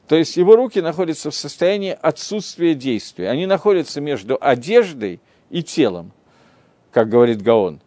То 0.08 0.16
есть 0.16 0.36
его 0.36 0.56
руки 0.56 0.82
находятся 0.82 1.32
в 1.32 1.36
состоянии 1.36 1.98
отсутствия 2.02 2.76
действия. 2.76 3.30
Они 3.30 3.46
находятся 3.46 4.02
между 4.02 4.38
одеждой 4.40 5.22
и 5.50 5.64
телом, 5.64 6.12
как 6.92 7.10
говорит 7.10 7.42
Гаон. 7.42 7.82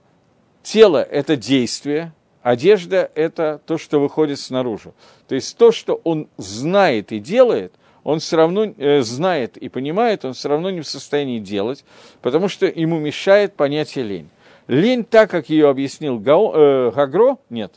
Тело– 0.63 1.03
это 1.11 1.37
действие, 1.37 2.13
одежда– 2.43 3.11
это 3.15 3.61
то, 3.67 3.79
что 3.79 4.01
выходит 4.01 4.39
снаружи. 4.39 4.93
То 5.29 5.35
есть 5.35 5.57
то, 5.57 5.73
что 5.73 6.01
он 6.05 6.29
знает 6.37 7.13
и 7.13 7.19
делает, 7.19 7.73
он 8.03 8.21
все 8.21 8.37
равно 8.37 8.65
э, 8.65 9.03
знает 9.03 9.57
и 9.57 9.69
понимает, 9.69 10.25
он 10.25 10.33
все 10.33 10.49
равно 10.49 10.71
не 10.71 10.81
в 10.81 10.87
состоянии 10.87 11.39
делать, 11.39 11.85
потому 12.23 12.49
что 12.49 12.67
ему 12.67 12.99
мешает 12.99 13.55
понятие 13.55 14.05
лень. 14.05 14.31
Лень, 14.69 15.05
так 15.05 15.31
как 15.31 15.51
ее 15.51 15.69
объяснил 15.69 16.19
Гао, 16.19 16.53
э, 16.55 16.91
Гагро, 16.95 17.39
нет, 17.51 17.75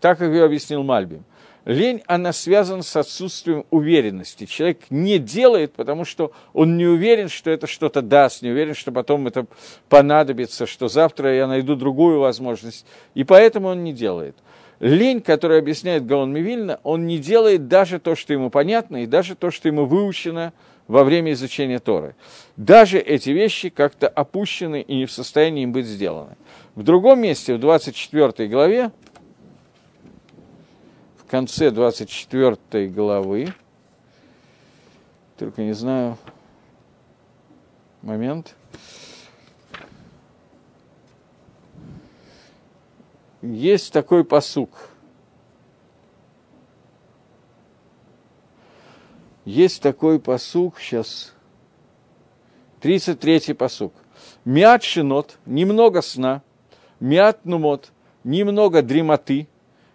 так 0.00 0.18
как 0.18 0.30
ее 0.30 0.44
объяснил 0.44 0.82
Мальбим. 0.82 1.24
Лень, 1.64 2.02
она 2.06 2.32
связана 2.32 2.82
с 2.82 2.96
отсутствием 2.96 3.64
уверенности. 3.70 4.46
Человек 4.46 4.80
не 4.90 5.18
делает, 5.18 5.72
потому 5.74 6.04
что 6.04 6.32
он 6.52 6.76
не 6.76 6.86
уверен, 6.86 7.28
что 7.28 7.50
это 7.50 7.66
что-то 7.66 8.02
даст, 8.02 8.42
не 8.42 8.50
уверен, 8.50 8.74
что 8.74 8.92
потом 8.92 9.26
это 9.26 9.46
понадобится, 9.88 10.66
что 10.66 10.88
завтра 10.88 11.34
я 11.34 11.46
найду 11.46 11.76
другую 11.76 12.20
возможность. 12.20 12.86
И 13.14 13.24
поэтому 13.24 13.68
он 13.68 13.84
не 13.84 13.92
делает– 13.92 14.36
лень, 14.80 15.20
который 15.20 15.58
объясняет 15.58 16.06
Гаон 16.06 16.32
Мивильна, 16.32 16.80
он 16.82 17.06
не 17.06 17.18
делает 17.18 17.68
даже 17.68 18.00
то, 18.00 18.16
что 18.16 18.32
ему 18.32 18.50
понятно, 18.50 19.04
и 19.04 19.06
даже 19.06 19.36
то, 19.36 19.50
что 19.50 19.68
ему 19.68 19.84
выучено 19.84 20.52
во 20.88 21.04
время 21.04 21.32
изучения 21.32 21.78
Торы. 21.78 22.16
Даже 22.56 22.98
эти 22.98 23.30
вещи 23.30 23.68
как-то 23.68 24.08
опущены 24.08 24.80
и 24.80 24.96
не 24.96 25.06
в 25.06 25.12
состоянии 25.12 25.62
им 25.62 25.72
быть 25.72 25.86
сделаны. 25.86 26.36
В 26.74 26.82
другом 26.82 27.20
месте, 27.20 27.54
в 27.54 27.60
24 27.60 28.48
главе, 28.48 28.90
конце 31.30 31.70
24 31.70 32.88
главы, 32.88 33.54
только 35.38 35.62
не 35.62 35.72
знаю. 35.72 36.18
Момент– 38.02 38.56
есть 43.42 43.92
такой 43.92 44.24
посук. 44.24 44.70
Есть 49.44 49.82
такой 49.82 50.20
посук, 50.20 50.78
сейчас, 50.78 51.32
33-й 52.82 53.54
посук. 53.54 53.94
Мят 54.44 54.82
шинот, 54.82 55.38
немного 55.46 56.02
сна, 56.02 56.42
мят 57.00 57.44
нумот, 57.46 57.90
немного 58.22 58.82
дремоты, 58.82 59.48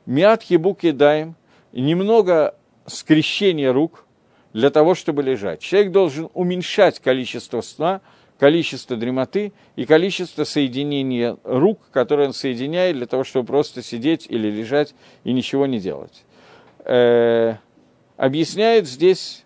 мят 0.05 0.43
ебук 0.43 0.83
едаем, 0.83 1.35
немного 1.71 2.55
скрещения 2.85 3.71
рук 3.73 4.05
для 4.53 4.69
того, 4.69 4.95
чтобы 4.95 5.23
лежать. 5.23 5.59
Человек 5.59 5.91
должен 5.91 6.29
уменьшать 6.33 6.99
количество 6.99 7.61
сна– 7.61 8.01
количество 8.37 8.97
дремоты 8.97 9.53
и 9.75 9.85
количество 9.85 10.43
соединения 10.43 11.37
рук, 11.43 11.79
которые 11.91 12.27
он 12.27 12.33
соединяет 12.33 12.97
для 12.97 13.05
того, 13.05 13.23
чтобы 13.23 13.47
просто 13.47 13.81
сидеть 13.81 14.25
или 14.29 14.49
лежать 14.49 14.93
и 15.23 15.33
ничего 15.33 15.65
не 15.65 15.79
делать. 15.79 16.23
Э, 16.79 17.55
объясняет 18.17 18.87
здесь 18.87 19.45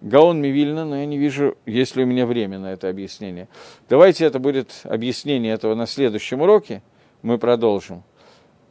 Гаон 0.00 0.40
Мивильна, 0.40 0.84
но 0.84 0.98
я 0.98 1.06
не 1.06 1.18
вижу, 1.18 1.56
есть 1.66 1.96
ли 1.96 2.04
у 2.04 2.06
меня 2.06 2.26
время 2.26 2.58
на 2.58 2.72
это 2.72 2.88
объяснение. 2.88 3.48
Давайте 3.88 4.24
это 4.24 4.38
будет 4.38 4.82
объяснение 4.84 5.54
этого 5.54 5.74
на 5.74 5.86
следующем 5.86 6.42
уроке. 6.42 6.82
Мы 7.22 7.38
продолжим. 7.38 8.04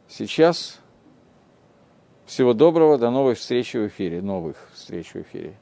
Сейчас 0.08 0.80
всего 2.28 2.52
доброго, 2.52 2.98
до 2.98 3.10
новой 3.10 3.34
встречи 3.34 3.78
в 3.78 3.86
эфире, 3.88 4.20
новых 4.20 4.56
встреч 4.74 5.12
в 5.14 5.16
эфире. 5.16 5.56